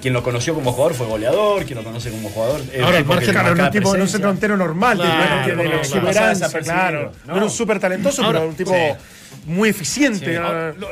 quien 0.00 0.14
lo 0.14 0.22
conoció 0.22 0.54
como 0.54 0.72
jugador 0.72 0.94
fue 0.94 1.06
goleador, 1.06 1.64
quien 1.64 1.78
lo 1.78 1.84
conoce 1.84 2.10
como 2.10 2.28
jugador. 2.30 2.60
es 2.60 2.78
un 2.78 2.84
Ahora, 2.84 2.98
el 2.98 3.04
margen- 3.04 3.30
Claro, 3.32 3.52
era 3.54 3.64
un 3.64 3.70
tipo, 3.70 3.84
no 3.84 3.90
un 3.90 3.92
presencia. 3.94 4.12
centro 4.12 4.28
delantero 4.28 4.56
normal, 4.56 4.98
de- 4.98 5.04
Claro, 5.04 5.56
de, 5.56 5.68
no, 5.68 5.74
exuberancia, 5.76 6.60
claro. 6.60 7.12
¿no? 7.26 7.36
Era 7.36 7.44
un 7.44 7.50
súper 7.50 7.78
talentoso, 7.80 8.22
Ahora, 8.24 8.38
pero 8.40 8.50
un 8.50 8.56
tipo 8.56 8.72
sí. 8.72 9.40
muy 9.46 9.68
eficiente. 9.70 10.38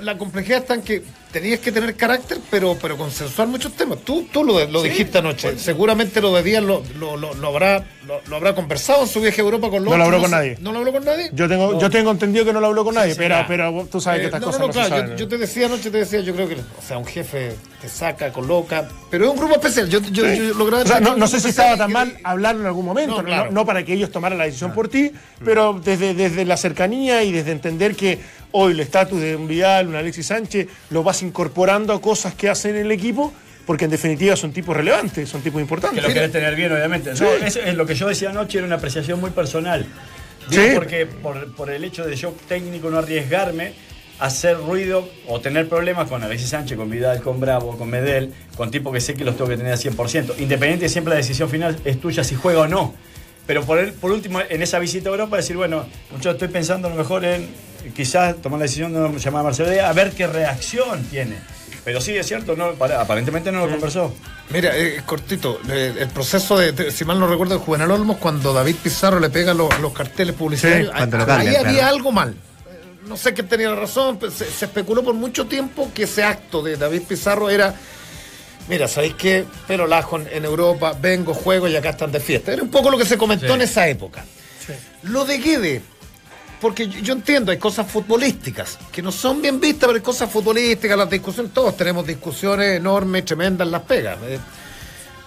La 0.01 0.19
complejidad 0.19 0.59
está 0.61 0.75
en 0.75 0.83
que 0.83 1.03
tenías 1.33 1.61
que 1.61 1.71
tener 1.73 1.95
carácter, 1.95 2.39
pero, 2.51 2.77
pero 2.81 2.97
consensuar 2.97 3.47
muchos 3.49 3.73
temas. 3.75 3.99
Tú, 4.05 4.27
tú 4.33 4.43
lo, 4.45 4.65
lo 4.67 4.83
dijiste 4.83 5.19
anoche. 5.19 5.57
Seguramente 5.59 6.21
lo 6.21 6.35
de 6.35 6.43
Díaz 6.43 6.63
lo, 6.63 6.83
lo, 6.99 7.17
lo- 7.17 7.35
lo 7.35 7.49
habrá, 7.49 7.85
lo, 8.07 8.21
lo 8.27 8.37
habrá 8.37 8.55
conversado 8.55 9.03
en 9.03 9.09
su 9.09 9.21
viaje 9.21 9.41
a 9.41 9.45
Europa 9.45 9.71
con 9.71 9.85
los 9.85 9.93
No 9.93 9.97
lo 9.99 10.05
habló 10.05 10.19
con 10.21 10.31
sé. 10.31 10.37
nadie. 10.37 10.57
¿No 10.61 10.73
lo 10.73 10.79
habló 10.79 10.93
con 10.93 11.05
nadie? 11.05 11.31
Yo 11.33 11.49
tengo, 11.49 11.79
yo 11.81 11.89
tengo 11.91 12.11
entendido 12.11 12.45
que 12.45 12.53
no 12.53 12.61
lo 12.61 12.67
habló 12.67 12.85
con 12.85 12.95
nadie, 12.95 13.13
sí, 13.13 13.19
pero, 13.19 13.45
pero 13.47 13.87
tú 13.91 14.01
sabes 14.01 14.21
que 14.21 14.25
Eh, 14.25 14.29
estas 14.29 14.41
no, 14.41 14.47
cosas 14.49 14.61
no, 14.61 14.67
no, 14.67 14.73
no, 14.73 14.83
se 14.83 14.89
claro, 14.89 15.03
saben. 15.03 15.11
yo, 15.17 15.25
yo 15.25 15.29
te 15.29 15.39
decía 15.39 15.67
anoche, 15.67 15.91
te 15.91 15.99
decía, 15.99 16.21
yo 16.21 16.35
creo 16.35 16.49
que, 16.49 16.55
o 16.57 16.83
sea, 16.87 16.99
un 16.99 17.07
jefe 17.07 17.53
te 17.81 17.89
saca, 17.89 18.33
coloca, 18.33 18.89
pero 19.11 19.25
es 19.27 19.31
un 19.31 19.37
grupo 19.39 19.55
especial. 19.55 19.89
Yo, 19.89 20.01
yo, 20.01 20.27
yo 20.27 20.55
lograba 20.55 20.83
O 20.83 20.87
sea, 20.87 21.01
no, 21.01 21.17
no 21.17 21.27
sé 21.29 21.41
si 21.41 21.49
estaba 21.51 21.77
tan 21.77 21.87
que- 21.89 21.95
mal 21.95 22.19
hablarlo 22.25 22.61
en 22.63 22.67
algún 22.67 22.85
momento, 22.85 23.17
No, 23.17 23.23
no, 23.23 23.29
claro. 23.29 23.45
no- 23.47 23.51
no 23.53 23.67
para 23.67 23.85
que 23.85 23.95
ellos 23.95 24.11
tomaran 24.11 24.37
la 24.39 24.45
decisión 24.45 24.73
por 24.73 24.89
ti, 24.89 25.13
pero 25.45 25.81
desde, 25.83 26.13
desde 26.15 26.45
la 26.45 26.57
cercanía 26.57 27.23
y 27.23 27.33
desde 27.33 27.53
entender 27.53 27.95
que 27.95 28.19
hoy 28.53 28.73
el 28.73 28.81
estatus 28.81 29.21
de 29.21 29.37
un 29.37 29.47
Vidal, 29.49 29.89
un 29.89 29.95
Alexis 29.97 30.27
Sánchez, 30.27 30.67
lo 30.91 31.03
vas 31.03 31.23
incorporando 31.23 31.93
a 31.93 32.01
cosas 32.01 32.35
que 32.35 32.49
hacen 32.49 32.77
el 32.77 32.91
equipo, 32.93 33.33
porque 33.67 33.85
en 33.85 33.91
definitiva 33.91 34.37
son 34.37 34.53
tipos 34.53 34.77
relevantes, 34.77 35.29
son 35.29 35.43
tipos 35.43 35.59
Que 35.59 35.63
importantes. 35.63 36.03
lo 36.03 36.09
querés 36.13 36.33
tener 36.33 36.55
bien, 36.57 36.73
obviamente. 36.73 37.15
Sí. 37.17 37.23
No, 37.23 37.31
eso 37.47 37.61
es 37.61 37.75
lo 37.75 37.87
que 37.87 37.95
yo 37.95 38.09
decía 38.09 38.31
anoche, 38.31 38.59
era 38.59 38.67
una 38.67 38.77
apreciación 38.77 39.21
muy 39.21 39.31
personal. 39.31 39.87
Digo, 40.49 40.63
Sí. 40.63 40.71
porque 40.75 41.07
por, 41.07 41.55
por 41.55 41.71
el 41.71 41.85
hecho 41.85 42.05
de 42.05 42.17
yo 42.17 42.35
técnico 42.49 42.91
no 42.91 42.99
arriesgarme 42.99 43.73
a 44.19 44.27
hacer 44.27 44.57
ruido 44.59 45.09
o 45.29 45.41
tener 45.41 45.69
problemas 45.69 46.09
con 46.09 46.23
Alexis 46.23 46.49
Sánchez, 46.49 46.77
con 46.77 46.91
Vidal, 46.91 47.23
con 47.23 47.39
Bravo, 47.41 47.79
con 47.79 47.89
Medel, 47.89 48.33
con 48.57 48.71
tipos 48.71 48.93
que 48.93 49.01
sé 49.01 49.15
que 49.15 49.25
los 49.25 49.37
tengo 49.37 49.49
que 49.51 49.57
tener 49.57 49.73
al 49.73 49.79
100%. 49.79 50.35
Independiente, 50.39 50.89
siempre 50.89 51.13
la 51.13 51.17
decisión 51.19 51.49
final 51.49 51.77
es 51.85 52.01
tuya 52.01 52.25
si 52.25 52.35
juega 52.35 52.61
o 52.63 52.67
no. 52.67 52.95
Pero 53.47 53.65
por, 53.65 53.79
el- 53.79 53.93
por 53.93 54.11
último, 54.13 54.41
en 54.47 54.63
esa 54.63 54.79
visita 54.79 55.09
a 55.09 55.13
Europa, 55.13 55.37
decir, 55.37 55.57
bueno, 55.57 55.87
mucho 56.11 56.31
estoy 56.33 56.49
pensando 56.49 56.89
a 56.89 56.91
lo 56.91 56.97
mejor 56.97 57.25
en 57.25 57.49
quizás 57.95 58.37
tomar 58.43 58.59
la 58.61 58.65
decisión 58.65 58.93
de 58.93 59.19
llamar 59.19 59.41
a 59.41 59.45
Marcelo 59.45 59.71
Díaz, 59.71 59.89
a 59.89 59.93
ver 59.93 60.13
qué 60.13 60.27
reacción 60.27 61.03
tiene. 61.05 61.37
Pero 61.85 62.01
sí, 62.01 62.15
es 62.17 62.27
cierto, 62.27 62.57
no, 62.57 62.73
para- 62.73 63.01
aparentemente 63.01 63.51
no 63.51 63.65
lo 63.65 63.73
conversó. 63.73 64.15
Mira, 64.51 64.77
eh, 64.77 65.01
cortito, 65.07 65.61
eh, 65.71 65.95
el 65.99 66.09
proceso 66.09 66.59
de, 66.59 66.73
de- 66.73 66.91
si 66.93 67.05
mal 67.05 67.19
no 67.19 67.27
recuerdo, 67.27 67.55
de 67.59 67.61
Juvenal 67.65 67.91
Olmos, 67.91 68.19
cuando 68.19 68.53
David 68.53 68.77
Pizarro 68.83 69.19
le 69.19 69.31
pega 69.31 69.55
los, 69.55 69.79
los 69.81 69.93
carteles 69.93 70.35
publicitarios, 70.35 70.89
Sí, 70.89 70.93
ahí, 70.95 71.11
lo 71.11 71.11
cambian, 71.11 71.31
ahí 71.41 71.47
había 71.57 71.73
claro. 71.81 71.87
algo 71.89 72.13
mal. 72.13 72.35
No 73.07 73.17
sé 73.17 73.33
quién 73.33 73.49
tenía 73.49 73.71
la 73.71 73.77
razón, 73.77 74.19
pero 74.19 74.31
se, 74.31 74.45
se 74.51 74.67
especuló 74.67 75.03
por 75.03 75.15
mucho 75.15 75.47
tiempo 75.47 75.91
que 75.95 76.03
ese 76.05 76.23
acto 76.23 76.63
de 76.63 76.77
David 76.77 77.03
Pizarro 77.09 77.49
era, 77.49 77.75
mira, 78.69 78.87
¿sabéis 78.87 79.15
qué? 79.15 79.47
Pero 79.67 79.87
lajo 79.87 80.17
en, 80.19 80.29
en 80.31 80.45
Europa, 80.45 80.95
vengo, 81.01 81.33
juego 81.35 81.67
y 81.67 81.77
acá 81.77 81.91
están 81.91 82.13
de 82.13 82.21
fiesta. 82.21 82.53
Era 82.53 82.63
un 82.63 82.71
poco 82.71 82.91
lo 82.91 82.99
que 82.99 83.07
se 83.07 83.17
comentó 83.17 83.55
en 83.55 83.63
esa 83.63 83.89
época. 83.89 84.25
Lo 85.05 85.25
de 85.25 85.39
Guede, 85.39 85.83
porque 86.61 86.89
yo, 86.89 86.99
yo 87.01 87.13
entiendo, 87.15 87.51
hay 87.53 87.59
cosas 87.59 87.91
futbolísticas 87.91 88.79
que 88.93 89.03
no 89.03 89.11
son 89.13 89.41
bien 89.43 89.59
vistas, 89.61 89.87
pero 89.87 89.95
hay 89.97 90.03
cosas 90.03 90.31
futbolísticas, 90.31 90.97
las 90.99 91.09
discusiones, 91.11 91.53
todos 91.53 91.77
tenemos 91.77 92.07
discusiones 92.07 92.77
enormes, 92.79 93.25
tremendas, 93.25 93.67
las 93.69 93.83
pegas. 93.83 94.19
eh. 94.25 94.39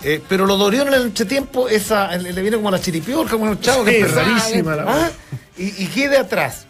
Eh, 0.05 0.21
pero 0.27 0.45
lo 0.45 0.57
de 0.57 0.63
Orión 0.65 0.87
en 0.89 0.95
el 0.95 1.01
entretiempo, 1.03 1.69
esa, 1.69 2.15
le 2.17 2.41
viene 2.41 2.57
como 2.57 2.67
a 2.67 2.71
la 2.71 2.81
chiripiorca, 2.81 3.31
como 3.31 3.45
a 3.45 3.49
los 3.51 3.61
chavos 3.61 3.85
que 3.85 3.91
Sí, 3.91 3.97
empezaban, 4.01 4.29
rarísima 4.39 4.75
la 4.75 4.83
¿ah? 5.05 5.11
y, 5.57 5.83
y 5.83 5.87
quede 5.87 6.17
atrás. 6.17 6.67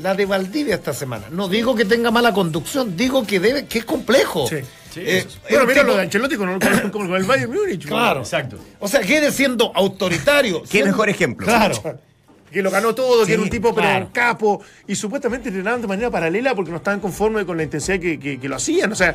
La 0.00 0.12
de 0.14 0.26
Valdivia 0.26 0.74
esta 0.74 0.92
semana. 0.92 1.26
No 1.30 1.48
digo 1.48 1.74
que 1.76 1.84
tenga 1.84 2.10
mala 2.10 2.32
conducción, 2.34 2.96
digo 2.96 3.24
que 3.26 3.38
debe, 3.40 3.66
que 3.66 3.78
es 3.78 3.84
complejo. 3.84 4.46
Sí. 4.48 4.56
Sí, 4.92 5.00
Eh, 5.00 5.18
eso 5.18 5.28
es 5.28 5.40
Bueno, 5.42 5.60
un 5.62 5.66
mira 5.68 5.80
tipo- 5.80 5.86
lo 5.92 5.96
de 5.96 6.02
Ancelotti 6.02 6.36
con, 6.36 6.60
con- 6.60 6.90
con- 6.90 7.14
el 7.14 7.22
Bayern 7.24 7.52
Múnich. 7.54 7.86
Claro. 7.86 8.20
Exacto. 8.20 8.58
O 8.80 8.86
sea, 8.88 9.00
quede 9.00 9.32
siendo 9.32 9.72
autoritario. 9.74 10.62
Qué 10.62 10.68
siendo- 10.68 10.90
mejor 10.90 11.08
ejemplo. 11.08 11.46
Claro. 11.46 12.00
Que 12.54 12.62
lo 12.62 12.70
ganó 12.70 12.94
todo, 12.94 13.20
que 13.20 13.26
Sí, 13.26 13.32
era 13.34 13.42
un 13.42 13.50
tipo 13.50 13.74
pero 13.74 13.86
claro. 13.88 14.06
un 14.06 14.12
capo, 14.12 14.62
y 14.86 14.94
supuestamente 14.94 15.48
entrenaban 15.50 15.82
de 15.82 15.86
manera 15.88 16.10
paralela 16.10 16.54
porque 16.54 16.70
no 16.70 16.78
estaban 16.78 17.00
conformes 17.00 17.44
con 17.44 17.56
la 17.58 17.64
intensidad 17.64 17.98
que, 18.00 18.18
que- 18.18 18.38
que 18.40 18.48
lo 18.48 18.56
hacían. 18.56 18.90
O 18.92 18.94
sea, 18.94 19.14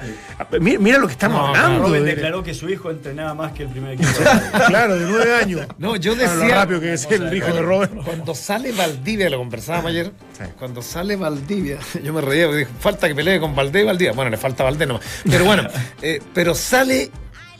mira, 0.59 0.79
mira 0.79 0.97
lo 0.99 1.07
que 1.07 1.13
estamos 1.13 1.39
No, 1.41 1.47
hablando. 1.47 1.87
Robin 1.87 2.03
de- 2.05 2.11
declaró 2.15 2.43
que 2.43 2.53
su 2.53 2.69
hijo 2.69 2.91
entrenaba 2.91 3.33
más 3.33 3.53
que 3.53 3.63
el 3.63 3.69
primer 3.69 3.93
equipo. 3.93 4.09
claro, 4.67 4.95
de 4.99 5.05
nueve 5.09 5.33
años. 5.33 5.61
No, 5.79 5.95
yo 5.95 6.13
Claro, 6.15 6.31
decía. 6.39 6.47
lo 6.47 6.53
rápido 6.61 6.79
que 6.81 6.93
es 6.93 7.05
el 7.09 7.33
hijo 7.35 7.53
de 7.53 7.61
Robert. 7.61 7.93
Cuando 8.03 8.35
sale 8.35 8.71
Valdivia, 8.73 9.29
lo 9.29 9.37
conversábamos 9.37 9.89
ayer. 9.91 10.11
Cuando 10.57 10.81
sale 10.81 11.15
Valdivia, 11.15 11.77
yo 12.03 12.11
me 12.13 12.19
reía 12.21 12.45
porque 12.47 12.59
dije, 12.59 12.71
falta 12.79 13.07
que 13.07 13.15
pelee 13.15 13.39
con 13.39 13.55
Valdés 13.55 13.83
y 13.83 13.85
Valdivia. 13.85 14.11
Bueno, 14.13 14.29
le 14.29 14.37
falta 14.37 14.63
Valdés 14.65 14.87
nomás. 14.87 15.03
Pero 15.23 15.45
bueno, 15.45 15.67
eh, 16.01 16.21
pero 16.33 16.53
sale 16.53 17.09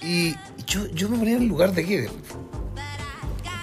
y 0.01 0.35
yo, 0.67 0.85
yo 0.93 1.07
me 1.09 1.17
ponía 1.17 1.35
en 1.37 1.43
el 1.43 1.47
lugar 1.47 1.71
de 1.71 1.83
Guede. 1.83 2.09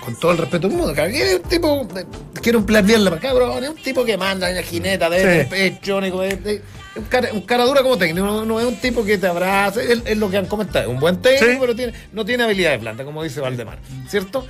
Con 0.06 0.14
todo 0.20 0.32
el 0.32 0.38
respeto 0.38 0.68
del 0.68 0.76
mundo. 0.78 0.94
es 1.04 1.34
un 1.34 1.42
tipo. 1.42 1.86
eh, 1.96 2.56
un 2.56 2.64
plan 2.64 2.86
bien 2.86 3.04
la 3.04 3.18
cabrón. 3.18 3.62
Es 3.64 3.68
un 3.70 3.76
tipo 3.76 4.04
que 4.04 4.16
manda 4.16 4.48
en 4.48 4.56
la 4.56 4.62
jineta 4.62 5.10
de, 5.10 5.42
Sí. 5.42 5.48
pecho. 5.50 5.98
un, 5.98 7.02
cara, 7.10 7.28
un 7.32 7.40
cara 7.42 7.64
dura 7.64 7.82
como 7.82 7.98
técnico. 7.98 8.24
No, 8.24 8.44
no 8.46 8.60
es 8.60 8.66
un 8.66 8.76
tipo 8.76 9.04
que 9.04 9.18
te 9.18 9.26
abraza. 9.26 9.82
Es, 9.82 10.00
es 10.04 10.16
lo 10.16 10.30
que 10.30 10.36
han 10.38 10.46
comentado. 10.46 10.84
Es 10.86 10.90
un 10.90 11.00
buen 11.00 11.20
técnico, 11.20 11.52
Sí. 11.52 11.58
pero 11.60 11.74
tiene, 11.76 11.92
no 12.12 12.24
tiene 12.24 12.44
habilidad 12.44 12.70
de 12.70 12.78
planta, 12.78 13.04
como 13.04 13.22
dice 13.22 13.40
Valdemar. 13.40 13.78
¿Cierto? 14.08 14.46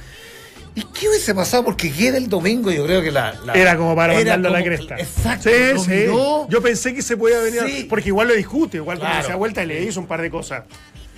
¿Y 0.75 0.83
qué 0.83 1.09
hubiese 1.09 1.35
pasado? 1.35 1.65
Porque 1.65 1.89
Guede 1.89 2.19
el 2.19 2.29
domingo, 2.29 2.71
yo 2.71 2.85
creo 2.85 3.01
que 3.01 3.11
la. 3.11 3.33
la- 3.47 3.55
Era 3.55 3.79
como 3.79 3.97
para 3.97 4.13
era 4.13 4.33
mandarlo 4.33 4.49
a 4.59 4.61
la 4.61 4.65
cresta. 4.67 4.97
Exacto. 4.99 5.49
Sí, 5.49 5.79
sí. 5.89 6.05
Yo 6.51 6.61
pensé 6.63 6.95
que 6.95 7.01
se 7.01 7.17
podía 7.17 7.39
venir, 7.39 7.63
Sí. 7.67 7.87
porque 7.89 8.11
igual 8.11 8.29
lo 8.29 8.35
discute, 8.35 8.77
igual 8.77 8.99
Claro. 8.99 9.11
cuando 9.13 9.27
se 9.27 9.33
da 9.33 9.37
vuelta 9.39 9.65
y 9.65 9.67
le 9.69 9.83
hizo 9.85 10.01
un 10.01 10.07
par 10.07 10.21
de 10.21 10.31
cosas. 10.31 10.65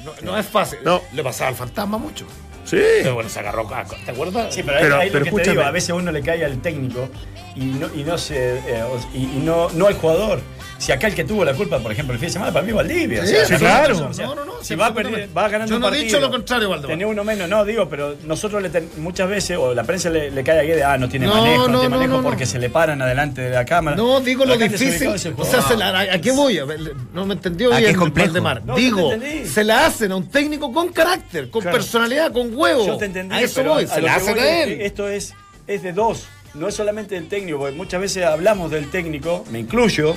No, 0.05 0.13
no 0.23 0.39
es 0.39 0.47
fácil. 0.47 0.79
No. 0.85 1.03
Le 1.13 1.23
pasaba 1.23 1.49
al 1.51 1.57
fantasma 1.57 1.99
mucho. 1.99 2.27
Sí. 2.65 2.77
Pero 3.03 3.15
bueno, 3.15 3.31
se 3.31 3.39
agarró. 3.41 3.67
¿Te 4.05 4.11
acuerdas? 4.11 4.55
Sí, 4.55 4.63
pero, 4.63 4.77
ahí- 4.79 4.83
Pero- 4.85 4.97
ahí 4.99 5.07
lo 5.09 5.13
pero 5.13 5.25
que 5.25 5.31
te 5.31 5.37
escúchame. 5.37 5.57
digo, 5.57 5.63
a 5.69 5.71
veces 5.71 5.91
a 5.91 5.95
uno 5.95 6.13
le 6.13 6.23
cae 6.23 6.45
al 6.45 6.61
técnico 6.61 7.09
y 7.57 7.65
no, 7.65 7.89
y 7.95 8.05
no 8.05 8.19
se 8.19 8.59
eh, 8.59 8.85
y 9.15 9.41
no, 9.43 9.71
no 9.71 9.87
al 9.87 9.95
jugador. 9.95 10.41
Si 10.79 10.93
acá 10.93 11.09
el 11.09 11.15
que 11.15 11.25
tuvo 11.25 11.45
la 11.45 11.55
culpa, 11.55 11.81
por 11.81 11.91
ejemplo, 11.91 12.13
el 12.15 12.21
fin 12.21 12.29
de 12.29 12.33
semana, 12.35 12.53
para 12.53 12.65
mí 12.65 12.71
Valdivia. 12.73 13.27
Sí, 13.27 13.35
sí, 13.47 13.55
claro. 13.57 14.09
o 14.11 14.15
sea, 14.15 14.27
No, 14.27 14.35
no, 14.37 14.45
no, 14.45 14.53
si 14.63 14.77
va, 14.77 14.91
ganando 14.91 15.67
Yo 15.67 15.75
un 15.77 15.83
no 15.83 15.93
he 15.93 15.99
dicho 16.05 16.21
lo 16.21 16.31
contrario, 16.31 16.69
Valdemar. 16.69 16.93
Tenía 16.93 17.07
uno 17.09 17.25
menos, 17.25 17.49
no, 17.49 17.65
digo, 17.65 17.89
pero 17.89 18.15
nosotros 18.25 18.63
le 18.63 18.71
ten- 18.71 18.89
muchas 18.99 19.29
veces, 19.29 19.57
o 19.59 19.75
la 19.75 19.83
prensa 19.83 20.09
le, 20.09 20.31
le 20.31 20.45
cae 20.45 20.61
a 20.61 20.63
Guede, 20.63 20.85
ah, 20.85 20.97
no 20.97 21.09
tiene 21.09 21.27
No, 21.27 21.35
manejo, 21.35 21.63
no, 21.67 21.69
no, 21.69 21.79
tiene 21.81 21.89
no, 21.95 21.97
manejo 21.97 22.17
no, 22.19 22.23
no. 22.23 22.29
porque 22.29 22.47
se 22.47 22.61
le 22.61 22.71
paran 22.71 23.03
adelante 23.03 23.41
de 23.43 23.51
la 23.51 23.65
cámara. 23.65 23.97
No, 23.97 24.21
digo 24.21 24.45
lo 24.45 24.55
el 24.55 24.61
difícil. 24.71 25.09
el 25.09 25.35
O 25.37 25.45
sea, 25.45 25.63
se 25.63 25.77
la- 25.77 25.99
¿a, 26.01 26.21
qué 26.21 26.31
voy? 26.31 26.59
A 26.59 26.65
ver, 26.65 26.79
No 27.13 27.27
me 27.27 27.35
entendió 27.35 27.73
¿A 27.73 27.77
qué 27.77 27.81
bien 27.81 27.91
es 27.93 27.99
complejo? 27.99 28.29
Valdemar. 28.29 28.65
No, 28.65 28.79
yo 28.79 28.85
digo, 28.85 29.11
se 29.47 29.65
la 29.65 29.87
hacen 29.87 30.13
a 30.13 30.17
un 30.17 30.29
técnico 30.29 30.73
con 30.73 30.89
carácter, 30.93 31.51
con 31.51 31.63
Claro. 31.63 31.77
personalidad, 31.77 32.31
con 32.33 32.55
huevo. 32.57 32.87
Yo 32.87 32.97
te 32.99 33.07
entendí, 33.07 33.35
a 33.35 33.41
eso 33.41 33.65
voy, 33.65 33.87
se 33.89 34.01
la 34.01 34.15
hacen 34.15 34.39
a 34.39 34.49
él. 34.63 34.81
Esto 34.81 35.09
es, 35.09 35.35
es 35.67 35.83
de 35.83 35.93
dos, 35.93 36.29
no 36.55 36.69
es 36.69 36.75
solamente 36.77 37.17
del 37.17 37.27
técnico, 37.29 37.59
porque 37.59 37.75
muchas 37.77 38.01
veces 38.01 38.25
hablamos 38.25 38.71
del 38.71 38.89
técnico, 38.91 39.45
me 39.51 39.59
incluyo, 39.59 40.17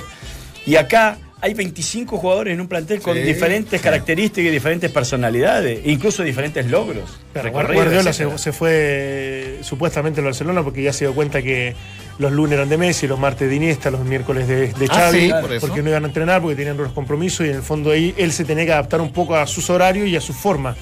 y 0.66 0.76
acá 0.76 1.18
hay 1.40 1.54
25 1.54 2.18
jugadores 2.18 2.54
en 2.54 2.60
un 2.60 2.68
plantel 2.68 3.00
con 3.00 3.14
Sí, 3.16 3.22
diferentes 3.22 3.80
características 3.80 4.48
y 4.48 4.50
diferentes 4.52 4.92
personalidades, 4.92 5.80
incluso 5.84 6.22
diferentes 6.22 6.66
logros. 6.66 7.18
Claro, 7.32 7.50
Guardiola 7.50 8.12
se, 8.12 8.38
se 8.38 8.52
fue 8.52 8.70
eh, 8.72 9.58
supuestamente 9.62 10.20
al 10.20 10.26
Barcelona 10.26 10.62
porque 10.62 10.82
ya 10.84 10.92
se 10.92 11.04
dio 11.04 11.14
cuenta 11.14 11.42
que 11.42 11.74
los 12.18 12.30
lunes 12.30 12.52
eran 12.52 12.68
de 12.68 12.76
Messi, 12.78 13.08
los 13.08 13.18
martes 13.18 13.48
de 13.50 13.56
Iniesta, 13.56 13.90
los 13.90 14.04
miércoles 14.04 14.46
de, 14.46 14.68
de 14.72 14.86
Ah, 14.90 15.10
sí, 15.12 15.30
por 15.40 15.52
eso. 15.52 15.66
porque 15.66 15.82
no 15.82 15.88
iban 15.90 16.04
a 16.04 16.06
entrenar, 16.06 16.40
porque 16.40 16.54
tenían 16.54 16.76
los 16.76 16.92
compromisos 16.92 17.44
y 17.44 17.50
en 17.50 17.56
el 17.56 17.62
fondo 17.62 17.90
ahí 17.90 18.14
él 18.16 18.30
se 18.32 18.44
tenía 18.44 18.64
que 18.64 18.72
adaptar 18.72 19.00
un 19.00 19.12
poco 19.12 19.34
a 19.34 19.44
sus 19.48 19.68
horarios 19.68 20.06
y 20.08 20.14
a 20.14 20.20
su 20.20 20.32
forma. 20.32 20.76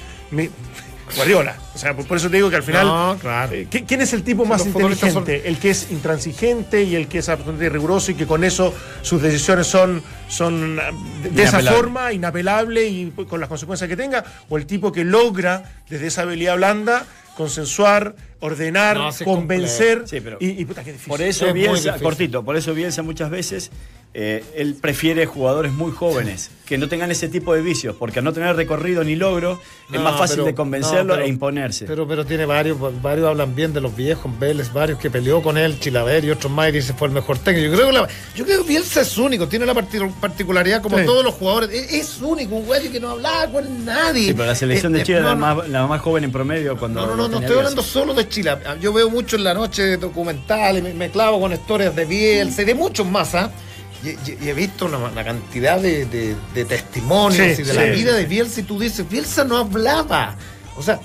Guardiola. 1.15 1.55
O 1.73 1.77
sea, 1.77 1.95
por, 1.95 2.05
por 2.07 2.17
eso 2.17 2.29
te 2.29 2.35
digo 2.37 2.49
que 2.49 2.55
al 2.57 2.63
final. 2.63 2.85
No, 2.87 3.17
claro. 3.19 3.53
eh, 3.53 3.67
¿qui- 3.69 3.85
¿Quién 3.87 4.01
es 4.01 4.13
el 4.13 4.23
tipo 4.23 4.45
más 4.45 4.65
inteligente? 4.65 5.47
El 5.47 5.57
que 5.57 5.69
es 5.71 5.91
intransigente 5.91 6.83
y 6.83 6.95
el 6.95 7.07
que 7.07 7.19
es 7.19 7.29
absolutamente 7.29 7.69
riguroso 7.69 8.11
y 8.11 8.15
que 8.15 8.25
con 8.27 8.43
eso 8.43 8.73
sus 9.01 9.21
decisiones 9.21 9.67
son, 9.67 10.03
son 10.27 10.79
ah, 10.79 10.91
de, 11.23 11.29
de 11.29 11.43
esa 11.43 11.61
forma, 11.61 12.11
inapelable 12.13 12.87
y 12.87 13.11
con 13.11 13.39
las 13.39 13.49
consecuencias 13.49 13.87
que 13.89 13.97
tenga. 13.97 14.23
O 14.49 14.57
el 14.57 14.65
tipo 14.65 14.91
que 14.91 15.03
logra, 15.03 15.63
desde 15.89 16.07
esa 16.07 16.23
habilidad 16.23 16.55
blanda, 16.57 17.05
consensuar, 17.35 18.15
ordenar, 18.39 18.97
No, 18.97 19.09
convencer. 19.23 20.03
Sí, 20.05 20.19
pero- 20.21 20.37
y, 20.39 20.49
y 20.61 20.65
puta, 20.65 20.83
qué 20.83 20.91
difícil. 20.93 21.09
Por 21.11 21.21
eso 21.21 21.47
Es 21.47 21.53
Bielsa, 21.53 21.97
cortito, 21.99 22.43
por 22.43 22.55
eso 22.57 22.73
Bielsa 22.73 23.01
muchas 23.03 23.29
veces 23.29 23.71
eh, 24.13 24.43
él 24.55 24.75
prefiere 24.81 25.25
jugadores 25.25 25.71
muy 25.71 25.91
jóvenes 25.91 26.49
que 26.65 26.77
no 26.77 26.87
tengan 26.87 27.11
ese 27.11 27.27
tipo 27.27 27.53
de 27.53 27.61
vicios, 27.61 27.95
porque 27.97 28.19
al 28.19 28.25
no 28.25 28.31
tener 28.31 28.55
recorrido 28.55 29.03
ni 29.03 29.15
logro 29.17 29.59
es 29.91 29.99
más 29.99 30.17
fácil 30.17 30.37
pero- 30.37 30.45
de 30.45 30.55
convencerlo 30.55 31.03
no, 31.03 31.13
pero- 31.15 31.25
e 31.25 31.27
imponerse. 31.29 31.85
Pero, 31.85 32.07
pero 32.07 32.25
tiene 32.25 32.45
varios, 32.45 32.77
varios 33.01 33.27
hablan 33.27 33.55
bien 33.55 33.73
de 33.73 33.81
los 33.81 33.93
viejos, 33.93 34.31
Vélez, 34.39 34.71
varios 34.71 34.97
que 34.99 35.09
peleó 35.09 35.41
con 35.41 35.57
él, 35.57 35.79
Chilaver 35.79 36.23
y 36.23 36.31
otros 36.31 36.51
más, 36.51 36.69
y 36.69 36.71
dice 36.73 36.93
fue 36.93 37.09
el 37.09 37.13
mejor 37.13 37.39
técnico. 37.39 37.71
Yo 37.71 37.75
creo 37.75 37.87
que, 37.87 37.93
la- 37.93 38.07
yo 38.35 38.45
creo 38.45 38.61
que 38.63 38.67
Bielsa 38.69 39.01
es 39.01 39.17
único, 39.17 39.47
tiene 39.49 39.65
la 39.65 39.73
parti- 39.73 39.99
particularidad 40.21 40.81
como 40.81 40.97
Sí. 40.97 41.05
todos 41.05 41.25
los 41.25 41.33
jugadores. 41.33 41.69
Es, 41.71 41.91
es 41.93 42.21
único, 42.21 42.55
un 42.55 42.65
güey 42.65 42.89
que 42.89 42.99
no 43.01 43.09
hablaba 43.11 43.51
con 43.51 43.85
nadie. 43.85 44.27
Sí, 44.27 44.33
pero 44.33 44.45
la 44.45 44.55
selección 44.55 44.93
Eh, 44.93 44.97
de 44.97 45.01
eh, 45.01 45.05
Chile 45.05 45.19
no, 45.21 45.27
era 45.27 45.35
no, 45.35 45.47
la 45.47 45.55
más, 45.55 45.69
la 45.69 45.87
más 45.87 46.01
joven 46.01 46.23
en 46.25 46.31
promedio 46.31 46.77
cuando. 46.77 47.01
No, 47.01 47.07
no, 47.07 47.15
no, 47.17 47.23
estoy 47.25 47.39
Bielsa. 47.41 47.57
hablando 47.59 47.81
solo 47.83 48.13
de 48.13 48.29
Chile. 48.29 48.57
Yo 48.81 48.93
veo 48.93 49.09
mucho 49.09 49.35
en 49.35 49.43
la 49.43 49.53
noche 49.53 49.97
documentales, 49.97 50.81
me, 50.83 50.93
me 50.93 51.09
clavo 51.09 51.39
con 51.41 51.51
historias 51.51 51.93
de 51.95 52.05
Bielsa 52.05 52.61
y 52.61 52.65
de 52.65 52.75
muchos 52.75 53.05
más, 53.07 53.35
¿ah? 53.35 53.51
Y, 53.51 53.70
y- 54.03 54.17
y 54.45 54.49
he 54.49 54.53
visto 54.53 54.85
una, 54.85 54.97
una 54.97 55.23
cantidad 55.23 55.79
de, 55.79 56.05
de- 56.05 56.35
de 56.53 56.65
testimonios 56.65 57.55
Sí, 57.55 57.61
y 57.61 57.65
de 57.65 57.73
la 57.73 57.83
sí. 57.85 57.89
vida 57.91 58.13
de 58.13 58.25
Bielsa 58.25 58.59
y 58.61 58.63
tú 58.63 58.79
dices, 58.79 59.07
Bielsa 59.09 59.43
no 59.43 59.57
hablaba. 59.57 60.35
O 60.77 60.83
sea, 60.83 60.99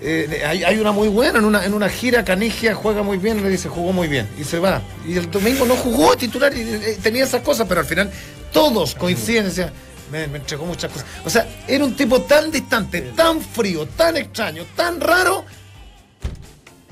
eh, 0.00 0.42
hay, 0.46 0.64
hay 0.64 0.78
una 0.78 0.92
muy 0.92 1.08
buena, 1.08 1.38
en 1.38 1.44
una, 1.44 1.64
en 1.64 1.74
una 1.74 1.88
gira 1.88 2.24
Canigia 2.24 2.74
juega 2.74 3.02
muy 3.02 3.18
bien, 3.18 3.42
le 3.42 3.48
dice, 3.50 3.68
jugó 3.68 3.92
muy 3.92 4.08
bien, 4.08 4.28
y 4.38 4.44
se 4.44 4.58
va. 4.58 4.80
Y 5.06 5.16
el 5.16 5.30
domingo 5.30 5.64
no 5.66 5.76
jugó 5.76 6.16
titular 6.16 6.52
y 6.56 6.60
eh, 6.62 6.98
tenía 7.02 7.24
esas 7.24 7.42
cosas, 7.42 7.66
pero 7.68 7.80
al 7.80 7.86
final 7.86 8.10
todos 8.52 8.94
coinciden 8.94 9.44
decían, 9.44 9.70
me, 10.10 10.26
me 10.26 10.38
entregó 10.38 10.64
muchas 10.66 10.90
cosas. 10.90 11.06
O 11.24 11.30
sea, 11.30 11.46
era 11.68 11.84
un 11.84 11.94
tipo 11.94 12.22
tan 12.22 12.50
distante, 12.50 13.00
tan 13.14 13.40
frío, 13.42 13.86
tan 13.86 14.16
extraño, 14.16 14.64
tan 14.74 15.00
raro, 15.00 15.44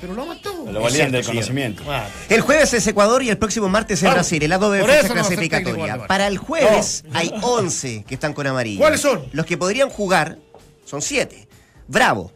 pero 0.01 0.15
lo 0.15 0.27
mató. 0.27 0.53
Lo 0.71 0.81
valían 0.81 1.11
del 1.11 1.25
conocimiento. 1.25 1.83
Claro. 1.85 2.09
El 2.29 2.41
jueves 2.41 2.73
es 2.75 2.87
Ecuador 2.87 3.23
y 3.23 3.31
el 3.31 3.39
próximo 3.39 3.69
martes 3.69 3.99
es 3.99 4.03
Vamos. 4.05 4.15
Brasil, 4.17 4.43
el 4.43 4.51
lado 4.51 4.71
de 4.71 4.85
fecha 4.85 5.09
no 5.09 5.15
clasificatoria. 5.15 5.83
Waldemar. 5.85 6.07
Para 6.09 6.27
el 6.27 6.39
jueves 6.39 7.05
hay 7.13 7.33
11 7.43 8.05
que 8.07 8.15
están 8.15 8.33
con 8.33 8.47
amarilla. 8.47 8.81
¿Cuáles 8.81 9.01
son? 9.01 9.25
Los 9.33 9.47
que 9.47 9.57
podrían 9.59 9.89
jugar 9.91 10.39
son 10.85 11.03
7. 11.03 11.49
Bravo, 11.87 12.33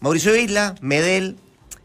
Mauricio 0.00 0.34
Isla, 0.36 0.74
Medel, 0.80 1.36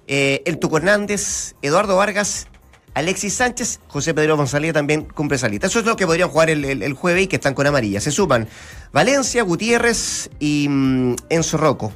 eh, 0.07 0.41
El 0.45 0.57
Tuco 0.59 0.77
Hernández, 0.77 1.55
Eduardo 1.61 1.95
Vargas, 1.95 2.47
Alexis 2.95 3.35
Sánchez, 3.35 3.79
José 3.87 4.13
Pedro 4.13 4.35
González 4.35 4.73
también 4.73 5.03
cumple 5.05 5.37
salita. 5.37 5.67
Eso 5.67 5.79
es 5.79 5.85
lo 5.85 5.95
que 5.95 6.05
podrían 6.07 6.29
jugar 6.29 6.49
el, 6.49 6.65
el- 6.65 6.81
el 6.83 6.93
jueves 6.93 7.23
y 7.23 7.27
que 7.27 7.35
están 7.37 7.53
con 7.53 7.67
amarilla. 7.67 8.01
Se 8.01 8.11
suman 8.11 8.47
Valencia, 8.91 9.43
Gutiérrez 9.43 10.29
y 10.39 10.67
mm, 10.67 11.15
Enzo 11.29 11.57
Rocco. 11.57 11.93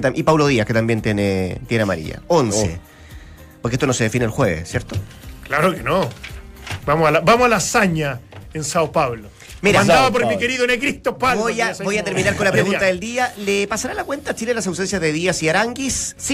Que 0.00 0.12
y 0.14 0.22
Paulo 0.24 0.46
Díaz, 0.48 0.66
que 0.66 0.74
también 0.74 1.00
tiene, 1.00 1.60
tiene 1.68 1.82
amarilla. 1.82 2.20
11. 2.26 2.80
Porque 3.62 3.76
esto 3.76 3.86
no 3.86 3.92
se 3.92 4.04
define 4.04 4.24
el 4.24 4.30
jueves, 4.30 4.68
¿cierto? 4.68 4.96
Claro 5.44 5.72
que 5.72 5.82
no. 5.82 6.08
Vamos 6.84 7.08
a 7.08 7.12
la, 7.12 7.20
vamos 7.20 7.46
a 7.46 7.48
la 7.48 7.56
hazaña 7.56 8.20
en 8.52 8.64
Sao 8.64 8.90
Paulo. 8.90 9.28
Mira, 9.62 9.78
Mandado 9.78 10.12
por 10.12 10.26
mi 10.26 10.36
querido 10.36 10.66
Negrito 10.66 11.16
Palma. 11.16 11.42
Voy 11.42 11.60
a, 11.60 11.72
voy 11.82 11.96
a 11.96 12.04
terminar 12.04 12.36
con 12.36 12.44
la 12.44 12.52
pregunta 12.52 12.84
del 12.84 13.00
día. 13.00 13.32
¿Le 13.38 13.66
pasará 13.66 13.94
la 13.94 14.04
cuenta 14.04 14.32
a 14.32 14.34
Chile 14.34 14.52
las 14.52 14.66
ausencias 14.66 15.00
de 15.00 15.12
Díaz 15.12 15.42
y 15.42 15.48
Aranguis? 15.48 16.16